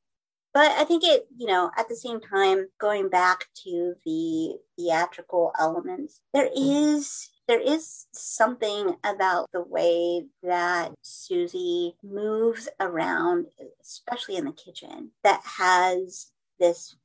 but 0.52 0.72
I 0.72 0.84
think 0.84 1.04
it, 1.04 1.28
you 1.36 1.46
know, 1.46 1.70
at 1.76 1.88
the 1.88 1.94
same 1.94 2.20
time, 2.20 2.66
going 2.80 3.08
back 3.08 3.44
to 3.64 3.94
the 4.04 4.56
theatrical 4.76 5.52
elements, 5.58 6.20
there 6.32 6.48
is 6.56 7.30
there 7.46 7.60
is 7.60 8.06
something 8.12 8.96
about 9.04 9.48
the 9.52 9.62
way 9.62 10.24
that 10.42 10.92
Susie 11.02 11.94
moves 12.02 12.68
around, 12.80 13.46
especially 13.80 14.36
in 14.36 14.46
the 14.46 14.52
kitchen, 14.52 15.12
that 15.22 15.40
has 15.44 16.32
this 16.58 16.96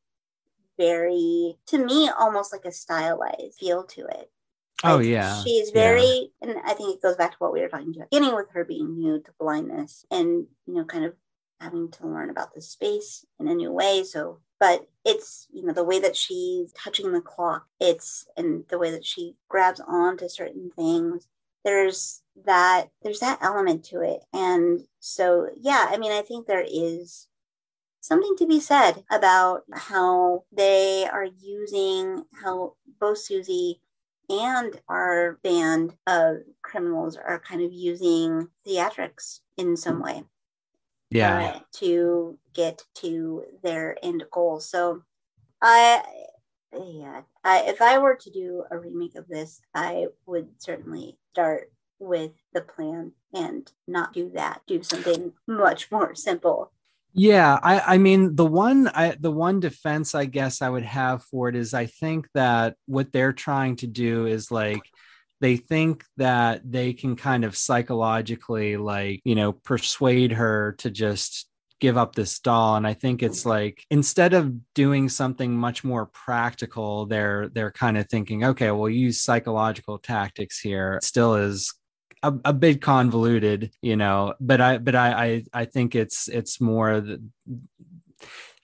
very, 0.82 1.57
to 1.67 1.77
me, 1.86 2.09
almost 2.09 2.51
like 2.51 2.65
a 2.65 2.71
stylized 2.71 3.57
feel 3.59 3.84
to 3.86 4.01
it. 4.19 4.32
oh 4.84 4.99
yeah. 4.99 5.43
She's 5.43 5.69
Yeah. 5.69 5.82
very, 5.82 6.32
and 6.41 6.55
I 6.65 6.73
think 6.73 6.95
it 6.95 7.01
goes 7.03 7.15
back 7.15 7.32
to 7.32 7.38
what 7.38 7.53
we 7.53 7.61
were 7.61 7.69
talking 7.69 7.93
about, 7.95 8.09
beginning 8.09 8.36
with 8.36 8.49
her 8.51 8.65
being 8.65 8.97
new 8.97 9.19
to 9.21 9.32
blindness 9.39 10.05
and, 10.09 10.47
you 10.65 10.73
know, 10.73 10.86
kind 10.86 11.05
of 11.05 11.13
having 11.59 11.91
to 11.91 12.07
learn 12.07 12.29
about 12.32 12.53
the 12.55 12.61
space 12.61 13.23
in 13.39 13.47
a 13.47 13.53
new 13.53 13.71
way. 13.71 14.03
So, 14.03 14.39
but 14.59 14.88
it's, 15.05 15.47
you 15.53 15.63
know, 15.63 15.73
the 15.73 15.84
way 15.84 15.99
that 15.99 16.15
she's 16.15 16.73
touching 16.73 17.11
the 17.11 17.21
clock, 17.21 17.67
it's, 17.79 18.25
and 18.36 18.63
the 18.69 18.79
way 18.79 18.89
that 18.91 19.05
she 19.05 19.36
grabs 19.49 19.79
onto 19.79 20.27
certain 20.27 20.71
things. 20.75 21.27
There's 21.63 22.23
that, 22.45 22.89
there's 23.03 23.19
that 23.19 23.38
element 23.41 23.84
to 23.86 24.01
it. 24.01 24.21
And 24.34 24.82
so, 24.99 25.49
yeah, 25.59 25.86
I 25.89 25.97
mean, 25.97 26.11
I 26.11 26.23
think 26.23 26.47
there 26.47 26.65
is 26.67 27.27
something 28.01 28.35
to 28.37 28.45
be 28.47 28.59
said 28.59 29.03
about 29.09 29.63
how 29.71 30.43
they 30.51 31.07
are 31.07 31.27
using 31.39 32.23
how 32.43 32.73
both 32.99 33.19
Susie 33.19 33.79
and 34.29 34.79
our 34.87 35.39
band 35.43 35.95
of 36.07 36.37
criminals 36.61 37.15
are 37.17 37.39
kind 37.39 37.61
of 37.61 37.71
using 37.71 38.47
theatrics 38.65 39.39
in 39.57 39.77
some 39.77 40.01
way 40.01 40.23
Yeah. 41.09 41.53
uh, 41.55 41.59
to 41.73 42.37
get 42.53 42.83
to 42.95 43.43
their 43.63 43.97
end 44.03 44.23
goal. 44.31 44.59
So, 44.59 45.03
I, 45.61 46.01
yeah, 46.73 47.21
I, 47.43 47.61
if 47.67 47.81
I 47.81 47.97
were 47.97 48.15
to 48.15 48.29
do 48.31 48.63
a 48.71 48.77
remake 48.77 49.15
of 49.15 49.27
this, 49.27 49.61
I 49.75 50.07
would 50.25 50.49
certainly 50.57 51.17
start 51.33 51.71
with 51.99 52.31
the 52.53 52.61
plan 52.61 53.11
and 53.33 53.71
not 53.87 54.13
do 54.13 54.31
that. 54.33 54.61
Do 54.65 54.81
something 54.81 55.33
much 55.45 55.91
more 55.91 56.15
simple. 56.15 56.71
Yeah, 57.14 57.59
I, 57.62 57.95
I 57.95 57.97
mean 57.97 58.36
the 58.36 58.45
one 58.45 58.88
I 58.88 59.16
the 59.20 59.32
one 59.32 59.59
defense 59.59 60.16
I 60.16 60.26
guess 60.26 60.62
I 60.62 60.70
would 60.70 60.84
have 60.84 61.24
for 61.26 61.49
it 61.49 61.55
is 61.55 61.74
I 61.74 61.86
think 61.88 62.28
that 62.34 62.76
what 62.86 63.12
they're 63.12 63.34
trying 63.34 63.76
to 63.78 63.88
do 63.88 64.28
is 64.28 64.49
like 64.49 64.84
they 65.41 65.57
think 65.57 66.05
that 66.18 66.62
they 66.70 66.93
can 66.93 67.16
kind 67.16 67.43
of 67.43 67.57
psychologically 67.57 68.78
like, 68.78 69.22
you 69.26 69.36
know, 69.36 69.51
persuade 69.51 70.32
her 70.34 70.76
to 70.80 70.89
just 70.91 71.47
give 71.82 71.97
up 71.97 72.14
this 72.16 72.39
doll 72.39 72.76
and 72.76 72.86
I 72.88 72.93
think 72.93 73.24
it's 73.24 73.43
like 73.45 73.84
instead 73.89 74.34
of 74.34 74.53
doing 74.76 75.09
something 75.09 75.51
much 75.57 75.84
more 75.84 76.05
practical 76.05 77.07
they're 77.07 77.49
they're 77.49 77.72
kind 77.72 77.97
of 77.97 78.07
thinking 78.07 78.45
okay, 78.45 78.72
we'll 78.72 78.89
use 78.89 79.20
psychological 79.22 79.97
tactics 79.97 80.59
here. 80.59 80.95
It 80.95 81.03
still 81.03 81.36
is 81.36 81.74
a, 82.24 82.34
a 82.45 82.53
bit 82.53 82.82
convoluted, 82.82 83.72
you 83.82 83.95
know. 83.95 84.34
But 84.39 84.61
I 84.61 84.78
but 84.78 84.95
I 84.95 85.26
I, 85.26 85.43
I 85.53 85.65
think 85.65 85.95
it's 85.95 86.28
it's 86.28 86.61
more 86.61 87.01
the, 87.01 87.22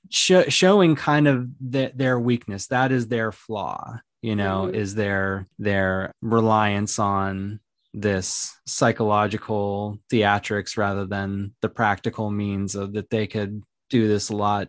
sh- 0.10 0.49
showing 0.49 0.95
kind 0.95 1.28
of 1.28 1.49
the, 1.60 1.91
their 1.95 2.20
weakness. 2.20 2.68
That 2.68 2.91
is 2.91 3.08
their 3.08 3.32
flaw, 3.32 3.99
you 4.22 4.36
know, 4.36 4.66
mm-hmm. 4.66 4.76
is 4.76 4.95
their 4.95 5.47
their 5.60 6.12
reliance 6.22 6.99
on 6.99 7.60
this 7.93 8.55
psychological 8.66 9.99
theatrics 10.12 10.78
rather 10.78 11.05
than 11.05 11.53
the 11.62 11.70
practical 11.70 12.30
means 12.30 12.76
of 12.76 12.93
that 12.93 13.10
they 13.10 13.26
could 13.26 13.64
do 13.89 14.08
this 14.08 14.30
a 14.30 14.36
lot 14.36 14.68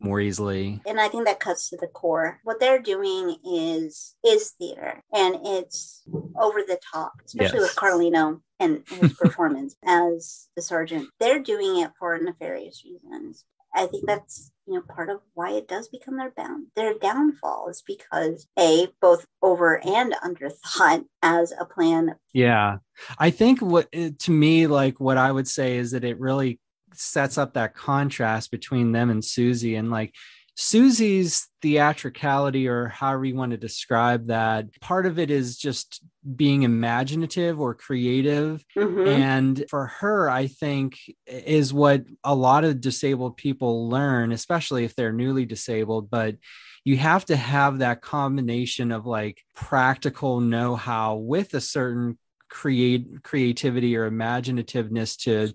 more 0.00 0.20
easily. 0.20 0.80
And 0.86 1.00
I 1.00 1.08
think 1.08 1.26
that 1.26 1.40
cuts 1.40 1.70
to 1.70 1.76
the 1.76 1.86
core. 1.86 2.40
What 2.44 2.60
they're 2.60 2.80
doing 2.80 3.36
is 3.44 4.14
is 4.24 4.50
theater 4.50 5.02
and 5.12 5.36
it's 5.44 6.02
over 6.38 6.60
the 6.60 6.78
top, 6.92 7.12
especially 7.24 7.60
yes. 7.60 7.68
with 7.68 7.76
Carlino 7.76 8.40
and 8.60 8.82
his 8.88 9.12
performance 9.20 9.76
as 9.84 10.48
the 10.56 10.62
sergeant. 10.62 11.08
They're 11.20 11.42
doing 11.42 11.80
it 11.82 11.90
for 11.98 12.18
nefarious 12.18 12.84
reasons. 12.84 13.44
I 13.74 13.86
think 13.86 14.06
that's 14.06 14.50
you 14.66 14.74
know 14.74 14.82
part 14.82 15.10
of 15.10 15.20
why 15.34 15.52
it 15.52 15.68
does 15.68 15.88
become 15.88 16.16
their 16.16 16.32
bound 16.36 16.66
their 16.74 16.94
downfall 16.94 17.68
is 17.68 17.82
because 17.86 18.46
a 18.58 18.88
both 19.00 19.24
over 19.42 19.84
and 19.86 20.14
under 20.22 20.50
thought 20.50 21.04
as 21.22 21.52
a 21.58 21.64
plan. 21.64 22.16
Yeah, 22.32 22.78
I 23.18 23.30
think 23.30 23.60
what 23.60 23.88
eh, 23.92 24.10
to 24.18 24.30
me 24.30 24.66
like 24.66 25.00
what 25.00 25.18
I 25.18 25.30
would 25.32 25.48
say 25.48 25.76
is 25.76 25.92
that 25.92 26.04
it 26.04 26.18
really 26.18 26.60
sets 26.94 27.38
up 27.38 27.54
that 27.54 27.74
contrast 27.74 28.50
between 28.50 28.92
them 28.92 29.10
and 29.10 29.24
Susie 29.24 29.76
and 29.76 29.90
like 29.90 30.14
Susie's 30.60 31.46
theatricality, 31.62 32.66
or 32.66 32.88
however 32.88 33.24
you 33.24 33.36
want 33.36 33.52
to 33.52 33.56
describe 33.56 34.26
that, 34.26 34.66
part 34.80 35.06
of 35.06 35.16
it 35.16 35.30
is 35.30 35.56
just 35.56 36.02
being 36.34 36.64
imaginative 36.64 37.60
or 37.60 37.74
creative. 37.74 38.64
Mm-hmm. 38.76 39.06
And 39.06 39.64
for 39.70 39.86
her, 39.86 40.28
I 40.28 40.48
think 40.48 40.98
is 41.28 41.72
what 41.72 42.02
a 42.24 42.34
lot 42.34 42.64
of 42.64 42.80
disabled 42.80 43.36
people 43.36 43.88
learn, 43.88 44.32
especially 44.32 44.84
if 44.84 44.96
they're 44.96 45.12
newly 45.12 45.46
disabled. 45.46 46.10
But 46.10 46.34
you 46.82 46.96
have 46.96 47.24
to 47.26 47.36
have 47.36 47.78
that 47.78 48.02
combination 48.02 48.90
of 48.90 49.06
like 49.06 49.40
practical 49.54 50.40
know 50.40 50.74
how 50.74 51.14
with 51.14 51.54
a 51.54 51.60
certain 51.60 52.18
create 52.48 53.22
creativity 53.22 53.96
or 53.96 54.10
imaginativeness 54.10 55.16
to 55.18 55.52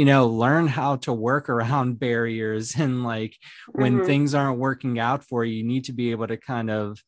you 0.00 0.06
know 0.06 0.26
learn 0.26 0.66
how 0.66 0.96
to 0.96 1.12
work 1.12 1.48
around 1.48 1.98
barriers 2.06 2.74
and 2.76 3.04
like 3.04 3.34
when 3.72 3.98
mm-hmm. 3.98 4.06
things 4.06 4.34
aren't 4.34 4.58
working 4.58 4.98
out 4.98 5.24
for 5.24 5.44
you 5.44 5.58
you 5.58 5.64
need 5.64 5.84
to 5.84 5.92
be 5.92 6.10
able 6.10 6.26
to 6.26 6.36
kind 6.36 6.70
of 6.70 6.98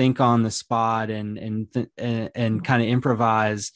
think 0.00 0.18
on 0.18 0.42
the 0.42 0.50
spot 0.50 1.10
and 1.10 1.36
and 1.36 1.72
th- 1.72 1.88
and, 1.98 2.30
and 2.34 2.64
kind 2.64 2.82
of 2.82 2.88
improvise. 2.88 3.72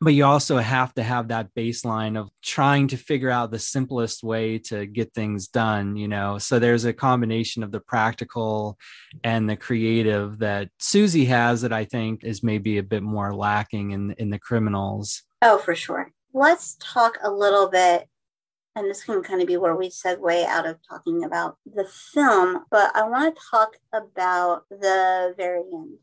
But 0.00 0.14
you 0.14 0.24
also 0.26 0.58
have 0.58 0.92
to 0.94 1.02
have 1.02 1.28
that 1.28 1.54
baseline 1.54 2.18
of 2.18 2.28
trying 2.42 2.88
to 2.88 2.98
figure 2.98 3.30
out 3.30 3.50
the 3.50 3.58
simplest 3.58 4.22
way 4.22 4.58
to 4.70 4.84
get 4.86 5.14
things 5.14 5.48
done 5.48 5.96
you 5.96 6.08
know? 6.08 6.36
So 6.38 6.58
there's 6.58 6.84
a 6.84 6.92
combination 6.92 7.62
of 7.62 7.72
the 7.72 7.80
practical 7.80 8.78
and 9.24 9.48
the 9.48 9.56
creative 9.56 10.38
that 10.38 10.68
susie 10.78 11.24
has 11.26 11.62
that 11.62 11.72
i 11.72 11.84
think 11.84 12.24
is 12.24 12.42
maybe 12.42 12.76
a 12.76 12.82
bit 12.82 13.02
more 13.02 13.34
lacking 13.34 13.90
in 13.92 14.12
in 14.18 14.30
the 14.30 14.38
criminals. 14.38 15.22
Oh 15.40 15.58
for 15.58 15.74
sure 15.74 16.12
let's 16.36 16.76
talk 16.80 17.16
a 17.22 17.30
little 17.30 17.66
bit, 17.66 18.06
and 18.76 18.90
this 18.90 19.02
can 19.02 19.22
kind 19.22 19.40
of 19.40 19.46
be 19.46 19.56
where 19.56 19.74
we 19.74 19.88
segue 19.88 20.44
out 20.44 20.66
of 20.66 20.76
talking 20.86 21.24
about 21.24 21.56
the 21.64 21.86
film, 22.12 22.62
but 22.70 22.94
I 22.94 23.08
want 23.08 23.34
to 23.34 23.42
talk 23.50 23.76
about 23.90 24.64
the 24.68 25.34
very 25.38 25.62
end. 25.72 25.94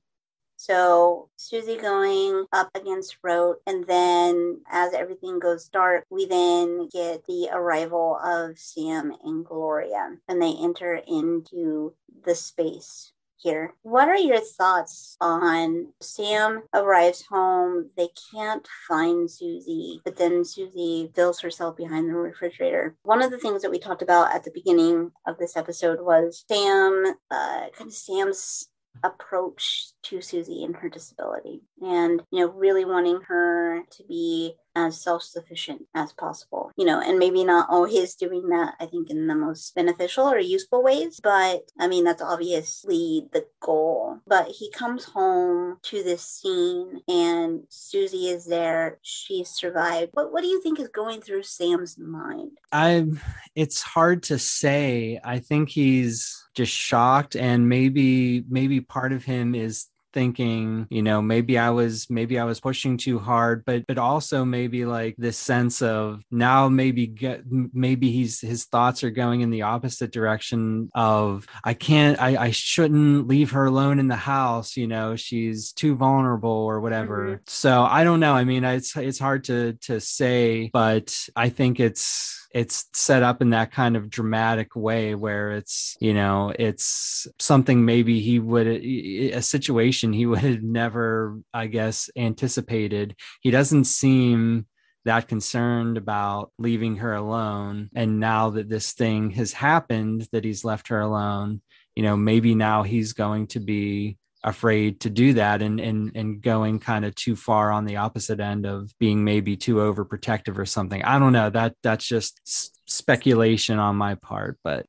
So 0.57 1.29
Susie 1.35 1.77
going 1.77 2.45
up 2.51 2.71
against 2.73 3.17
Roat, 3.21 3.57
and 3.67 3.85
then 3.85 4.61
as 4.71 4.93
everything 4.93 5.37
goes 5.37 5.69
dark, 5.69 6.05
we 6.09 6.25
then 6.25 6.89
get 6.91 7.23
the 7.27 7.49
arrival 7.53 8.17
of 8.23 8.57
Sam 8.57 9.13
and 9.23 9.45
Gloria, 9.45 10.17
and 10.27 10.41
they 10.41 10.55
enter 10.59 10.95
into 10.95 11.93
the 12.25 12.33
space 12.33 13.11
here. 13.43 13.73
What 13.83 14.07
are 14.07 14.17
your 14.17 14.39
thoughts 14.39 15.17
on 15.19 15.93
Sam 16.01 16.63
arrives 16.73 17.25
home? 17.29 17.89
They 17.97 18.09
can't 18.31 18.67
find 18.87 19.29
Susie, 19.29 20.01
but 20.03 20.17
then 20.17 20.45
Susie 20.45 21.11
fills 21.13 21.41
herself 21.41 21.75
behind 21.75 22.09
the 22.09 22.13
refrigerator. 22.13 22.95
One 23.03 23.21
of 23.21 23.31
the 23.31 23.37
things 23.37 23.61
that 23.61 23.71
we 23.71 23.79
talked 23.79 24.01
about 24.01 24.33
at 24.33 24.43
the 24.43 24.51
beginning 24.51 25.11
of 25.27 25.37
this 25.37 25.57
episode 25.57 25.99
was 26.01 26.45
Sam, 26.47 27.15
uh, 27.29 27.65
kind 27.75 27.89
of 27.89 27.93
Sam's 27.93 28.69
approach 29.03 29.91
to 30.03 30.21
Susie 30.21 30.63
and 30.63 30.75
her 30.75 30.89
disability 30.89 31.61
and 31.81 32.21
you 32.31 32.45
know 32.45 32.51
really 32.51 32.85
wanting 32.85 33.19
her 33.27 33.81
to 33.91 34.03
be 34.03 34.53
as 34.75 34.99
self-sufficient 34.99 35.83
as 35.93 36.13
possible 36.13 36.71
you 36.77 36.85
know 36.85 36.99
and 36.99 37.19
maybe 37.19 37.43
not 37.43 37.67
always 37.69 38.15
doing 38.15 38.47
that 38.49 38.73
i 38.79 38.87
think 38.87 39.09
in 39.09 39.27
the 39.27 39.35
most 39.35 39.75
beneficial 39.75 40.25
or 40.25 40.39
useful 40.39 40.81
ways 40.81 41.19
but 41.21 41.61
i 41.79 41.87
mean 41.87 42.03
that's 42.03 42.21
obviously 42.21 43.27
the 43.33 43.45
goal. 43.63 44.19
But 44.27 44.47
he 44.47 44.69
comes 44.69 45.05
home 45.05 45.77
to 45.83 46.03
this 46.03 46.23
scene 46.23 47.01
and 47.07 47.63
susie 47.69 48.27
is 48.27 48.45
there. 48.45 48.99
She's 49.01 49.49
survived. 49.49 50.11
What, 50.13 50.31
what 50.31 50.41
do 50.41 50.47
you 50.47 50.61
think 50.61 50.79
is 50.79 50.89
going 50.89 51.21
through 51.21 51.43
sam's 51.43 51.97
mind? 51.97 52.51
I'm 52.71 53.19
it's 53.55 53.81
hard 53.81 54.23
to 54.23 54.37
say. 54.37 55.19
I 55.23 55.39
think 55.39 55.69
he's 55.69 56.42
just 56.53 56.71
shocked. 56.71 57.35
And 57.35 57.69
maybe 57.69 58.43
maybe 58.49 58.81
part 58.81 59.13
of 59.13 59.23
him 59.23 59.55
is 59.55 59.87
thinking 60.13 60.87
you 60.89 61.01
know 61.01 61.21
maybe 61.21 61.57
i 61.57 61.69
was 61.71 62.07
maybe 62.09 62.37
i 62.37 62.43
was 62.43 62.59
pushing 62.59 62.97
too 62.97 63.17
hard 63.17 63.65
but 63.65 63.85
but 63.87 63.97
also 63.97 64.45
maybe 64.45 64.85
like 64.85 65.15
this 65.17 65.37
sense 65.37 65.81
of 65.81 66.21
now 66.29 66.69
maybe 66.69 67.07
get 67.07 67.41
maybe 67.49 68.11
he's 68.11 68.39
his 68.39 68.65
thoughts 68.65 69.03
are 69.03 69.09
going 69.09 69.41
in 69.41 69.49
the 69.49 69.63
opposite 69.63 70.11
direction 70.11 70.89
of 70.93 71.47
i 71.63 71.73
can't 71.73 72.21
i 72.21 72.45
i 72.45 72.51
shouldn't 72.51 73.27
leave 73.27 73.51
her 73.51 73.65
alone 73.65 73.99
in 73.99 74.07
the 74.07 74.15
house 74.15 74.77
you 74.77 74.87
know 74.87 75.15
she's 75.15 75.71
too 75.73 75.95
vulnerable 75.95 76.51
or 76.51 76.79
whatever. 76.79 77.25
Mm-hmm. 77.25 77.43
so 77.47 77.83
i 77.83 78.03
don't 78.03 78.19
know. 78.19 78.33
I 78.33 78.43
mean 78.43 78.63
it's 78.63 78.95
it's 78.95 79.19
hard 79.19 79.45
to 79.45 79.73
to 79.81 79.99
say 79.99 80.69
but 80.71 81.15
i 81.35 81.49
think 81.49 81.79
it's 81.79 82.42
it's 82.53 82.85
set 82.93 83.23
up 83.23 83.41
in 83.41 83.49
that 83.49 83.71
kind 83.71 83.97
of 83.97 84.09
dramatic 84.09 84.75
way 84.75 85.15
where 85.15 85.51
it's 85.53 85.97
you 85.99 86.13
know 86.13 86.53
it's 86.57 87.27
something 87.39 87.83
maybe 87.83 88.19
he 88.19 88.39
would 88.39 88.67
a 88.67 89.41
situation 89.41 90.13
he 90.13 90.25
would 90.27 90.39
have 90.39 90.63
never 90.63 91.39
i 91.53 91.67
guess 91.67 92.09
anticipated. 92.15 93.15
He 93.41 93.51
doesn't 93.51 93.85
seem 93.85 94.67
that 95.05 95.27
concerned 95.27 95.97
about 95.97 96.51
leaving 96.57 96.97
her 96.97 97.13
alone. 97.13 97.89
And 97.93 98.21
now 98.21 98.51
that 98.51 98.69
this 98.69 98.93
thing 98.93 99.31
has 99.31 99.51
happened 99.51 100.29
that 100.31 100.45
he's 100.45 100.63
left 100.63 100.87
her 100.87 101.01
alone 101.01 101.61
you 101.95 102.03
know 102.03 102.17
maybe 102.17 102.55
now 102.55 102.83
he's 102.83 103.13
going 103.13 103.47
to 103.47 103.59
be 103.59 104.17
afraid 104.43 104.99
to 105.01 105.09
do 105.09 105.33
that 105.33 105.61
and 105.61 105.79
and 105.79 106.11
and 106.15 106.41
going 106.41 106.79
kind 106.79 107.05
of 107.05 107.15
too 107.15 107.35
far 107.35 107.71
on 107.71 107.85
the 107.85 107.97
opposite 107.97 108.39
end 108.39 108.65
of 108.65 108.91
being 108.99 109.23
maybe 109.23 109.55
too 109.55 109.75
overprotective 109.75 110.57
or 110.57 110.65
something. 110.65 111.03
I 111.03 111.19
don't 111.19 111.33
know. 111.33 111.49
That 111.49 111.75
that's 111.83 112.05
just 112.05 112.41
s- 112.45 112.71
speculation 112.85 113.79
on 113.79 113.95
my 113.95 114.15
part, 114.15 114.59
but 114.63 114.85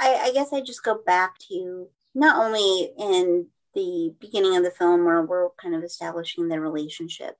I, 0.00 0.14
I 0.24 0.32
guess 0.32 0.52
I 0.52 0.60
just 0.60 0.82
go 0.82 1.00
back 1.04 1.38
to 1.50 1.88
not 2.14 2.36
only 2.44 2.92
in 2.98 3.46
the 3.74 4.14
beginning 4.18 4.56
of 4.56 4.64
the 4.64 4.70
film 4.70 5.04
where 5.04 5.22
we're 5.22 5.50
kind 5.62 5.74
of 5.74 5.84
establishing 5.84 6.48
their 6.48 6.60
relationship 6.60 7.36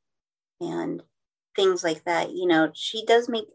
and 0.61 1.03
things 1.57 1.83
like 1.83 2.05
that. 2.05 2.31
You 2.33 2.47
know, 2.47 2.71
she 2.75 3.05
does 3.05 3.29
make 3.29 3.47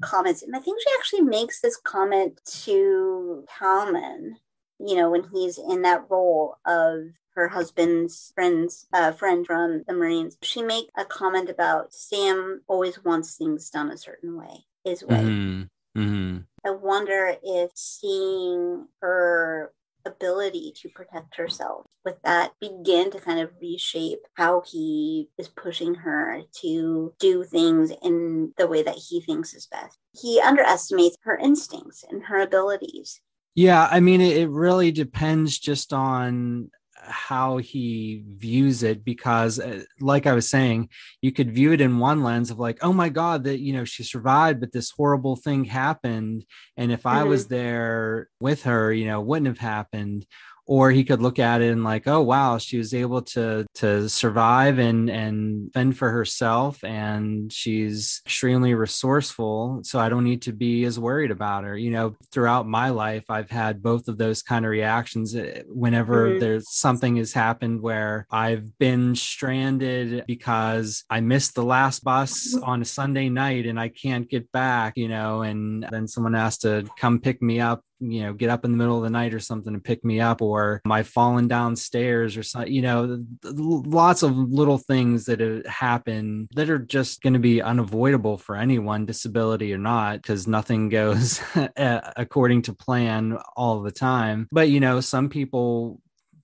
comments, 0.00 0.42
and 0.42 0.54
I 0.54 0.60
think 0.60 0.80
she 0.80 0.94
actually 0.98 1.22
makes 1.22 1.60
this 1.60 1.76
comment 1.76 2.40
to 2.64 3.44
Talman, 3.48 4.36
you 4.78 4.96
know, 4.96 5.10
when 5.10 5.24
he's 5.32 5.58
in 5.58 5.82
that 5.82 6.04
role 6.08 6.56
of 6.66 7.06
her 7.34 7.48
husband's 7.48 8.32
friend's 8.34 8.86
uh, 8.92 9.12
friend 9.12 9.46
from 9.46 9.84
the 9.86 9.94
Marines, 9.94 10.36
she 10.42 10.62
make 10.62 10.88
a 10.96 11.04
comment 11.04 11.48
about 11.48 11.92
Sam 11.92 12.62
always 12.68 13.02
wants 13.04 13.36
things 13.36 13.70
done 13.70 13.90
a 13.90 13.98
certain 13.98 14.36
way, 14.36 14.64
his 14.84 15.04
way. 15.04 15.16
Mm-hmm. 15.16 15.62
Mm-hmm. 16.00 16.38
I 16.64 16.70
wonder 16.70 17.34
if 17.42 17.70
seeing 17.74 18.86
her 19.00 19.72
ability 20.04 20.72
to 20.74 20.88
protect 20.88 21.36
herself 21.36 21.86
with 22.04 22.20
that 22.24 22.52
begin 22.60 23.10
to 23.10 23.20
kind 23.20 23.38
of 23.38 23.50
reshape 23.60 24.18
how 24.34 24.62
he 24.66 25.28
is 25.38 25.48
pushing 25.48 25.94
her 25.94 26.40
to 26.60 27.14
do 27.18 27.44
things 27.44 27.92
in 28.02 28.52
the 28.56 28.66
way 28.66 28.82
that 28.82 28.96
he 28.96 29.20
thinks 29.20 29.54
is 29.54 29.66
best. 29.66 29.98
He 30.12 30.40
underestimates 30.40 31.16
her 31.22 31.36
instincts 31.36 32.04
and 32.08 32.24
her 32.24 32.40
abilities. 32.40 33.20
Yeah, 33.54 33.86
I 33.90 34.00
mean, 34.00 34.20
it 34.20 34.48
really 34.48 34.92
depends 34.92 35.58
just 35.58 35.92
on 35.92 36.70
how 37.04 37.56
he 37.56 38.22
views 38.36 38.82
it 38.82 39.04
because 39.04 39.58
uh, 39.58 39.82
like 40.00 40.26
i 40.26 40.32
was 40.32 40.48
saying 40.48 40.88
you 41.20 41.32
could 41.32 41.52
view 41.52 41.72
it 41.72 41.80
in 41.80 41.98
one 41.98 42.22
lens 42.22 42.50
of 42.50 42.58
like 42.58 42.78
oh 42.82 42.92
my 42.92 43.08
god 43.08 43.44
that 43.44 43.60
you 43.60 43.72
know 43.72 43.84
she 43.84 44.02
survived 44.02 44.60
but 44.60 44.72
this 44.72 44.90
horrible 44.90 45.36
thing 45.36 45.64
happened 45.64 46.44
and 46.76 46.92
if 46.92 47.00
mm-hmm. 47.00 47.18
i 47.18 47.24
was 47.24 47.44
mm-hmm. 47.44 47.54
there 47.54 48.28
with 48.40 48.62
her 48.62 48.92
you 48.92 49.06
know 49.06 49.20
wouldn't 49.20 49.48
have 49.48 49.58
happened 49.58 50.26
or 50.66 50.90
he 50.90 51.04
could 51.04 51.20
look 51.20 51.38
at 51.38 51.60
it 51.60 51.72
and 51.72 51.82
like 51.82 52.06
oh 52.06 52.20
wow 52.20 52.56
she 52.58 52.78
was 52.78 52.94
able 52.94 53.20
to 53.20 53.66
to 53.74 54.08
survive 54.08 54.78
and 54.78 55.10
and 55.10 55.72
fend 55.72 55.96
for 55.96 56.10
herself 56.10 56.82
and 56.84 57.52
she's 57.52 58.20
extremely 58.24 58.74
resourceful 58.74 59.80
so 59.82 59.98
i 59.98 60.08
don't 60.08 60.24
need 60.24 60.42
to 60.42 60.52
be 60.52 60.84
as 60.84 60.98
worried 60.98 61.30
about 61.30 61.64
her 61.64 61.76
you 61.76 61.90
know 61.90 62.14
throughout 62.30 62.66
my 62.66 62.90
life 62.90 63.24
i've 63.28 63.50
had 63.50 63.82
both 63.82 64.08
of 64.08 64.18
those 64.18 64.42
kind 64.42 64.64
of 64.64 64.70
reactions 64.70 65.34
eh, 65.34 65.62
whenever 65.66 66.28
mm-hmm. 66.28 66.38
there's 66.38 66.70
something 66.70 67.16
has 67.16 67.32
happened 67.32 67.80
where 67.80 68.26
i've 68.30 68.78
been 68.78 69.16
stranded 69.16 70.24
because 70.26 71.04
i 71.10 71.20
missed 71.20 71.54
the 71.54 71.64
last 71.64 72.04
bus 72.04 72.56
on 72.62 72.82
a 72.82 72.84
sunday 72.84 73.28
night 73.28 73.66
and 73.66 73.80
i 73.80 73.88
can't 73.88 74.28
get 74.28 74.50
back 74.52 74.96
you 74.96 75.08
know 75.08 75.42
and 75.42 75.86
then 75.90 76.06
someone 76.06 76.34
has 76.34 76.58
to 76.58 76.86
come 76.96 77.18
pick 77.18 77.42
me 77.42 77.60
up 77.60 77.82
you 78.02 78.22
know 78.22 78.32
get 78.32 78.50
up 78.50 78.64
in 78.64 78.72
the 78.72 78.76
middle 78.76 78.96
of 78.96 79.04
the 79.04 79.10
night 79.10 79.34
or 79.34 79.40
something 79.40 79.74
and 79.74 79.84
pick 79.84 80.04
me 80.04 80.20
up 80.20 80.42
or 80.42 80.80
am 80.84 80.92
i 80.92 81.02
falling 81.02 81.48
downstairs 81.48 82.36
or 82.36 82.42
something 82.42 82.72
you 82.72 82.82
know 82.82 83.24
lots 83.44 84.22
of 84.22 84.36
little 84.36 84.78
things 84.78 85.24
that 85.24 85.40
happen 85.66 86.48
that 86.54 86.68
are 86.68 86.78
just 86.78 87.22
going 87.22 87.32
to 87.32 87.38
be 87.38 87.62
unavoidable 87.62 88.36
for 88.36 88.56
anyone 88.56 89.06
disability 89.06 89.72
or 89.72 89.78
not 89.78 90.20
because 90.20 90.46
nothing 90.46 90.88
goes 90.88 91.40
according 91.76 92.62
to 92.62 92.72
plan 92.72 93.38
all 93.56 93.80
the 93.82 93.90
time. 93.92 94.48
But 94.52 94.68
you 94.68 94.80
know 94.80 95.00
some 95.00 95.28
people 95.28 96.00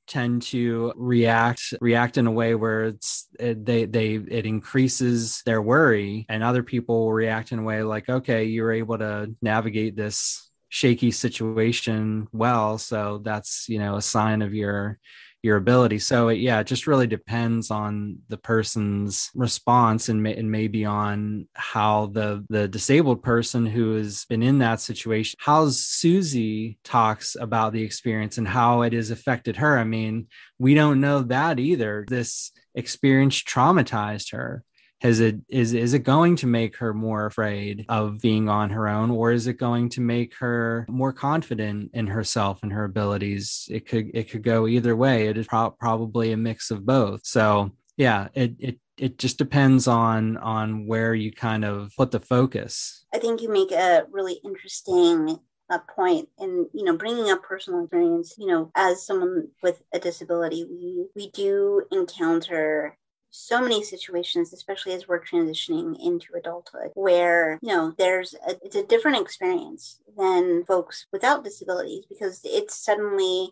tend 0.07 0.41
to 0.41 0.91
react 0.97 1.75
react 1.83 2.17
in 2.17 2.27
a 2.27 2.33
way 2.33 2.55
where 2.55 2.85
it's 2.85 3.29
it, 3.39 3.65
they 3.65 3.85
they 3.85 4.15
it 4.15 4.47
increases 4.47 5.43
their 5.45 5.61
worry 5.61 6.25
and 6.31 6.43
other 6.43 6.63
people 6.63 7.13
react 7.13 7.53
in 7.53 7.59
a 7.59 7.63
way 7.63 7.83
like 7.83 8.09
okay 8.09 8.45
you're 8.45 8.73
able 8.73 8.97
to 8.97 9.31
navigate 9.43 9.97
this 9.97 10.48
shaky 10.69 11.11
situation 11.11 12.29
well 12.33 12.77
so 12.77 13.21
that's 13.25 13.69
you 13.69 13.79
know 13.79 13.97
a 13.97 14.03
sign 14.03 14.43
of 14.43 14.55
your 14.55 14.99
your 15.43 15.57
ability. 15.57 15.99
So 15.99 16.29
it, 16.29 16.37
yeah 16.37 16.61
it 16.61 16.67
just 16.67 16.87
really 16.87 17.07
depends 17.07 17.71
on 17.71 18.19
the 18.29 18.37
person's 18.37 19.31
response 19.35 20.09
and, 20.09 20.23
may, 20.23 20.37
and 20.37 20.51
maybe 20.51 20.85
on 20.85 21.47
how 21.55 22.07
the 22.07 22.45
the 22.49 22.67
disabled 22.67 23.23
person 23.23 23.65
who 23.65 23.95
has 23.95 24.25
been 24.25 24.43
in 24.43 24.59
that 24.59 24.81
situation 24.81 25.37
how 25.41 25.69
susie 25.69 26.79
talks 26.83 27.37
about 27.41 27.73
the 27.73 27.83
experience 27.83 28.39
and 28.39 28.49
how 28.49 28.83
it 28.83 28.93
has 28.93 29.11
affected 29.11 29.57
her. 29.57 29.79
I 29.79 29.85
mean 29.85 30.27
we 30.59 30.75
don't 30.75 31.01
know 31.01 31.23
that 31.23 31.61
either. 31.61 32.05
This 32.09 32.51
experience 32.75 33.41
traumatized 33.41 34.33
her 34.33 34.65
has 35.01 35.21
it 35.21 35.37
is 35.49 35.75
is 35.75 35.95
it 35.95 36.01
going 36.01 36.37
to 36.37 36.47
make 36.47 36.77
her 36.77 36.93
more 36.93 37.27
afraid 37.27 37.85
of 37.89 38.21
being 38.21 38.49
on 38.49 38.71
her 38.71 38.89
own 38.89 39.11
or 39.11 39.31
is 39.31 39.47
it 39.47 39.55
going 39.55 39.89
to 39.91 40.01
make 40.01 40.35
her 40.37 40.87
more 40.89 41.13
confident 41.13 41.91
in 41.95 42.07
herself 42.07 42.61
and 42.63 42.73
her 42.73 42.85
abilities? 42.85 43.69
It 43.71 43.87
could 43.87 44.11
it 44.15 44.31
could 44.31 44.43
go 44.43 44.67
either 44.67 44.97
way. 44.97 45.29
It 45.29 45.39
is 45.39 45.47
pro- 45.47 45.71
probably 45.71 46.33
a 46.33 46.37
mix 46.37 46.71
of 46.71 46.85
both. 46.85 47.21
So 47.25 47.73
yeah 47.97 48.29
it 48.35 48.55
it 48.59 48.79
it 48.97 49.19
just 49.19 49.39
depends 49.39 49.87
on 49.87 50.37
on 50.39 50.87
where 50.87 51.15
you 51.15 51.33
kind 51.33 51.65
of 51.65 51.93
put 51.97 52.11
the 52.11 52.21
focus. 52.21 53.05
I 53.15 53.19
think 53.19 53.41
you 53.41 53.49
make 53.49 53.71
a 53.71 54.05
really 54.11 54.41
interesting 54.45 55.39
a 55.71 55.79
point 55.95 56.29
and 56.39 56.67
you 56.73 56.83
know 56.83 56.97
bringing 56.97 57.31
up 57.31 57.43
personal 57.45 57.85
experience. 57.85 58.35
You 58.37 58.49
know 58.49 58.73
as 58.75 59.07
someone 59.07 59.49
with 59.63 59.81
a 59.93 60.01
disability 60.01 60.65
we 60.69 61.07
we 61.15 61.31
do 61.31 61.85
encounter 61.93 62.99
so 63.31 63.61
many 63.61 63.83
situations, 63.83 64.53
especially 64.53 64.93
as 64.93 65.07
we're 65.07 65.23
transitioning 65.23 65.97
into 66.05 66.35
adulthood, 66.35 66.91
where, 66.95 67.59
you 67.63 67.69
know, 67.69 67.93
there's 67.99 68.35
a, 68.47 68.57
it's 68.63 68.77
a 68.77 68.87
different 68.87 69.21
experience 69.21 70.01
than 70.17 70.65
folks 70.65 71.07
without 71.13 71.45
disabilities 71.45 72.05
because 72.09 72.41
it's 72.45 72.77
suddenly 72.77 73.51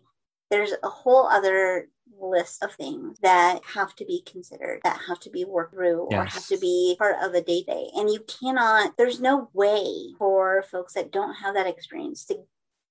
there's 0.49 0.73
a 0.83 0.89
whole 0.89 1.27
other 1.27 1.89
list 2.19 2.63
of 2.63 2.73
things 2.73 3.17
that 3.21 3.59
have 3.63 3.95
to 3.95 4.05
be 4.05 4.23
considered, 4.25 4.79
that 4.83 4.99
have 5.07 5.19
to 5.19 5.29
be 5.29 5.45
worked 5.45 5.73
through, 5.73 6.07
yes. 6.09 6.19
or 6.19 6.25
have 6.25 6.47
to 6.47 6.57
be 6.57 6.95
part 6.97 7.17
of 7.21 7.33
a 7.33 7.41
day 7.41 7.63
day. 7.63 7.87
And 7.95 8.09
you 8.09 8.21
cannot, 8.21 8.95
there's 8.97 9.19
no 9.19 9.49
way 9.53 10.13
for 10.17 10.63
folks 10.71 10.93
that 10.93 11.11
don't 11.11 11.35
have 11.35 11.53
that 11.55 11.67
experience 11.67 12.25
to 12.25 12.37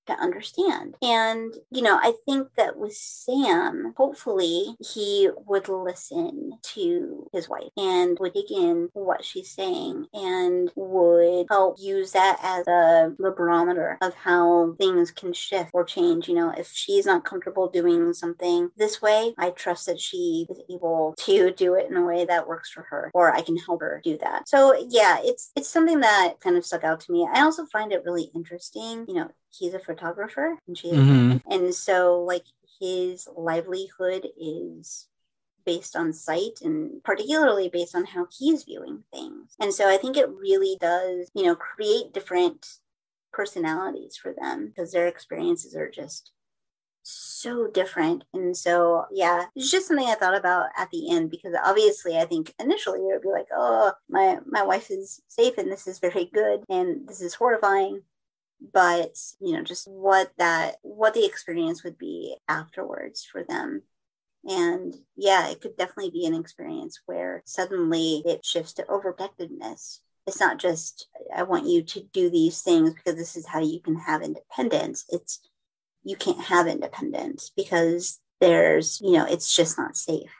to 0.06 0.14
understand. 0.14 0.94
And, 1.02 1.54
you 1.70 1.82
know, 1.82 1.98
I 2.00 2.12
think 2.24 2.48
that 2.56 2.76
with 2.76 2.94
Sam, 2.94 3.94
hopefully 3.96 4.76
he 4.80 5.30
would 5.46 5.68
listen 5.68 6.52
to 6.62 7.28
his 7.32 7.48
wife 7.48 7.70
and 7.76 8.18
would 8.18 8.34
dig 8.34 8.50
in 8.50 8.88
what 8.92 9.24
she's 9.24 9.50
saying 9.50 10.06
and 10.12 10.70
would 10.76 11.46
help 11.48 11.76
use 11.78 12.12
that 12.12 12.38
as 12.42 12.66
a 12.66 13.12
barometer 13.18 13.98
of 14.02 14.14
how 14.14 14.74
things 14.78 15.10
can 15.10 15.32
shift 15.32 15.70
or 15.72 15.84
change. 15.84 16.28
You 16.28 16.34
know, 16.34 16.52
if 16.56 16.70
she's 16.72 17.06
not 17.06 17.24
comfortable 17.24 17.68
doing 17.68 18.12
something 18.12 18.70
this 18.76 19.00
way, 19.00 19.34
I 19.38 19.50
trust 19.50 19.86
that 19.86 20.00
she 20.00 20.46
is 20.50 20.60
able 20.70 21.14
to 21.18 21.52
do 21.52 21.74
it 21.74 21.90
in 21.90 21.96
a 21.96 22.04
way 22.04 22.24
that 22.24 22.48
works 22.48 22.70
for 22.70 22.82
her, 22.82 23.10
or 23.14 23.32
I 23.34 23.42
can 23.42 23.56
help 23.56 23.80
her 23.80 24.00
do 24.02 24.18
that. 24.18 24.48
So 24.48 24.74
yeah, 24.88 25.18
it's 25.22 25.52
it's 25.56 25.68
something 25.68 26.00
that 26.00 26.34
kind 26.40 26.56
of 26.56 26.64
stuck 26.64 26.84
out 26.84 27.00
to 27.00 27.12
me. 27.12 27.28
I 27.32 27.42
also 27.42 27.66
find 27.66 27.92
it 27.92 28.04
really 28.04 28.30
interesting, 28.34 29.04
you 29.08 29.14
know, 29.14 29.30
he's 29.58 29.74
a 29.74 29.78
photographer 29.78 30.56
and 30.66 30.76
she 30.76 30.90
mm-hmm. 30.90 31.36
and 31.50 31.74
so 31.74 32.20
like 32.22 32.44
his 32.80 33.28
livelihood 33.36 34.28
is 34.38 35.08
based 35.64 35.96
on 35.96 36.12
sight 36.12 36.60
and 36.62 37.02
particularly 37.02 37.68
based 37.68 37.94
on 37.94 38.04
how 38.04 38.26
he's 38.38 38.64
viewing 38.64 39.02
things 39.12 39.54
and 39.60 39.72
so 39.72 39.88
i 39.88 39.96
think 39.96 40.16
it 40.16 40.28
really 40.30 40.76
does 40.80 41.30
you 41.34 41.44
know 41.44 41.56
create 41.56 42.12
different 42.12 42.66
personalities 43.32 44.16
for 44.16 44.34
them 44.40 44.66
because 44.68 44.92
their 44.92 45.06
experiences 45.06 45.74
are 45.74 45.90
just 45.90 46.32
so 47.06 47.68
different. 47.68 48.24
And 48.34 48.56
so, 48.56 49.06
yeah, 49.12 49.44
it's 49.54 49.70
just 49.70 49.86
something 49.86 50.06
I 50.06 50.14
thought 50.14 50.36
about 50.36 50.66
at 50.76 50.90
the 50.90 51.10
end 51.10 51.30
because 51.30 51.54
obviously 51.64 52.18
I 52.18 52.24
think 52.24 52.52
initially 52.58 53.00
it 53.00 53.12
would 53.12 53.22
be 53.22 53.28
like, 53.28 53.46
oh, 53.54 53.92
my, 54.08 54.38
my 54.44 54.62
wife 54.62 54.90
is 54.90 55.22
safe 55.28 55.56
and 55.58 55.70
this 55.70 55.86
is 55.86 56.00
very 56.00 56.28
good 56.32 56.64
and 56.68 57.06
this 57.06 57.20
is 57.20 57.34
horrifying 57.34 58.02
but 58.72 59.16
you 59.40 59.52
know 59.52 59.62
just 59.62 59.88
what 59.88 60.32
that 60.38 60.76
what 60.82 61.14
the 61.14 61.26
experience 61.26 61.84
would 61.84 61.98
be 61.98 62.36
afterwards 62.48 63.24
for 63.24 63.44
them. 63.44 63.82
And 64.44 64.94
yeah 65.16 65.48
it 65.48 65.60
could 65.60 65.76
definitely 65.76 66.10
be 66.10 66.26
an 66.26 66.34
experience 66.34 67.00
where 67.06 67.42
suddenly 67.46 68.22
it 68.24 68.44
shifts 68.44 68.72
to 68.74 68.84
overprotectiveness. 68.84 70.00
It's 70.26 70.40
not 70.40 70.58
just 70.58 71.08
i 71.34 71.42
want 71.44 71.66
you 71.66 71.82
to 71.82 72.02
do 72.12 72.30
these 72.30 72.62
things 72.62 72.92
because 72.94 73.16
this 73.16 73.36
is 73.36 73.46
how 73.46 73.60
you 73.60 73.80
can 73.80 73.96
have 73.96 74.22
independence. 74.22 75.04
It's 75.10 75.40
you 76.04 76.16
can't 76.16 76.40
have 76.40 76.66
independence 76.66 77.50
because 77.56 78.20
there's 78.40 79.00
you 79.02 79.12
know 79.12 79.26
it's 79.26 79.54
just 79.54 79.78
not 79.78 79.96
safe. 79.96 80.30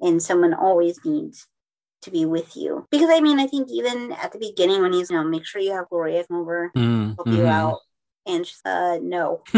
And 0.00 0.22
someone 0.22 0.52
always 0.52 1.04
needs 1.04 1.46
to 2.02 2.10
be 2.10 2.24
with 2.24 2.56
you. 2.56 2.86
Because 2.90 3.10
I 3.10 3.20
mean, 3.20 3.40
I 3.40 3.46
think 3.46 3.68
even 3.70 4.12
at 4.12 4.32
the 4.32 4.38
beginning 4.38 4.82
when 4.82 4.92
he's, 4.92 5.10
you 5.10 5.16
know, 5.16 5.24
make 5.24 5.44
sure 5.44 5.60
you 5.60 5.72
have 5.72 5.88
Gloria 5.88 6.24
come 6.24 6.38
over, 6.38 6.70
mm, 6.76 7.14
help 7.16 7.26
mm-hmm. 7.26 7.36
you 7.36 7.46
out. 7.46 7.80
And 8.26 8.46
she's, 8.46 8.60
uh, 8.64 8.98
no. 9.02 9.42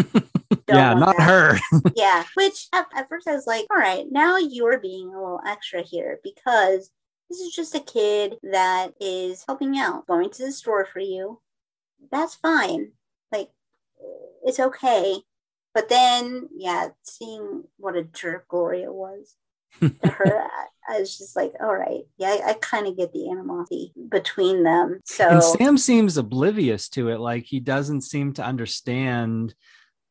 yeah, 0.68 0.94
not 0.94 1.16
that. 1.16 1.22
her. 1.22 1.58
yeah. 1.96 2.24
Which 2.34 2.68
at, 2.74 2.86
at 2.94 3.08
first 3.08 3.26
I 3.26 3.32
was 3.32 3.46
like, 3.46 3.66
all 3.70 3.78
right, 3.78 4.04
now 4.10 4.36
you're 4.36 4.78
being 4.78 5.08
a 5.08 5.18
little 5.18 5.40
extra 5.46 5.82
here 5.82 6.20
because 6.22 6.90
this 7.30 7.40
is 7.40 7.54
just 7.54 7.74
a 7.74 7.80
kid 7.80 8.36
that 8.42 8.92
is 9.00 9.44
helping 9.46 9.78
out, 9.78 10.06
going 10.06 10.30
to 10.30 10.46
the 10.46 10.52
store 10.52 10.86
for 10.86 11.00
you. 11.00 11.40
That's 12.10 12.34
fine. 12.34 12.92
Like, 13.32 13.50
it's 14.44 14.60
okay. 14.60 15.16
But 15.74 15.88
then, 15.88 16.48
yeah, 16.56 16.88
seeing 17.02 17.64
what 17.76 17.96
a 17.96 18.04
jerk 18.04 18.48
Gloria 18.48 18.92
was 18.92 19.36
to 19.80 20.08
her, 20.08 20.44
I 20.88 21.00
was 21.00 21.18
just 21.18 21.36
like, 21.36 21.52
all 21.60 21.76
right, 21.76 22.02
yeah, 22.16 22.28
I, 22.28 22.50
I 22.50 22.52
kind 22.54 22.86
of 22.86 22.96
get 22.96 23.12
the 23.12 23.30
animosity 23.30 23.92
between 24.08 24.62
them. 24.62 25.00
So 25.04 25.28
and 25.28 25.42
Sam 25.42 25.78
seems 25.78 26.16
oblivious 26.16 26.88
to 26.90 27.10
it, 27.10 27.20
like 27.20 27.44
he 27.44 27.60
doesn't 27.60 28.02
seem 28.02 28.32
to 28.34 28.44
understand 28.44 29.54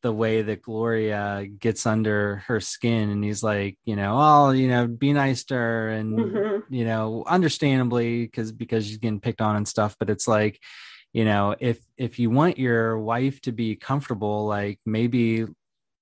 the 0.04 0.14
way 0.14 0.44
that 0.44 0.62
Gloria 0.62 1.48
gets 1.60 1.88
under 1.88 2.44
her 2.48 2.60
skin, 2.60 3.10
and 3.10 3.24
he's 3.24 3.42
like, 3.42 3.78
you 3.86 3.96
know, 3.96 4.16
oh, 4.18 4.52
you 4.52 4.68
know, 4.68 4.88
be 4.88 5.14
nice 5.14 5.44
to 5.46 5.56
her, 5.56 5.90
and 5.90 6.18
mm-hmm. 6.18 6.74
you 6.74 6.86
know, 6.86 7.24
understandably, 7.26 8.26
because 8.26 8.52
because 8.52 8.86
she's 8.86 8.98
getting 8.98 9.20
picked 9.20 9.42
on 9.42 9.56
and 9.56 9.68
stuff, 9.68 9.96
but 10.00 10.10
it's 10.10 10.28
like 10.28 10.60
you 11.14 11.26
know 11.26 11.56
if 11.60 11.80
if 11.98 12.20
you 12.20 12.30
want 12.30 12.60
your 12.60 13.00
wife 13.00 13.42
to 13.42 13.52
be 13.52 13.76
comfortable 13.76 14.46
like 14.46 14.80
maybe 14.86 15.46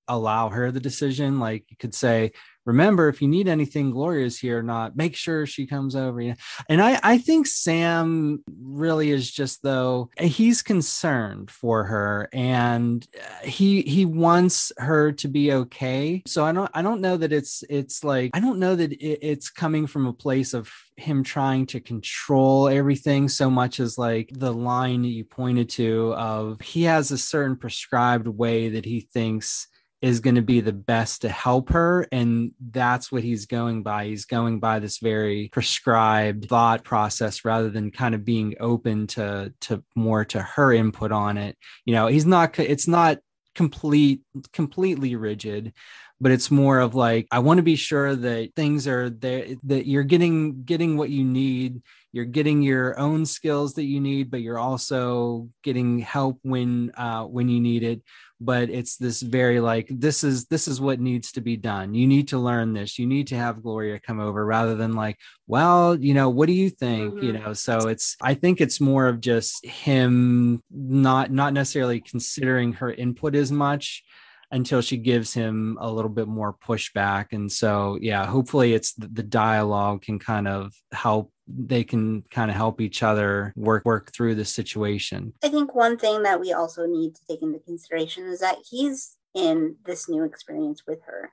allow 0.08 0.50
her 0.50 0.72
the 0.72 0.80
decision 0.80 1.40
like 1.40 1.64
you 1.70 1.78
could 1.78 1.94
say 1.94 2.32
remember 2.66 3.08
if 3.08 3.22
you 3.22 3.28
need 3.28 3.48
anything 3.48 3.92
gloria's 3.92 4.38
here 4.38 4.60
or 4.60 4.64
not 4.64 4.96
make 4.96 5.16
sure 5.16 5.46
she 5.46 5.66
comes 5.66 5.96
over 5.96 6.22
and 6.70 6.82
i 6.82 7.00
i 7.04 7.18
think 7.18 7.48
sam 7.48 8.44
really 8.62 9.12
is 9.12 9.30
just 9.30 9.62
though 9.62 10.10
he's 10.20 10.62
concerned 10.62 11.50
for 11.52 11.84
her 11.86 12.30
and 12.34 13.08
uh, 13.18 13.46
he 13.46 13.82
he 13.82 14.06
wants 14.06 14.72
her 14.78 15.12
to 15.12 15.28
be 15.28 15.52
okay. 15.52 16.24
So 16.26 16.44
i 16.44 16.52
don't 16.52 16.70
i 16.74 16.82
don't 16.82 17.02
know 17.02 17.18
that 17.18 17.32
it's 17.32 17.64
it's 17.70 18.04
like 18.04 18.32
i 18.34 18.40
don't 18.40 18.60
know 18.60 18.76
that 18.76 18.92
it, 18.94 19.20
it's 19.22 19.50
coming 19.50 19.88
from 19.88 20.06
a 20.06 20.14
place 20.14 20.54
of 20.54 20.72
him 20.98 21.24
trying 21.24 21.66
to 21.68 21.80
control 21.80 22.70
everything 22.70 23.28
so 23.30 23.50
much 23.50 23.80
as 23.80 23.98
like 23.98 24.30
the 24.34 24.54
line 24.54 25.04
you 25.04 25.24
pointed 25.24 25.70
to 25.70 26.14
of 26.14 26.62
he 26.62 26.84
has 26.84 27.12
a 27.12 27.18
certain 27.18 27.56
prescribed 27.56 28.28
way 28.28 28.70
that 28.70 28.86
he 28.86 29.02
thinks 29.02 29.68
is 30.02 30.20
going 30.20 30.36
to 30.36 30.42
be 30.42 30.60
the 30.60 30.74
best 30.74 31.22
to 31.22 31.30
help 31.30 31.70
her 31.70 32.08
and 32.12 32.52
that's 32.72 33.12
what 33.12 33.24
he's 33.24 33.46
going 33.46 33.82
by. 33.82 34.06
He's 34.06 34.26
going 34.26 34.60
by 34.60 34.80
this 34.80 35.00
very 35.00 35.50
prescribed 35.52 36.48
thought 36.50 36.84
process 36.84 37.46
rather 37.46 37.70
than 37.70 37.92
kind 37.92 38.14
of 38.14 38.26
being 38.26 38.56
open 38.60 39.08
to 39.08 39.54
to 39.62 39.84
more 39.96 40.26
to 40.26 40.42
her 40.42 40.74
input 40.74 41.12
on 41.12 41.38
it. 41.38 41.58
You 41.86 41.94
know 41.94 42.08
he's 42.08 42.26
not 42.26 42.60
it's 42.60 42.88
not 42.88 43.20
complete 43.56 44.22
completely 44.52 45.16
rigid 45.16 45.72
but 46.20 46.32
it's 46.32 46.52
more 46.52 46.80
of 46.80 46.94
like 46.94 47.28
i 47.32 47.40
want 47.40 47.58
to 47.58 47.64
be 47.64 47.76
sure 47.76 48.16
that 48.16 48.54
things 48.56 48.88
are 48.88 49.10
there 49.10 49.48
that 49.64 49.88
you're 49.88 50.04
getting 50.04 50.64
getting 50.64 50.98
what 50.98 51.10
you 51.10 51.24
need. 51.24 51.82
You're 52.12 52.24
getting 52.24 52.62
your 52.62 52.98
own 52.98 53.26
skills 53.26 53.74
that 53.74 53.84
you 53.84 54.00
need 54.00 54.32
but 54.32 54.42
you're 54.42 54.60
also 54.60 55.50
getting 55.64 56.00
help 56.00 56.40
when 56.44 56.92
uh 56.96 57.24
when 57.24 57.50
you 57.50 57.60
need 57.60 57.84
it 57.84 58.02
but 58.42 58.70
it's 58.70 58.98
this 58.98 59.22
very 59.22 59.60
like 59.60 59.88
this 59.90 60.24
is 60.24 60.46
this 60.46 60.68
is 60.68 60.82
what 60.82 61.00
needs 61.00 61.32
to 61.34 61.42
be 61.42 61.58
done. 61.58 61.94
You 61.94 62.08
need 62.08 62.28
to 62.30 62.38
learn 62.38 62.74
this. 62.74 63.00
You 63.00 63.08
need 63.08 63.28
to 63.28 63.36
have 63.36 63.64
gloria 63.64 64.00
come 64.00 64.20
over 64.20 64.46
rather 64.46 64.76
than 64.76 64.94
like 64.94 65.18
well 65.48 65.96
you 65.96 66.14
know 66.14 66.30
what 66.30 66.48
do 66.48 66.54
you 66.54 66.70
think? 66.70 66.96
Mm-hmm. 66.96 67.24
you 67.24 67.34
know 67.34 67.54
so 67.54 67.88
it's 67.88 68.16
i 68.22 68.34
think 68.34 68.62
it's 68.62 68.80
more 68.80 69.08
of 69.08 69.20
just 69.20 69.66
him 69.66 70.64
not 70.72 71.32
not 71.32 71.54
necessarily 71.54 72.00
considering 72.00 72.74
her 72.74 72.92
input 72.92 73.36
as 73.36 73.52
much 73.52 74.04
until 74.52 74.82
she 74.82 74.98
gives 74.98 75.34
him 75.34 75.78
a 75.80 75.92
little 75.92 76.10
bit 76.10 76.28
more 76.28 76.54
pushback. 76.54 77.28
And 77.32 77.52
so 77.52 77.98
yeah 78.02 78.26
hopefully 78.26 78.74
it's 78.74 78.94
the, 78.94 79.08
the 79.08 79.24
dialogue 79.24 80.04
can 80.04 80.20
kind 80.20 80.48
of 80.48 80.74
help 80.92 81.32
they 81.48 81.84
can 81.84 82.24
kind 82.32 82.50
of 82.50 82.58
help 82.58 82.82
each 82.82 83.04
other 83.04 83.54
work 83.56 83.86
work 83.86 84.12
through 84.14 84.36
the 84.36 84.46
situation. 84.46 85.34
I 85.44 85.50
think 85.50 85.76
one 85.76 85.98
thing 85.98 86.24
that 86.24 86.40
we 86.40 86.54
also 86.54 86.86
need 86.88 87.16
to 87.16 87.22
take 87.28 87.42
into 87.42 87.60
consideration 87.60 88.26
is 88.26 88.40
that 88.40 88.58
he's 88.70 89.18
in 89.36 89.76
this 89.86 90.10
new 90.10 90.24
experience 90.24 90.84
with 90.88 91.04
her 91.04 91.32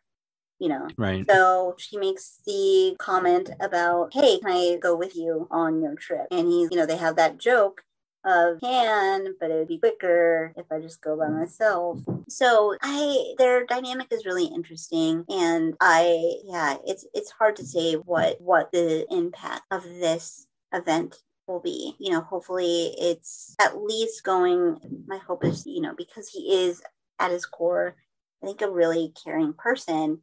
you 0.62 0.68
know? 0.68 0.86
Right. 0.96 1.28
So 1.28 1.74
she 1.76 1.98
makes 1.98 2.38
the 2.46 2.94
comment 3.00 3.50
about 3.58 4.14
hey 4.14 4.38
can 4.38 4.52
i 4.52 4.78
go 4.80 4.94
with 4.94 5.16
you 5.16 5.48
on 5.50 5.82
your 5.82 5.96
trip? 5.96 6.28
And 6.30 6.46
he's 6.46 6.68
you 6.70 6.76
know 6.76 6.86
they 6.86 6.96
have 6.96 7.16
that 7.16 7.38
joke 7.38 7.82
of 8.24 8.60
can, 8.60 9.34
but 9.40 9.50
it 9.50 9.54
would 9.54 9.68
be 9.68 9.78
quicker 9.78 10.52
if 10.56 10.66
I 10.70 10.80
just 10.80 11.00
go 11.00 11.16
by 11.16 11.26
mm. 11.26 11.40
myself. 11.40 12.00
So 12.28 12.76
I 12.82 13.34
their 13.38 13.64
dynamic 13.66 14.08
is 14.10 14.26
really 14.26 14.46
interesting 14.46 15.24
and 15.28 15.74
I 15.80 16.34
yeah, 16.44 16.76
it's 16.86 17.06
it's 17.14 17.30
hard 17.30 17.56
to 17.56 17.66
say 17.66 17.94
what 17.94 18.40
what 18.40 18.72
the 18.72 19.06
impact 19.12 19.62
of 19.70 19.84
this 19.84 20.46
event 20.72 21.16
will 21.46 21.60
be. 21.60 21.94
You 21.98 22.12
know, 22.12 22.20
hopefully 22.20 22.94
it's 22.98 23.54
at 23.60 23.82
least 23.82 24.24
going 24.24 24.78
my 25.06 25.18
hope 25.18 25.44
is, 25.44 25.66
you 25.66 25.80
know, 25.80 25.94
because 25.96 26.28
he 26.28 26.64
is 26.64 26.82
at 27.18 27.30
his 27.30 27.46
core, 27.46 27.96
I 28.42 28.46
think 28.46 28.62
a 28.62 28.70
really 28.70 29.12
caring 29.24 29.52
person 29.52 30.20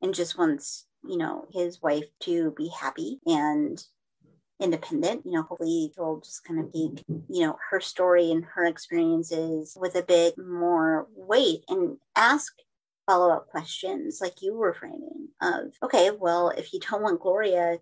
and 0.00 0.14
just 0.14 0.38
wants, 0.38 0.86
you 1.04 1.16
know, 1.16 1.46
his 1.52 1.82
wife 1.82 2.06
to 2.20 2.52
be 2.56 2.68
happy 2.68 3.20
and 3.26 3.82
independent. 4.60 5.22
You 5.24 5.32
know, 5.32 5.42
hopefully 5.42 5.92
she'll 5.94 6.20
just 6.20 6.44
kind 6.44 6.60
of 6.60 6.72
take, 6.72 7.04
you 7.28 7.46
know, 7.46 7.58
her 7.70 7.80
story 7.80 8.30
and 8.30 8.44
her 8.44 8.64
experiences 8.64 9.76
with 9.80 9.94
a 9.94 10.02
bit 10.02 10.36
more 10.38 11.06
weight 11.14 11.64
and 11.68 11.96
ask 12.16 12.52
follow 13.06 13.30
up 13.30 13.48
questions 13.48 14.20
like 14.20 14.42
you 14.42 14.54
were 14.54 14.74
framing 14.74 15.28
of, 15.40 15.72
okay, 15.82 16.10
well, 16.10 16.50
if 16.50 16.74
you 16.74 16.80
don't 16.80 17.02
want 17.02 17.20
Gloria 17.20 17.78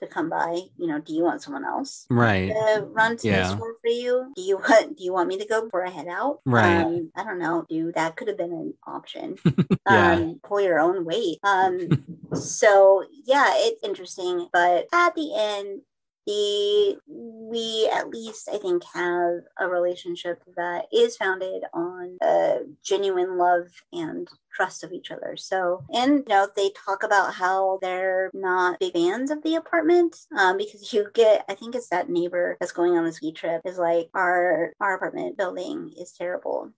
to 0.00 0.06
come 0.06 0.28
by, 0.28 0.60
you 0.76 0.86
know, 0.86 1.00
do 1.00 1.14
you 1.14 1.22
want 1.22 1.42
someone 1.42 1.64
else 1.64 2.06
right 2.10 2.48
to 2.48 2.86
run 2.90 3.16
to 3.16 3.28
yeah. 3.28 3.48
store 3.48 3.76
for 3.80 3.88
you? 3.88 4.32
Do 4.34 4.42
you 4.42 4.56
want 4.68 4.98
do 4.98 5.04
you 5.04 5.12
want 5.12 5.28
me 5.28 5.38
to 5.38 5.46
go 5.46 5.64
before 5.64 5.86
I 5.86 5.90
head 5.90 6.08
out? 6.08 6.40
Right. 6.44 6.82
Um, 6.82 7.10
I 7.16 7.24
don't 7.24 7.38
know, 7.38 7.64
dude. 7.68 7.94
That 7.94 8.16
could 8.16 8.28
have 8.28 8.36
been 8.36 8.52
an 8.52 8.74
option. 8.86 9.36
yeah. 9.90 10.12
Um, 10.12 10.40
pull 10.42 10.60
your 10.60 10.78
own 10.78 11.04
weight. 11.04 11.38
Um, 11.46 11.88
so 12.34 13.04
yeah, 13.24 13.52
it's 13.54 13.82
interesting. 13.82 14.48
But 14.52 14.86
at 14.92 15.14
the 15.14 15.32
end, 15.34 15.82
the 16.26 16.98
we 17.08 17.88
at 17.94 18.08
least 18.08 18.48
I 18.52 18.58
think 18.58 18.82
have 18.92 19.40
a 19.58 19.68
relationship 19.68 20.42
that 20.56 20.86
is 20.92 21.16
founded 21.16 21.62
on 21.72 22.18
a 22.22 22.58
genuine 22.82 23.38
love 23.38 23.68
and 23.92 24.28
trust 24.52 24.82
of 24.82 24.92
each 24.92 25.10
other. 25.10 25.36
So, 25.36 25.84
and 25.92 26.18
you 26.18 26.24
know, 26.28 26.48
they 26.56 26.70
talk 26.70 27.02
about 27.02 27.34
how 27.34 27.78
they're 27.80 28.30
not 28.34 28.80
big 28.80 28.94
fans 28.94 29.30
of 29.30 29.42
the 29.42 29.54
apartment 29.54 30.16
um, 30.36 30.56
because 30.56 30.92
you 30.92 31.08
get, 31.14 31.44
I 31.48 31.54
think 31.54 31.74
it's 31.74 31.88
that 31.90 32.08
neighbor 32.08 32.56
that's 32.58 32.72
going 32.72 32.96
on 32.96 33.06
a 33.06 33.12
ski 33.12 33.32
trip 33.32 33.62
is 33.64 33.78
like, 33.78 34.08
our 34.14 34.72
our 34.80 34.94
apartment 34.96 35.36
building 35.36 35.92
is 35.98 36.12
terrible 36.12 36.72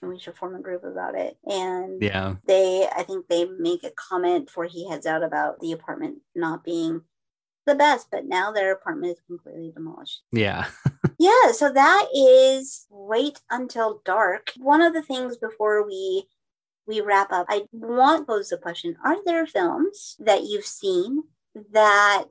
and 0.00 0.12
we 0.12 0.18
should 0.18 0.36
form 0.36 0.54
a 0.54 0.60
group 0.60 0.84
about 0.84 1.14
it. 1.16 1.36
And 1.46 2.00
yeah, 2.00 2.34
they, 2.46 2.86
I 2.94 3.02
think 3.02 3.26
they 3.26 3.46
make 3.46 3.84
a 3.84 3.90
comment 3.90 4.46
before 4.46 4.66
he 4.66 4.88
heads 4.88 5.06
out 5.06 5.24
about 5.24 5.60
the 5.60 5.72
apartment 5.72 6.18
not 6.34 6.62
being 6.62 7.02
the 7.66 7.74
best, 7.74 8.08
but 8.10 8.26
now 8.26 8.52
their 8.52 8.72
apartment 8.72 9.12
is 9.16 9.22
completely 9.26 9.72
demolished. 9.74 10.22
Yeah. 10.32 10.66
yeah, 11.18 11.52
so 11.52 11.72
that 11.72 12.06
is 12.14 12.86
wait 12.90 13.40
until 13.50 14.02
dark. 14.04 14.52
One 14.56 14.82
of 14.82 14.92
the 14.92 15.02
things 15.02 15.36
before 15.36 15.86
we 15.86 16.26
we 16.86 17.00
wrap 17.00 17.32
up, 17.32 17.46
I 17.48 17.62
want 17.72 18.22
to 18.22 18.26
pose 18.26 18.50
the 18.50 18.58
question, 18.58 18.96
are 19.04 19.16
there 19.24 19.46
films 19.46 20.16
that 20.18 20.44
you've 20.44 20.66
seen 20.66 21.22
that 21.72 22.26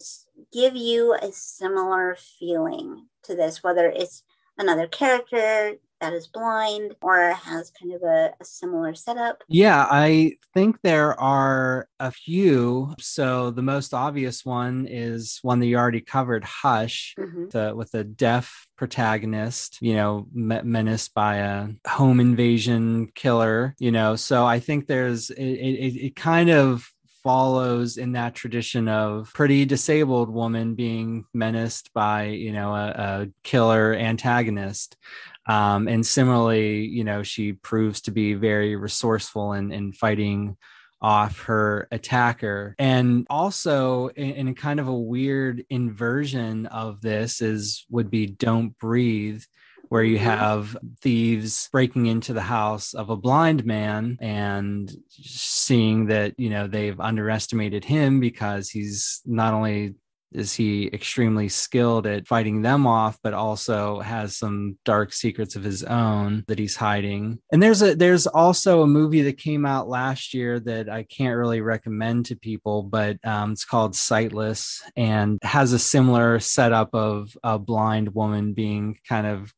give 0.51 0.75
you 0.75 1.15
a 1.15 1.31
similar 1.31 2.15
feeling 2.39 3.07
to 3.23 3.35
this, 3.35 3.63
whether 3.63 3.89
it's 3.89 4.21
another 4.57 4.87
character 4.87 5.77
that 6.03 6.13
is 6.13 6.27
blind 6.27 6.93
or 7.01 7.31
has 7.31 7.71
kind 7.71 7.93
of 7.93 8.03
a, 8.03 8.33
a, 8.39 8.43
similar 8.43 8.93
setup? 8.93 9.41
Yeah, 9.47 9.87
I 9.89 10.33
think 10.53 10.77
there 10.83 11.17
are 11.17 11.87
a 11.97 12.11
few. 12.11 12.93
So 12.99 13.51
the 13.51 13.61
most 13.61 13.93
obvious 13.93 14.43
one 14.43 14.85
is 14.89 15.39
one 15.43 15.61
that 15.61 15.67
you 15.67 15.77
already 15.77 16.01
covered, 16.01 16.43
Hush, 16.43 17.15
mm-hmm. 17.17 17.45
the, 17.51 17.73
with 17.73 17.93
a 17.93 18.03
deaf 18.03 18.67
protagonist, 18.77 19.77
you 19.81 19.93
know, 19.93 20.27
menaced 20.33 21.13
by 21.13 21.37
a 21.37 21.69
home 21.87 22.19
invasion 22.19 23.07
killer, 23.15 23.73
you 23.79 23.91
know. 23.93 24.17
So 24.17 24.45
I 24.45 24.59
think 24.59 24.87
there's 24.87 25.29
it, 25.29 25.41
it, 25.41 25.95
it 26.07 26.15
kind 26.17 26.49
of 26.49 26.85
follows 27.23 27.95
in 27.95 28.11
that 28.11 28.35
tradition 28.35 28.89
of 28.89 29.31
pretty 29.33 29.63
disabled 29.63 30.29
woman 30.29 30.75
being 30.75 31.23
menaced 31.33 31.93
by 31.93 32.25
you 32.25 32.51
know 32.51 32.75
a, 32.75 32.89
a 32.89 33.27
killer 33.43 33.93
antagonist 33.93 34.97
um, 35.45 35.87
and 35.87 36.05
similarly, 36.05 36.85
you 36.85 37.03
know, 37.03 37.23
she 37.23 37.53
proves 37.53 38.01
to 38.01 38.11
be 38.11 38.33
very 38.33 38.75
resourceful 38.75 39.53
in, 39.53 39.71
in 39.71 39.93
fighting 39.93 40.57
off 41.01 41.41
her 41.41 41.87
attacker. 41.91 42.75
And 42.79 43.27
also 43.29 44.07
in, 44.07 44.47
in, 44.47 44.55
kind 44.55 44.79
of 44.79 44.87
a 44.87 44.97
weird 44.97 45.65
inversion 45.69 46.65
of 46.67 47.01
this 47.01 47.41
is 47.41 47.85
would 47.89 48.09
be 48.09 48.25
Don't 48.27 48.77
Breathe, 48.79 49.43
where 49.89 50.03
you 50.03 50.15
mm-hmm. 50.15 50.25
have 50.25 50.77
thieves 51.01 51.67
breaking 51.73 52.05
into 52.05 52.31
the 52.31 52.41
house 52.41 52.93
of 52.93 53.09
a 53.09 53.17
blind 53.17 53.65
man 53.65 54.17
and 54.21 54.89
seeing 55.09 56.07
that, 56.07 56.33
you 56.39 56.49
know, 56.49 56.67
they've 56.67 56.99
underestimated 56.99 57.83
him 57.83 58.21
because 58.21 58.69
he's 58.69 59.21
not 59.25 59.53
only 59.53 59.95
is 60.33 60.53
he 60.53 60.87
extremely 60.87 61.49
skilled 61.49 62.07
at 62.07 62.27
fighting 62.27 62.61
them 62.61 62.85
off 62.87 63.17
but 63.23 63.33
also 63.33 63.99
has 63.99 64.37
some 64.37 64.77
dark 64.85 65.13
secrets 65.13 65.55
of 65.55 65.63
his 65.63 65.83
own 65.83 66.43
that 66.47 66.59
he's 66.59 66.75
hiding. 66.75 67.39
And 67.51 67.61
there's 67.61 67.81
a 67.81 67.95
there's 67.95 68.27
also 68.27 68.81
a 68.81 68.87
movie 68.87 69.23
that 69.23 69.37
came 69.37 69.65
out 69.65 69.87
last 69.87 70.33
year 70.33 70.59
that 70.61 70.89
i 70.89 71.03
can't 71.03 71.37
really 71.37 71.61
recommend 71.61 72.25
to 72.25 72.35
people 72.35 72.83
but 72.83 73.17
um, 73.23 73.51
it's 73.51 73.65
called 73.65 73.95
sightless 73.95 74.81
and 74.95 75.39
has 75.43 75.73
a 75.73 75.79
similar 75.79 76.39
setup 76.39 76.93
of 76.93 77.35
a 77.43 77.59
blind 77.59 78.13
woman 78.13 78.53
being 78.53 78.97
kind 79.07 79.27
of 79.27 79.53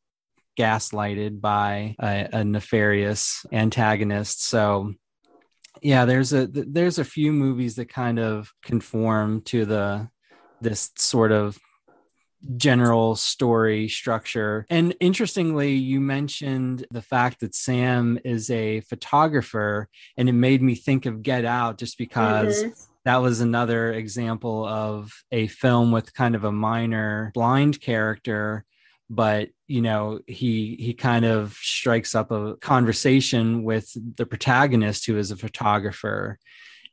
gaslighted 0.57 1.41
by 1.41 1.95
a, 1.99 2.29
a 2.31 2.43
nefarious 2.43 3.45
antagonist. 3.51 4.43
So 4.43 4.93
yeah 5.81 6.05
there's 6.05 6.31
a 6.31 6.47
there's 6.47 6.99
a 6.99 7.03
few 7.03 7.33
movies 7.33 7.75
that 7.75 7.89
kind 7.89 8.17
of 8.17 8.53
conform 8.63 9.41
to 9.41 9.65
the 9.65 10.09
this 10.61 10.91
sort 10.95 11.31
of 11.31 11.57
general 12.57 13.15
story 13.15 13.87
structure. 13.87 14.65
And 14.69 14.95
interestingly, 14.99 15.73
you 15.73 15.99
mentioned 15.99 16.85
the 16.91 17.01
fact 17.01 17.39
that 17.39 17.55
Sam 17.55 18.19
is 18.23 18.49
a 18.49 18.81
photographer, 18.81 19.89
and 20.17 20.29
it 20.29 20.33
made 20.33 20.61
me 20.61 20.75
think 20.75 21.05
of 21.05 21.23
Get 21.23 21.45
Out 21.45 21.77
just 21.77 21.97
because. 21.97 22.63
Mm-hmm. 22.63 22.71
That 23.05 23.17
was 23.17 23.39
another 23.39 23.93
example 23.93 24.65
of 24.65 25.11
a 25.31 25.45
film 25.45 25.91
with 25.91 26.15
kind 26.15 26.33
of 26.33 26.43
a 26.43 26.51
minor 26.51 27.31
blind 27.35 27.79
character 27.79 28.65
but 29.09 29.49
you 29.67 29.81
know 29.81 30.19
he 30.27 30.75
he 30.79 30.93
kind 30.93 31.25
of 31.25 31.53
strikes 31.53 32.15
up 32.15 32.31
a 32.31 32.55
conversation 32.57 33.63
with 33.63 33.95
the 34.17 34.25
protagonist 34.25 35.05
who 35.05 35.17
is 35.17 35.31
a 35.31 35.35
photographer 35.35 36.39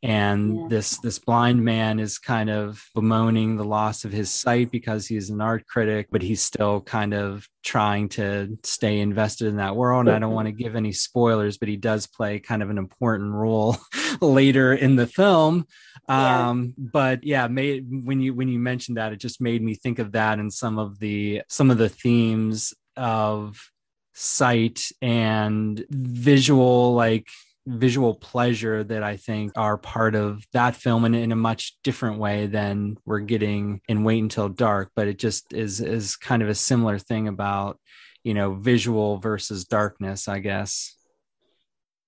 and 0.02 0.56
Yeah. 0.56 0.66
this 0.68 0.98
this 0.98 1.18
blind 1.18 1.64
man 1.64 2.00
is 2.00 2.18
kind 2.18 2.50
of 2.50 2.82
bemoaning 2.94 3.56
the 3.56 3.64
loss 3.64 4.04
of 4.04 4.12
his 4.12 4.30
sight 4.30 4.70
because 4.72 5.06
he's 5.06 5.30
an 5.30 5.40
art 5.40 5.64
critic 5.66 6.08
but 6.10 6.22
he's 6.22 6.42
still 6.42 6.80
kind 6.80 7.14
of 7.14 7.46
trying 7.62 8.08
to 8.10 8.58
stay 8.64 8.98
invested 8.98 9.46
in 9.46 9.56
that 9.56 9.76
world 9.76 10.08
and 10.08 10.16
i 10.16 10.18
don't 10.18 10.32
want 10.34 10.46
to 10.46 10.52
give 10.52 10.74
any 10.74 10.90
spoilers 10.92 11.56
but 11.58 11.68
he 11.68 11.76
does 11.76 12.06
play 12.08 12.40
kind 12.40 12.62
of 12.62 12.70
an 12.70 12.78
important 12.78 13.32
role 13.32 13.76
later 14.20 14.72
in 14.74 14.96
the 14.96 15.06
film 15.06 15.64
Yeah. 16.08 16.48
um 16.50 16.74
but 16.76 17.22
yeah 17.22 17.46
made 17.46 17.86
when 18.04 18.20
you 18.20 18.34
when 18.34 18.48
you 18.48 18.58
mentioned 18.58 18.96
that 18.96 19.12
it 19.12 19.20
just 19.20 19.40
made 19.40 19.62
me 19.62 19.74
think 19.74 20.00
of 20.00 20.12
that 20.12 20.40
and 20.40 20.52
some 20.52 20.78
of 20.80 20.98
the 20.98 21.42
some 21.48 21.70
of 21.70 21.78
the 21.78 21.88
themes 21.88 22.74
of 22.96 23.70
sight 24.14 24.88
and 25.00 25.84
visual 25.90 26.94
like 26.94 27.28
visual 27.66 28.14
pleasure 28.14 28.82
that 28.84 29.02
I 29.02 29.16
think 29.16 29.52
are 29.56 29.78
part 29.78 30.14
of 30.14 30.44
that 30.52 30.76
film 30.76 31.04
and 31.04 31.14
in 31.14 31.32
a 31.32 31.36
much 31.36 31.76
different 31.84 32.18
way 32.18 32.46
than 32.46 32.96
we're 33.04 33.20
getting 33.20 33.80
in 33.88 34.04
Wait 34.04 34.22
Until 34.22 34.48
Dark. 34.48 34.90
But 34.96 35.08
it 35.08 35.18
just 35.18 35.52
is 35.52 35.80
is 35.80 36.16
kind 36.16 36.42
of 36.42 36.48
a 36.48 36.54
similar 36.54 36.98
thing 36.98 37.28
about, 37.28 37.78
you 38.24 38.34
know, 38.34 38.54
visual 38.54 39.18
versus 39.18 39.64
darkness, 39.64 40.28
I 40.28 40.40
guess. 40.40 40.96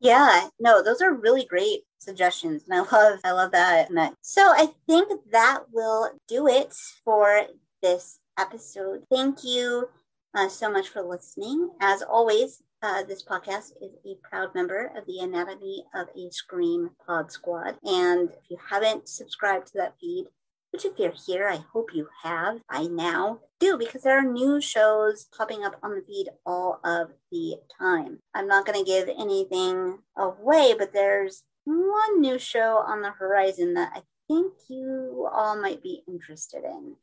Yeah, 0.01 0.49
no, 0.61 0.83
those 0.83 1.01
are 1.01 1.15
really 1.15 1.47
great 1.47 1.81
suggestions. 1.99 2.65
And 2.69 2.79
I 2.79 2.81
love 2.97 3.21
I 3.25 3.31
love 3.33 3.53
that. 3.53 3.89
That- 3.95 4.15
So 4.21 4.43
I 4.43 4.69
think 4.87 5.11
that 5.33 5.61
will 5.73 6.11
do 6.29 6.47
it 6.49 6.75
for 7.05 7.47
this 7.83 8.19
episode. 8.39 9.05
Thank 9.11 9.45
you 9.45 9.89
uh, 10.35 10.49
so 10.49 10.71
much 10.71 10.89
for 10.89 11.03
listening. 11.03 11.71
As 11.81 12.03
always, 12.03 12.63
uh, 12.85 13.03
this 13.03 13.25
podcast 13.25 13.73
is 13.81 13.93
a 14.05 14.15
proud 14.23 14.55
member 14.55 14.93
of 14.95 15.07
the 15.07 15.19
Anatomy 15.21 15.87
of 15.95 16.09
a 16.15 16.31
Scream 16.31 16.91
Pod 17.07 17.33
Squad. 17.33 17.77
And 17.83 18.29
if 18.29 18.51
you 18.51 18.59
haven't 18.71 19.09
subscribed 19.09 19.69
to 19.69 19.79
that 19.79 19.95
feed, 19.99 20.27
which 20.71 20.85
if 20.85 20.99
you're 20.99 21.15
here, 21.27 21.49
I 21.49 21.65
hope 21.73 21.95
you 21.95 22.09
have 22.23 22.61
by 22.71 22.83
now, 22.83 23.39
do 23.59 23.79
because 23.79 24.03
there 24.03 24.19
are 24.19 24.31
new 24.31 24.61
shows 24.61 25.29
popping 25.35 25.65
up 25.65 25.77
on 25.83 25.95
the 25.95 26.03
feed 26.07 26.29
all 26.45 26.81
of 26.85 27.13
the 27.33 27.55
time. 27.79 28.19
I'm 28.35 28.49
not 28.49 28.67
going 28.67 28.79
to 28.79 28.85
give 28.85 29.09
anything 29.09 30.01
away, 30.19 30.75
but 30.79 30.93
there's 30.93 31.43
one 31.65 32.21
new 32.21 32.39
show 32.39 32.85
on 32.87 33.01
the 33.01 33.13
horizon 33.13 33.73
that 33.75 33.93
I 33.95 34.03
think 34.29 34.53
you 34.69 35.27
all 35.33 35.59
might 35.59 35.83
be 35.83 36.03
interested 36.07 36.65
in. 36.65 36.97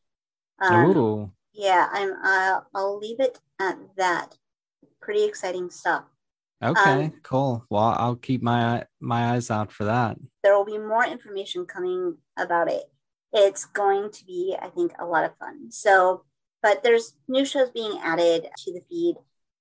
Um, 0.59 0.95
Ooh. 0.95 1.31
yeah, 1.53 1.89
I'm. 1.91 2.13
Uh, 2.23 2.59
I'll 2.75 2.99
leave 2.99 3.19
it 3.19 3.39
at 3.59 3.79
that. 3.97 4.37
Pretty 5.01 5.25
exciting 5.25 5.69
stuff. 5.69 6.03
Okay, 6.63 7.05
um, 7.05 7.13
cool. 7.23 7.65
Well, 7.69 7.95
I'll 7.97 8.15
keep 8.15 8.43
my 8.43 8.85
my 8.99 9.31
eyes 9.33 9.49
out 9.49 9.71
for 9.71 9.85
that. 9.85 10.17
There 10.43 10.55
will 10.55 10.65
be 10.65 10.77
more 10.77 11.05
information 11.05 11.65
coming 11.65 12.17
about 12.37 12.69
it. 12.69 12.83
It's 13.33 13.65
going 13.65 14.11
to 14.11 14.25
be, 14.25 14.55
I 14.61 14.67
think, 14.67 14.91
a 14.99 15.05
lot 15.05 15.23
of 15.23 15.35
fun. 15.37 15.71
So, 15.71 16.25
but 16.61 16.83
there's 16.83 17.15
new 17.27 17.45
shows 17.45 17.71
being 17.71 17.99
added 18.03 18.47
to 18.57 18.73
the 18.73 18.81
feed 18.89 19.15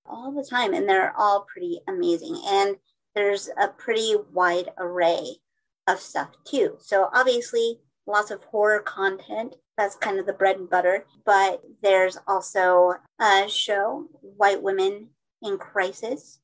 all 0.05 0.33
the 0.33 0.45
time, 0.45 0.75
and 0.75 0.89
they're 0.89 1.15
all 1.17 1.47
pretty 1.51 1.81
amazing. 1.89 2.39
And 2.47 2.77
there's 3.15 3.49
a 3.59 3.69
pretty 3.69 4.17
wide 4.33 4.71
array 4.77 5.37
of 5.87 6.01
stuff 6.01 6.29
too. 6.45 6.77
So 6.81 7.09
obviously, 7.15 7.79
lots 8.07 8.31
of 8.31 8.43
horror 8.45 8.81
content. 8.81 9.55
That's 9.79 9.97
kind 9.97 10.19
of 10.19 10.27
the 10.27 10.35
bread 10.35 10.57
and 10.57 10.69
butter. 10.69 11.07
But 11.25 11.63
there's 11.83 12.19
also 12.27 12.95
a 13.19 13.49
show, 13.49 14.09
White 14.21 14.63
Women 14.63 15.09
in 15.43 15.59
Crisis. 15.59 16.41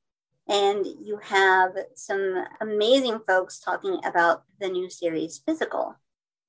And 0.49 0.87
you 0.87 1.19
have 1.23 1.73
some 1.95 2.45
amazing 2.61 3.21
folks 3.27 3.59
talking 3.59 4.01
about 4.05 4.45
the 4.61 4.69
new 4.69 4.89
series 4.89 5.43
Physical 5.45 5.97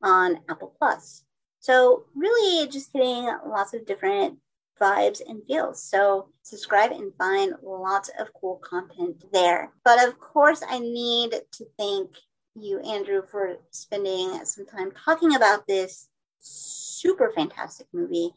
on 0.03 0.39
Apple 0.49 0.73
Plus. 0.77 1.23
So 1.59 2.05
really 2.15 2.67
just 2.67 2.93
getting 2.93 3.29
lots 3.45 3.73
of 3.73 3.85
different 3.85 4.37
vibes 4.79 5.21
and 5.27 5.41
feels. 5.47 5.81
So 5.81 6.29
subscribe 6.43 6.91
and 6.91 7.11
find 7.17 7.53
lots 7.63 8.09
of 8.19 8.33
cool 8.39 8.57
content 8.57 9.23
there. 9.33 9.71
But 9.83 10.07
of 10.07 10.19
course, 10.19 10.63
I 10.67 10.79
need 10.79 11.31
to 11.51 11.65
thank 11.77 12.11
you, 12.55 12.79
Andrew, 12.81 13.23
for 13.29 13.57
spending 13.71 14.45
some 14.45 14.65
time 14.65 14.91
talking 14.91 15.35
about 15.35 15.67
this 15.67 16.07
super 16.39 17.31
fantastic 17.31 17.87
movie. 17.93 18.31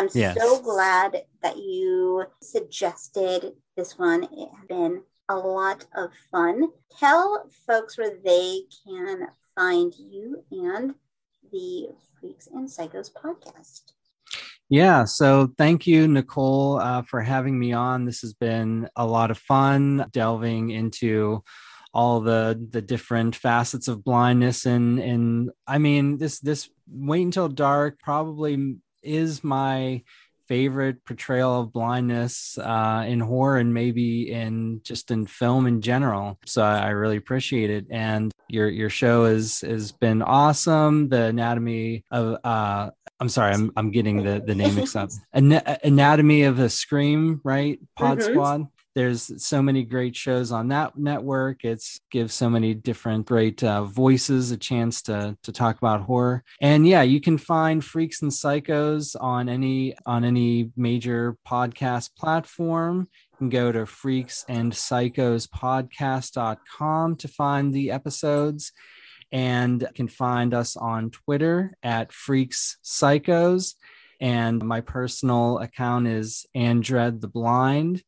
I'm 0.00 0.08
Yes. 0.14 0.36
so 0.40 0.60
glad 0.62 1.24
that 1.42 1.58
you 1.58 2.24
suggested 2.42 3.52
this 3.76 3.98
one. 3.98 4.24
It 4.24 4.48
has 4.56 4.66
been 4.66 5.02
a 5.28 5.36
lot 5.36 5.86
of 5.94 6.10
fun. 6.30 6.68
Tell 6.98 7.48
folks 7.66 7.98
where 7.98 8.16
they 8.24 8.62
can 8.86 9.28
find 9.54 9.94
you 9.98 10.42
and 10.50 10.94
the 11.52 11.88
Freaks 12.18 12.46
and 12.46 12.66
Psychos 12.66 13.10
podcast. 13.12 13.92
Yeah. 14.70 15.04
So 15.04 15.52
thank 15.58 15.86
you, 15.86 16.08
Nicole, 16.08 16.80
uh, 16.80 17.02
for 17.02 17.20
having 17.20 17.58
me 17.58 17.72
on. 17.72 18.06
This 18.06 18.22
has 18.22 18.32
been 18.32 18.88
a 18.96 19.06
lot 19.06 19.30
of 19.30 19.36
fun 19.38 20.06
delving 20.12 20.70
into 20.70 21.42
all 21.92 22.20
the 22.20 22.56
the 22.70 22.80
different 22.80 23.34
facets 23.34 23.88
of 23.88 24.04
blindness 24.04 24.64
and 24.64 25.00
and 25.00 25.50
I 25.66 25.78
mean 25.78 26.18
this 26.18 26.38
this 26.38 26.70
wait 26.88 27.22
until 27.22 27.48
dark 27.48 27.98
probably 27.98 28.76
is 29.02 29.42
my 29.44 30.02
favorite 30.48 31.04
portrayal 31.04 31.60
of 31.60 31.72
blindness 31.72 32.58
uh, 32.58 33.04
in 33.06 33.20
horror 33.20 33.58
and 33.58 33.72
maybe 33.72 34.32
in 34.32 34.80
just 34.82 35.12
in 35.12 35.24
film 35.26 35.66
in 35.66 35.80
general. 35.80 36.38
So 36.44 36.60
I, 36.62 36.88
really 36.88 37.16
appreciate 37.16 37.70
it. 37.70 37.86
And 37.88 38.32
your 38.48 38.68
your 38.68 38.90
show 38.90 39.26
has 39.26 39.60
has 39.60 39.92
been 39.92 40.22
awesome. 40.22 41.08
The 41.08 41.26
anatomy 41.26 42.04
of 42.10 42.38
uh, 42.42 42.90
I'm 43.20 43.28
sorry, 43.28 43.54
I'm 43.54 43.70
I'm 43.76 43.92
getting 43.92 44.24
the 44.24 44.42
the 44.44 44.56
name 44.56 44.74
mixed 44.74 44.96
up. 44.96 45.10
Ana- 45.32 45.78
Anatomy 45.84 46.42
of 46.42 46.58
a 46.58 46.68
Scream, 46.68 47.40
right? 47.44 47.78
Pod 47.96 48.18
Mhm. 48.18 48.30
Squad. 48.30 48.66
There's 48.94 49.44
so 49.44 49.62
many 49.62 49.84
great 49.84 50.16
shows 50.16 50.50
on 50.50 50.68
that 50.68 50.98
network. 50.98 51.64
It's 51.64 52.00
gives 52.10 52.34
so 52.34 52.50
many 52.50 52.74
different 52.74 53.26
great 53.26 53.62
uh, 53.62 53.84
voices 53.84 54.50
a 54.50 54.56
chance 54.56 55.02
to 55.02 55.36
to 55.44 55.52
talk 55.52 55.78
about 55.78 56.02
horror. 56.02 56.42
And 56.60 56.86
yeah, 56.86 57.02
you 57.02 57.20
can 57.20 57.38
find 57.38 57.84
Freaks 57.84 58.20
and 58.22 58.32
Psychos 58.32 59.14
on 59.20 59.48
any 59.48 59.94
on 60.06 60.24
any 60.24 60.72
major 60.76 61.36
podcast 61.46 62.16
platform. 62.16 63.08
You 63.32 63.38
can 63.38 63.48
go 63.48 63.70
to 63.70 63.86
freaks 63.86 64.44
and 64.48 64.72
psychos 64.72 65.48
podcast.com 65.48 67.16
to 67.16 67.28
find 67.28 67.72
the 67.72 67.92
episodes 67.92 68.72
and 69.32 69.86
can 69.94 70.08
find 70.08 70.52
us 70.52 70.76
on 70.76 71.10
Twitter 71.10 71.76
at 71.82 72.12
Freaks 72.12 72.78
Psychos. 72.84 73.74
And 74.20 74.62
my 74.62 74.80
personal 74.80 75.58
account 75.58 76.08
is 76.08 76.44
Andred 76.54 77.20
the 77.20 77.28
Blind. 77.28 78.02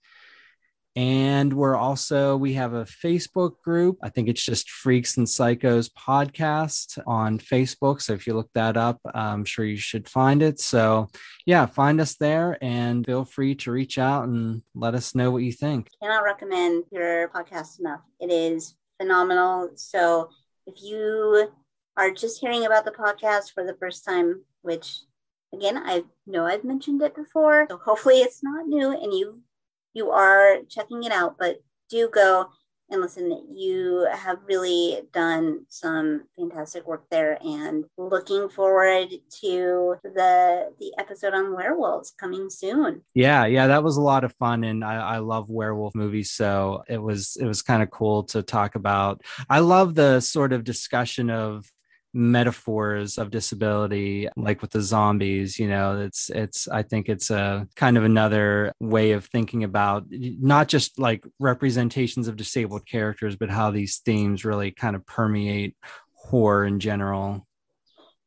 And 0.94 1.54
we're 1.54 1.76
also, 1.76 2.36
we 2.36 2.52
have 2.54 2.74
a 2.74 2.84
Facebook 2.84 3.60
group. 3.62 3.98
I 4.02 4.10
think 4.10 4.28
it's 4.28 4.44
just 4.44 4.70
Freaks 4.70 5.16
and 5.16 5.26
Psychos 5.26 5.90
podcast 5.90 6.98
on 7.06 7.38
Facebook. 7.38 8.02
So 8.02 8.12
if 8.12 8.26
you 8.26 8.34
look 8.34 8.50
that 8.54 8.76
up, 8.76 9.00
I'm 9.14 9.44
sure 9.44 9.64
you 9.64 9.78
should 9.78 10.08
find 10.08 10.42
it. 10.42 10.60
So 10.60 11.08
yeah, 11.46 11.64
find 11.64 12.00
us 12.00 12.16
there 12.16 12.58
and 12.60 13.06
feel 13.06 13.24
free 13.24 13.54
to 13.56 13.72
reach 13.72 13.98
out 13.98 14.24
and 14.24 14.62
let 14.74 14.94
us 14.94 15.14
know 15.14 15.30
what 15.30 15.42
you 15.42 15.52
think. 15.52 15.88
Cannot 16.02 16.24
recommend 16.24 16.84
your 16.90 17.28
podcast 17.28 17.80
enough. 17.80 18.00
It 18.20 18.30
is 18.30 18.74
phenomenal. 19.00 19.70
So 19.76 20.28
if 20.66 20.82
you 20.82 21.50
are 21.96 22.10
just 22.10 22.40
hearing 22.40 22.66
about 22.66 22.84
the 22.84 22.90
podcast 22.90 23.52
for 23.54 23.64
the 23.64 23.74
first 23.74 24.04
time, 24.04 24.42
which 24.60 25.00
again, 25.54 25.78
I 25.78 26.04
know 26.26 26.44
I've 26.44 26.64
mentioned 26.64 27.00
it 27.02 27.14
before, 27.14 27.66
so 27.70 27.78
hopefully 27.78 28.16
it's 28.16 28.42
not 28.42 28.66
new 28.66 28.90
and 28.90 29.12
you 29.12 29.40
you 29.94 30.10
are 30.10 30.58
checking 30.68 31.04
it 31.04 31.12
out, 31.12 31.36
but 31.38 31.56
do 31.88 32.08
go 32.08 32.48
and 32.92 33.00
listen. 33.00 33.46
You 33.54 34.06
have 34.12 34.38
really 34.46 35.00
done 35.12 35.64
some 35.68 36.24
fantastic 36.36 36.86
work 36.86 37.04
there 37.10 37.38
and 37.42 37.84
looking 37.96 38.48
forward 38.48 39.08
to 39.40 39.96
the 40.02 40.72
the 40.78 40.92
episode 40.98 41.34
on 41.34 41.54
werewolves 41.54 42.12
coming 42.18 42.50
soon. 42.50 43.02
Yeah, 43.14 43.46
yeah, 43.46 43.66
that 43.68 43.82
was 43.82 43.96
a 43.96 44.02
lot 44.02 44.24
of 44.24 44.34
fun, 44.34 44.64
and 44.64 44.84
I, 44.84 44.96
I 44.96 45.18
love 45.18 45.48
werewolf 45.48 45.94
movies, 45.94 46.30
so 46.30 46.84
it 46.88 46.98
was 46.98 47.36
it 47.40 47.46
was 47.46 47.62
kind 47.62 47.82
of 47.82 47.90
cool 47.90 48.24
to 48.24 48.42
talk 48.42 48.74
about. 48.74 49.22
I 49.48 49.60
love 49.60 49.94
the 49.94 50.20
sort 50.20 50.52
of 50.52 50.64
discussion 50.64 51.30
of 51.30 51.70
metaphors 52.14 53.16
of 53.16 53.30
disability 53.30 54.28
like 54.36 54.60
with 54.60 54.70
the 54.70 54.82
zombies 54.82 55.58
you 55.58 55.66
know 55.66 55.98
it's 55.98 56.28
it's 56.30 56.68
i 56.68 56.82
think 56.82 57.08
it's 57.08 57.30
a 57.30 57.66
kind 57.74 57.96
of 57.96 58.04
another 58.04 58.72
way 58.80 59.12
of 59.12 59.24
thinking 59.26 59.64
about 59.64 60.04
not 60.10 60.68
just 60.68 60.98
like 60.98 61.24
representations 61.38 62.28
of 62.28 62.36
disabled 62.36 62.86
characters 62.86 63.34
but 63.34 63.48
how 63.48 63.70
these 63.70 63.98
themes 64.04 64.44
really 64.44 64.70
kind 64.70 64.94
of 64.94 65.06
permeate 65.06 65.74
horror 66.14 66.66
in 66.66 66.78
general 66.78 67.46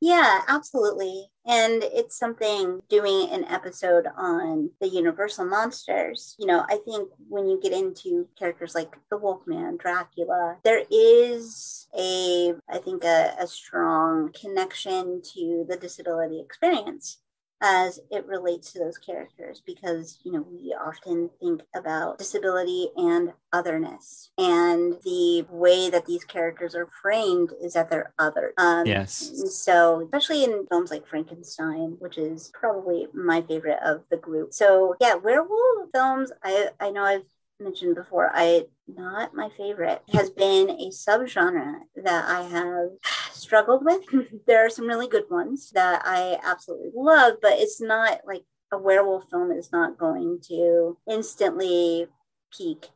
Yeah, 0.02 0.42
absolutely. 0.48 1.28
And 1.48 1.84
it's 1.84 2.18
something 2.18 2.82
doing 2.90 3.30
an 3.32 3.46
episode 3.46 4.08
on 4.18 4.72
the 4.82 4.88
Universal 4.88 5.46
monsters. 5.46 6.36
You 6.40 6.48
know, 6.48 6.66
I 6.68 6.78
think 6.78 7.10
when 7.30 7.48
you 7.48 7.60
get 7.62 7.72
into 7.72 8.28
characters 8.38 8.74
like 8.74 8.96
the 9.12 9.18
Wolfman, 9.18 9.78
Dracula, 9.78 10.58
there 10.64 10.84
is 10.90 11.88
a, 11.98 12.54
I 12.70 12.80
think, 12.80 13.04
a, 13.04 13.36
a 13.40 13.48
strong 13.48 14.32
connection 14.34 15.22
to 15.34 15.66
the 15.70 15.78
disability 15.78 16.40
experience 16.40 17.20
as 17.66 18.00
it 18.12 18.24
relates 18.28 18.72
to 18.72 18.80
those 18.80 19.00
characters 19.00 19.62
because 19.66 20.20
you 20.24 20.32
know 20.32 20.46
we 20.52 20.76
often 20.80 21.32
think 21.42 21.64
about 21.76 22.20
disability 22.20 22.90
and 22.96 23.34
otherness. 23.52 24.30
And 24.38 24.94
the 25.04 25.46
way 25.50 25.90
that 25.90 26.06
these 26.06 26.24
characters 26.24 26.76
are 26.76 26.88
framed 27.02 27.54
is 27.60 27.74
that 27.74 27.90
they're 27.90 28.14
other 28.20 28.54
um, 28.58 28.86
yes. 28.86 29.32
so 29.52 30.02
especially 30.04 30.44
in 30.44 30.68
films 30.70 30.92
like 30.92 31.08
frankenstein 31.08 31.96
which 32.00 32.18
is 32.18 32.52
probably 32.54 33.08
my 33.14 33.42
favorite 33.42 33.80
of 33.84 34.04
the 34.12 34.18
group. 34.18 34.54
So 34.54 34.96
yeah 35.02 35.16
werewolf 35.16 35.90
films 35.92 36.32
i 36.44 36.70
i 36.80 36.92
know 36.92 37.04
i've 37.04 37.24
mentioned 37.60 37.96
before, 37.96 38.32
I 38.34 38.66
not 38.88 39.34
my 39.34 39.50
favorite 39.50 40.02
has 40.14 40.30
been 40.30 40.70
a 40.70 40.90
subgenre 40.90 41.80
that 41.96 42.26
I 42.26 42.44
have 42.44 42.90
struggled 43.32 43.84
with. 43.84 44.04
there 44.48 44.66
are 44.66 44.70
some 44.70 44.88
really 44.88 45.08
good 45.08 45.26
ones 45.30 45.72
that 45.72 46.02
I 46.06 46.38
absolutely 46.44 46.92
love, 46.94 47.36
but 47.42 47.54
it's 47.54 47.82
not 47.82 48.22
like 48.26 48.44
a 48.72 48.78
werewolf 48.78 49.30
film 49.30 49.52
is 49.52 49.72
not 49.72 49.98
going 49.98 50.40
to 50.48 50.98
instantly 51.10 52.08
pique 52.56 52.90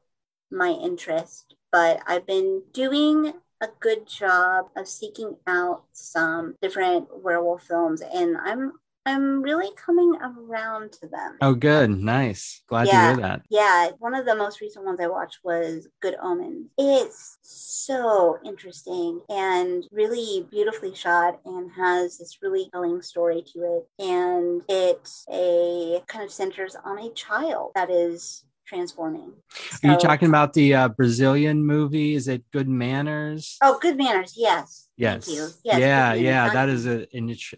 my 0.51 0.69
interest. 0.69 1.55
But 1.71 2.01
I've 2.07 2.25
been 2.25 2.63
doing 2.73 3.33
a 3.61 3.67
good 3.79 4.07
job 4.07 4.67
of 4.75 4.87
seeking 4.87 5.35
out 5.45 5.83
some 5.91 6.55
different 6.61 7.23
werewolf 7.23 7.63
films, 7.63 8.01
and 8.01 8.37
I'm 8.37 8.73
I'm 9.05 9.41
really 9.41 9.69
coming 9.75 10.15
around 10.21 10.91
to 10.93 11.07
them. 11.07 11.37
Oh, 11.41 11.53
good. 11.53 11.89
Nice. 11.89 12.63
Glad 12.67 12.87
yeah. 12.87 12.91
to 12.91 13.07
hear 13.07 13.27
that. 13.27 13.41
Yeah. 13.49 13.89
One 13.99 14.13
of 14.13 14.25
the 14.25 14.35
most 14.35 14.61
recent 14.61 14.85
ones 14.85 14.99
I 14.99 15.07
watched 15.07 15.39
was 15.43 15.87
Good 16.01 16.15
Omens. 16.21 16.67
It's 16.77 17.37
so 17.41 18.37
interesting 18.45 19.21
and 19.29 19.85
really 19.91 20.47
beautifully 20.51 20.93
shot 20.93 21.39
and 21.45 21.71
has 21.71 22.17
this 22.17 22.37
really 22.41 22.69
telling 22.71 23.01
story 23.01 23.43
to 23.53 23.59
it. 23.99 24.03
And 24.03 24.61
it 24.69 25.09
a 25.31 26.03
kind 26.07 26.23
of 26.23 26.31
centers 26.31 26.75
on 26.83 26.99
a 26.99 27.11
child 27.11 27.71
that 27.75 27.89
is 27.89 28.43
transforming. 28.69 29.33
So, 29.51 29.87
Are 29.87 29.93
you 29.93 29.99
talking 29.99 30.29
about 30.29 30.53
the 30.53 30.75
uh, 30.75 30.89
Brazilian 30.89 31.65
movie? 31.65 32.13
Is 32.13 32.27
it 32.27 32.43
Good 32.51 32.69
Manners? 32.69 33.57
Oh, 33.63 33.79
Good 33.81 33.97
Manners. 33.97 34.35
Yes. 34.37 34.88
Yes. 34.99 35.29
yes 35.29 35.57
yeah. 35.63 36.13
Yeah. 36.13 36.49
That 36.49 36.67
is 36.67 36.85
an 36.85 37.07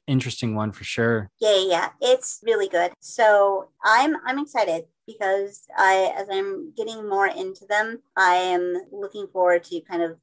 interesting 0.08 0.56
one 0.56 0.72
for 0.72 0.84
sure. 0.84 1.32
Yeah. 1.40 1.64
Yeah. 1.68 1.90
It's 2.00 2.40
really 2.44 2.68
good. 2.68 2.92
So 3.00 3.70
I'm 3.84 4.16
I'm 4.26 4.38
excited 4.38 4.86
because 5.08 5.66
I 5.76 6.14
as 6.16 6.28
I'm 6.32 6.74
getting 6.76 7.10
more 7.10 7.28
into 7.28 7.66
them, 7.66 8.00
I 8.16 8.36
am 8.36 8.76
looking 8.92 9.28
forward 9.34 9.64
to 9.66 9.82
kind 9.82 10.04
of 10.04 10.18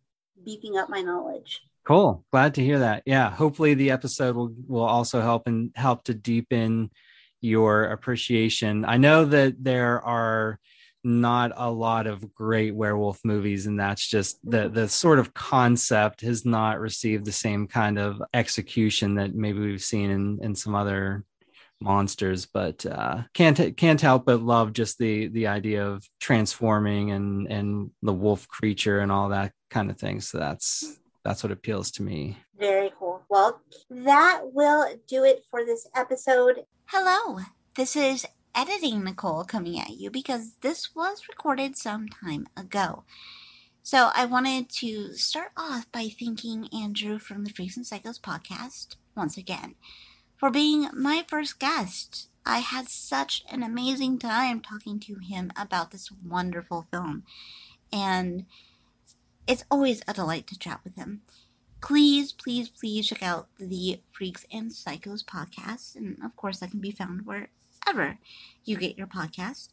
beefing 0.45 0.79
up 0.79 0.89
my 0.89 1.03
knowledge. 1.03 1.61
Cool. 1.85 2.25
Glad 2.31 2.55
to 2.55 2.65
hear 2.65 2.79
that. 2.79 3.03
Yeah. 3.05 3.31
Hopefully 3.31 3.75
the 3.75 3.91
episode 3.91 4.37
will 4.37 4.55
will 4.69 4.85
also 4.85 5.21
help 5.21 5.49
and 5.49 5.73
help 5.75 6.05
to 6.05 6.15
deepen 6.15 6.91
your 7.41 7.85
appreciation. 7.85 8.85
I 8.85 8.97
know 8.97 9.25
that 9.25 9.63
there 9.63 10.01
are 10.03 10.61
not 11.05 11.53
a 11.57 11.71
lot 11.71 12.07
of 12.07 12.35
great 12.35 12.75
werewolf 12.75 13.21
movies 13.25 13.67
and 13.67 13.79
that's 13.79 14.07
just 14.07 14.39
the 14.49 14.69
the 14.69 14.89
sort 14.89 15.19
of 15.19 15.33
concept 15.33 16.21
has 16.21 16.45
not 16.45 16.81
received 16.81 17.25
the 17.25 17.33
same 17.33 17.67
kind 17.69 17.99
of 17.99 18.21
execution 18.35 19.15
that 19.15 19.35
maybe 19.35 19.61
we've 19.61 19.83
seen 19.83 20.11
in 20.11 20.39
in 20.43 20.55
some 20.55 20.75
other 20.75 21.25
monsters 21.81 22.47
but 22.47 22.85
uh 22.87 23.23
can't 23.35 23.77
can't 23.77 24.01
help 24.01 24.25
but 24.25 24.43
love 24.43 24.73
just 24.73 24.99
the 24.99 25.29
the 25.29 25.47
idea 25.47 25.87
of 25.87 26.05
transforming 26.19 27.13
and 27.13 27.47
and 27.47 27.91
the 28.03 28.13
wolf 28.13 28.49
creature 28.49 28.99
and 28.99 29.13
all 29.13 29.29
that 29.29 29.53
kind 29.71 29.91
of 29.91 29.99
thing. 29.99 30.21
So 30.21 30.39
that's 30.39 30.99
that's 31.25 31.43
what 31.43 31.53
appeals 31.53 31.91
to 31.93 32.03
me. 32.03 32.39
Very 32.59 32.91
cool. 32.99 33.23
Well 33.29 33.61
that 33.91 34.41
will 34.45 34.89
do 35.07 35.25
it 35.25 35.45
for 35.51 35.65
this 35.65 35.87
episode. 35.95 36.65
Hello 36.87 37.39
this 37.77 37.95
is 37.95 38.27
editing 38.55 39.05
Nicole 39.05 39.45
coming 39.45 39.79
at 39.79 39.91
you 39.91 40.11
because 40.11 40.55
this 40.61 40.95
was 40.95 41.29
recorded 41.29 41.77
some 41.77 42.09
time 42.09 42.47
ago. 42.57 43.05
So 43.83 44.11
I 44.15 44.27
wanted 44.27 44.69
to 44.71 45.15
start 45.15 45.53
off 45.57 45.91
by 45.91 46.09
thanking 46.09 46.69
Andrew 46.75 47.19
from 47.19 47.45
the 47.45 47.51
Freaks 47.51 47.77
and 47.77 47.87
Psychos 47.87 48.21
podcast 48.21 48.97
once 49.17 49.37
again 49.37 49.77
for 50.37 50.51
being 50.51 50.89
my 50.93 51.25
first 51.27 51.59
guest. 51.59 52.29
I 52.47 52.59
had 52.59 52.89
such 52.89 53.45
an 53.51 53.63
amazing 53.63 54.19
time 54.19 54.61
talking 54.61 55.01
to 55.01 55.17
him 55.17 55.53
about 55.57 55.91
this 55.91 56.11
wonderful 56.11 56.87
film, 56.91 57.25
and 57.93 58.47
it's 59.47 59.65
always 59.71 60.03
a 60.07 60.15
delight 60.15 60.47
to 60.49 60.59
chat 60.59 60.81
with 60.85 60.97
him. 60.97 61.23
Please, 61.81 62.33
please, 62.33 62.69
please 62.69 63.07
check 63.07 63.23
out 63.23 63.49
the 63.59 64.01
Freaks 64.13 64.47
and 64.53 64.71
Psychos 64.71 65.25
podcast, 65.25 65.95
and 65.95 66.19
of 66.25 66.37
course, 66.37 66.59
that 66.61 66.71
can 66.71 66.81
be 66.81 66.91
found 66.91 67.27
where 67.27 67.49
wherever 67.95 68.19
you 68.65 68.77
get 68.77 68.99
your 68.99 69.07
podcast. 69.07 69.69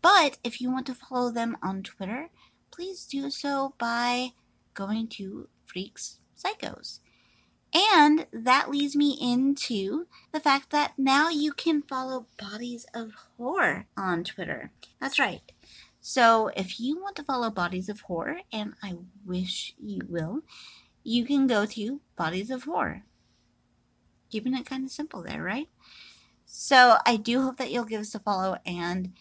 But 0.00 0.38
if 0.44 0.60
you 0.60 0.70
want 0.70 0.86
to 0.86 0.94
follow 0.94 1.30
them 1.30 1.56
on 1.62 1.82
Twitter, 1.82 2.28
please 2.70 3.04
do 3.04 3.30
so 3.30 3.74
by 3.78 4.30
going 4.74 5.08
to 5.08 5.48
Freaks 5.66 6.18
Psychos. 6.36 7.00
And 7.74 8.26
that 8.32 8.70
leads 8.70 8.96
me 8.96 9.18
into 9.20 10.06
the 10.32 10.40
fact 10.40 10.70
that 10.70 10.92
now 10.96 11.28
you 11.28 11.52
can 11.52 11.82
follow 11.82 12.26
Bodies 12.38 12.86
of 12.94 13.12
Horror 13.36 13.86
on 13.96 14.24
Twitter. 14.24 14.70
That's 15.00 15.18
right. 15.18 15.42
So 16.00 16.50
if 16.56 16.80
you 16.80 16.98
want 16.98 17.16
to 17.16 17.24
follow 17.24 17.50
Bodies 17.50 17.90
of 17.90 18.00
Horror, 18.02 18.38
and 18.50 18.72
I 18.82 18.94
wish 19.26 19.74
you 19.78 20.00
will, 20.08 20.40
you 21.02 21.26
can 21.26 21.46
go 21.46 21.66
to 21.66 22.00
Bodies 22.16 22.50
of 22.50 22.64
Horror. 22.64 23.02
Keeping 24.30 24.54
it 24.54 24.64
kind 24.64 24.84
of 24.84 24.90
simple 24.90 25.22
there, 25.22 25.42
right? 25.42 25.68
So 26.50 26.96
I 27.04 27.16
do 27.16 27.42
hope 27.42 27.58
that 27.58 27.70
you'll 27.70 27.84
give 27.84 28.00
us 28.00 28.14
a 28.14 28.18
follow. 28.18 28.56
And 28.64 29.12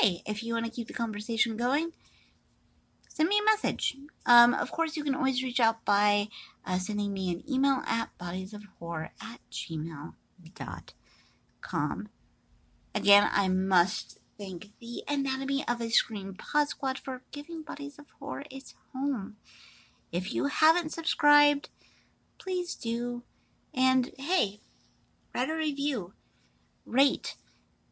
hey, 0.00 0.22
if 0.24 0.44
you 0.44 0.54
want 0.54 0.66
to 0.66 0.72
keep 0.72 0.86
the 0.86 0.94
conversation 0.94 1.56
going, 1.56 1.90
send 3.08 3.28
me 3.28 3.40
a 3.40 3.44
message. 3.44 3.96
Um, 4.24 4.54
of 4.54 4.70
course, 4.70 4.96
you 4.96 5.02
can 5.02 5.16
always 5.16 5.42
reach 5.42 5.58
out 5.58 5.84
by 5.84 6.28
uh, 6.64 6.78
sending 6.78 7.12
me 7.12 7.32
an 7.32 7.42
email 7.50 7.82
at 7.86 8.10
bodiesofhorror 8.20 9.10
at 9.20 9.40
gmail.com. 9.50 10.14
Again, 12.94 13.28
I 13.32 13.48
must 13.48 14.20
thank 14.38 14.68
the 14.80 15.02
Anatomy 15.08 15.64
of 15.66 15.80
a 15.80 15.90
Scream 15.90 16.34
Pod 16.34 16.68
Squad 16.68 16.98
for 16.98 17.22
giving 17.32 17.62
Bodies 17.62 17.98
of 17.98 18.06
Horror 18.20 18.44
its 18.48 18.74
home. 18.94 19.34
If 20.12 20.32
you 20.32 20.46
haven't 20.46 20.92
subscribed, 20.92 21.68
please 22.38 22.76
do. 22.76 23.24
And 23.74 24.12
hey, 24.18 24.60
write 25.34 25.50
a 25.50 25.56
review 25.56 26.12
rate. 26.86 27.34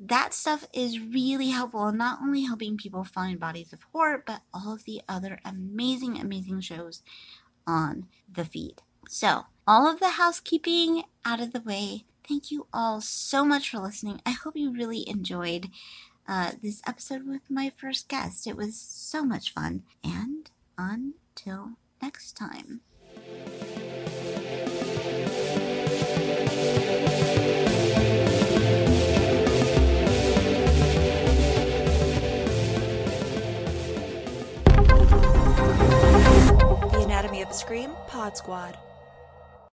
That 0.00 0.34
stuff 0.34 0.66
is 0.72 0.98
really 0.98 1.50
helpful 1.50 1.88
in 1.88 1.96
not 1.96 2.20
only 2.22 2.42
helping 2.44 2.76
people 2.76 3.04
find 3.04 3.38
bodies 3.38 3.72
of 3.72 3.82
horror, 3.92 4.22
but 4.26 4.42
all 4.52 4.72
of 4.72 4.84
the 4.84 5.02
other 5.08 5.40
amazing, 5.44 6.18
amazing 6.18 6.60
shows 6.60 7.02
on 7.66 8.06
the 8.32 8.44
feed. 8.44 8.82
So, 9.08 9.46
all 9.66 9.90
of 9.90 10.00
the 10.00 10.10
housekeeping 10.10 11.04
out 11.24 11.40
of 11.40 11.52
the 11.52 11.60
way. 11.60 12.04
Thank 12.26 12.50
you 12.50 12.66
all 12.72 13.00
so 13.00 13.44
much 13.44 13.70
for 13.70 13.78
listening. 13.78 14.20
I 14.24 14.30
hope 14.30 14.56
you 14.56 14.72
really 14.72 15.08
enjoyed 15.08 15.68
uh, 16.26 16.52
this 16.62 16.80
episode 16.86 17.26
with 17.26 17.42
my 17.50 17.70
first 17.76 18.08
guest. 18.08 18.46
It 18.46 18.56
was 18.56 18.76
so 18.76 19.24
much 19.24 19.52
fun. 19.52 19.82
And 20.02 20.50
until 20.78 21.72
next 22.00 22.32
time. 22.32 22.80
Scream 37.54 37.92
Pod 38.08 38.36
Squad. 38.36 38.76